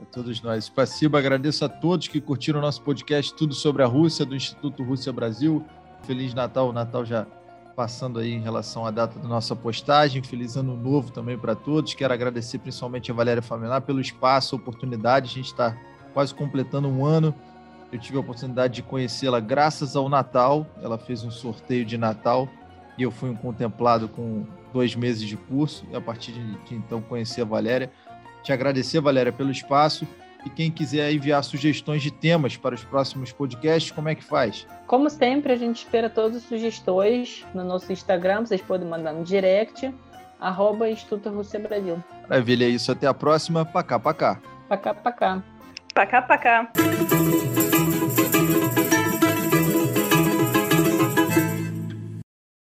A 0.00 0.04
todos 0.04 0.42
nós. 0.42 0.64
Spasiba, 0.64 1.18
agradeço 1.18 1.64
a 1.64 1.68
todos 1.68 2.08
que 2.08 2.20
curtiram 2.20 2.58
o 2.58 2.62
nosso 2.62 2.82
podcast 2.82 3.34
Tudo 3.34 3.54
sobre 3.54 3.82
a 3.82 3.86
Rússia, 3.86 4.24
do 4.24 4.34
Instituto 4.34 4.82
Rússia 4.82 5.12
Brasil. 5.12 5.64
Feliz 6.02 6.34
Natal, 6.34 6.68
o 6.68 6.72
Natal 6.72 7.04
já 7.04 7.26
passando 7.74 8.18
aí 8.18 8.32
em 8.32 8.40
relação 8.40 8.86
à 8.86 8.90
data 8.90 9.18
da 9.18 9.26
nossa 9.26 9.56
postagem. 9.56 10.22
Feliz 10.22 10.56
ano 10.56 10.76
novo 10.76 11.10
também 11.10 11.38
para 11.38 11.54
todos. 11.54 11.94
Quero 11.94 12.12
agradecer 12.12 12.58
principalmente 12.58 13.10
a 13.10 13.14
Valéria 13.14 13.42
Faminar 13.42 13.82
pelo 13.82 14.00
espaço, 14.00 14.56
oportunidade. 14.56 15.30
A 15.30 15.34
gente 15.34 15.46
está 15.46 15.76
quase 16.12 16.34
completando 16.34 16.88
um 16.88 17.04
ano 17.04 17.34
eu 17.94 17.98
tive 18.00 18.16
a 18.16 18.20
oportunidade 18.20 18.74
de 18.74 18.82
conhecê-la 18.82 19.38
graças 19.38 19.94
ao 19.94 20.08
Natal. 20.08 20.66
Ela 20.82 20.98
fez 20.98 21.22
um 21.22 21.30
sorteio 21.30 21.84
de 21.84 21.96
Natal 21.96 22.48
e 22.98 23.04
eu 23.04 23.10
fui 23.12 23.30
um 23.30 23.36
contemplado 23.36 24.08
com 24.08 24.44
dois 24.72 24.96
meses 24.96 25.28
de 25.28 25.36
curso. 25.36 25.86
E 25.88 25.94
a 25.94 26.00
partir 26.00 26.32
de, 26.32 26.58
de 26.64 26.74
então 26.74 27.00
conheci 27.00 27.40
a 27.40 27.44
Valéria. 27.44 27.92
Te 28.44 28.52
agradecer, 28.52 29.00
Valéria, 29.00 29.32
pelo 29.32 29.50
espaço. 29.50 30.06
E 30.44 30.50
quem 30.50 30.70
quiser 30.70 31.10
enviar 31.10 31.42
sugestões 31.42 32.02
de 32.02 32.10
temas 32.10 32.56
para 32.56 32.74
os 32.74 32.84
próximos 32.84 33.32
podcasts, 33.32 33.90
como 33.90 34.10
é 34.10 34.14
que 34.14 34.22
faz? 34.22 34.66
Como 34.86 35.08
sempre, 35.08 35.54
a 35.54 35.56
gente 35.56 35.78
espera 35.78 36.10
todas 36.10 36.36
as 36.36 36.42
sugestões 36.42 37.46
no 37.54 37.64
nosso 37.64 37.90
Instagram. 37.90 38.44
Vocês 38.44 38.60
podem 38.60 38.86
mandar 38.86 39.14
no 39.14 39.24
direct, 39.24 39.92
arroba 40.38 40.90
Instituto 40.90 41.30
Rússia 41.30 41.58
Brasil. 41.58 42.04
Maravilha, 42.28 42.66
é 42.66 42.68
isso. 42.68 42.92
Até 42.92 43.06
a 43.06 43.14
próxima. 43.14 43.64
Pacá, 43.64 43.98
pacá. 43.98 44.38
Pacá, 44.68 44.92
pacá. 44.92 45.42
Pacá, 45.94 46.20
pacá. 46.20 46.70